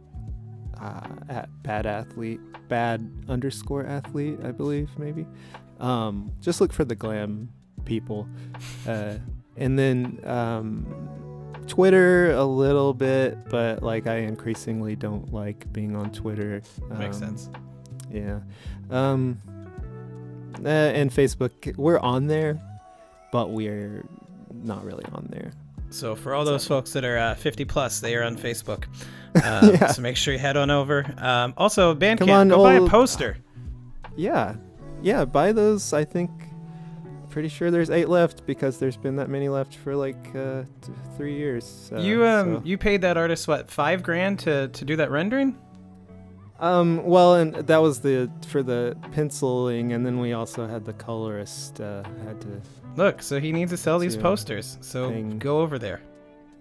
uh, 0.80 1.08
at 1.28 1.48
bad 1.62 1.86
athlete, 1.86 2.40
bad 2.68 3.08
underscore 3.28 3.84
athlete, 3.86 4.38
I 4.44 4.50
believe 4.52 4.90
maybe. 4.98 5.26
Um, 5.80 6.32
just 6.40 6.60
look 6.60 6.72
for 6.72 6.84
the 6.84 6.94
glam 6.94 7.48
people, 7.84 8.26
uh, 8.88 9.14
and 9.56 9.78
then 9.78 10.20
um, 10.24 10.86
Twitter 11.66 12.32
a 12.32 12.44
little 12.44 12.94
bit, 12.94 13.48
but 13.50 13.82
like 13.82 14.06
I 14.06 14.16
increasingly 14.18 14.96
don't 14.96 15.32
like 15.32 15.70
being 15.72 15.94
on 15.96 16.10
Twitter. 16.12 16.62
Makes 16.98 17.16
Um, 17.16 17.36
sense. 17.36 17.50
Yeah. 18.10 18.40
Um, 18.90 19.38
uh, 20.64 20.68
and 20.68 21.10
Facebook, 21.10 21.76
we're 21.76 21.98
on 21.98 22.26
there, 22.28 22.58
but 23.32 23.50
we're 23.50 24.04
not 24.54 24.84
really 24.84 25.04
on 25.12 25.26
there. 25.30 25.50
So 25.90 26.14
for 26.14 26.34
all 26.34 26.44
those 26.44 26.66
folks 26.66 26.92
that 26.92 27.04
are 27.04 27.16
uh, 27.18 27.34
50 27.34 27.64
plus, 27.64 28.00
they 28.00 28.14
are 28.16 28.22
on 28.24 28.36
Facebook. 28.36 28.84
Um, 29.44 29.72
Yeah. 29.74 29.88
So 29.88 30.00
make 30.00 30.16
sure 30.16 30.32
you 30.32 30.38
head 30.40 30.56
on 30.56 30.70
over. 30.70 31.04
Um, 31.18 31.52
also, 31.58 31.94
Bandcamp, 31.94 32.18
Come 32.20 32.30
on, 32.30 32.48
go 32.48 32.62
buy 32.62 32.74
a 32.74 32.88
poster. 32.88 33.36
Yeah, 34.16 34.56
yeah. 35.02 35.26
Buy 35.26 35.52
those. 35.52 35.92
I 35.92 36.04
think. 36.06 36.30
Pretty 37.28 37.48
sure 37.50 37.70
there's 37.70 37.90
eight 37.90 38.08
left 38.08 38.46
because 38.46 38.78
there's 38.78 38.96
been 38.96 39.16
that 39.16 39.28
many 39.28 39.50
left 39.50 39.74
for 39.74 39.94
like 39.94 40.34
uh, 40.34 40.62
t- 40.80 40.90
three 41.18 41.34
years. 41.36 41.90
Uh, 41.94 41.98
you 41.98 42.24
um 42.24 42.56
so- 42.56 42.62
you 42.64 42.78
paid 42.78 43.02
that 43.02 43.18
artist 43.18 43.46
what 43.46 43.70
five 43.70 44.02
grand 44.02 44.38
to 44.38 44.68
to 44.68 44.84
do 44.86 44.96
that 44.96 45.10
rendering? 45.10 45.54
Um. 46.60 47.04
Well, 47.04 47.34
and 47.36 47.54
that 47.54 47.78
was 47.78 48.00
the 48.00 48.30
for 48.48 48.62
the 48.62 48.96
penciling, 49.12 49.92
and 49.92 50.04
then 50.04 50.20
we 50.20 50.32
also 50.32 50.66
had 50.66 50.84
the 50.84 50.92
colorist 50.92 51.80
uh, 51.80 52.02
had 52.24 52.40
to. 52.42 52.60
Look, 52.96 53.22
so 53.22 53.40
he 53.40 53.52
needs 53.52 53.70
to 53.72 53.76
sell 53.76 53.98
these 53.98 54.16
posters. 54.16 54.78
So 54.80 55.10
thing. 55.10 55.38
go 55.38 55.60
over 55.60 55.78
there. 55.78 56.00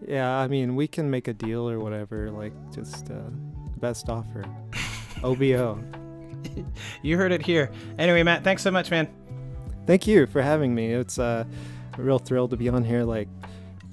Yeah, 0.08 0.38
I 0.38 0.48
mean, 0.48 0.76
we 0.76 0.88
can 0.88 1.10
make 1.10 1.28
a 1.28 1.34
deal 1.34 1.70
or 1.70 1.80
whatever. 1.80 2.30
Like 2.30 2.54
just 2.74 3.10
uh, 3.10 3.30
best 3.78 4.10
offer. 4.10 4.46
OBO. 5.24 5.84
You 7.02 7.18
heard 7.18 7.32
it 7.32 7.42
here. 7.42 7.72
Anyway, 7.98 8.24
Matt, 8.24 8.44
thanks 8.44 8.62
so 8.62 8.72
much, 8.72 8.92
man. 8.92 9.08
Thank 9.86 10.08
you 10.08 10.26
for 10.26 10.42
having 10.42 10.74
me. 10.74 10.94
It's 10.94 11.20
uh, 11.20 11.46
a 11.98 12.02
real 12.02 12.20
thrill 12.20 12.48
to 12.48 12.58
be 12.58 12.70
on 12.70 12.84
here. 12.84 13.04
Like, 13.04 13.28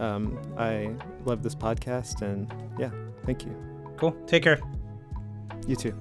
um, 0.01 0.39
I 0.57 0.95
love 1.25 1.43
this 1.43 1.55
podcast, 1.55 2.23
and 2.23 2.53
yeah, 2.79 2.91
thank 3.25 3.45
you. 3.45 3.55
Cool. 3.97 4.13
Take 4.27 4.43
care. 4.43 4.61
You 5.67 5.77
too. 5.77 5.95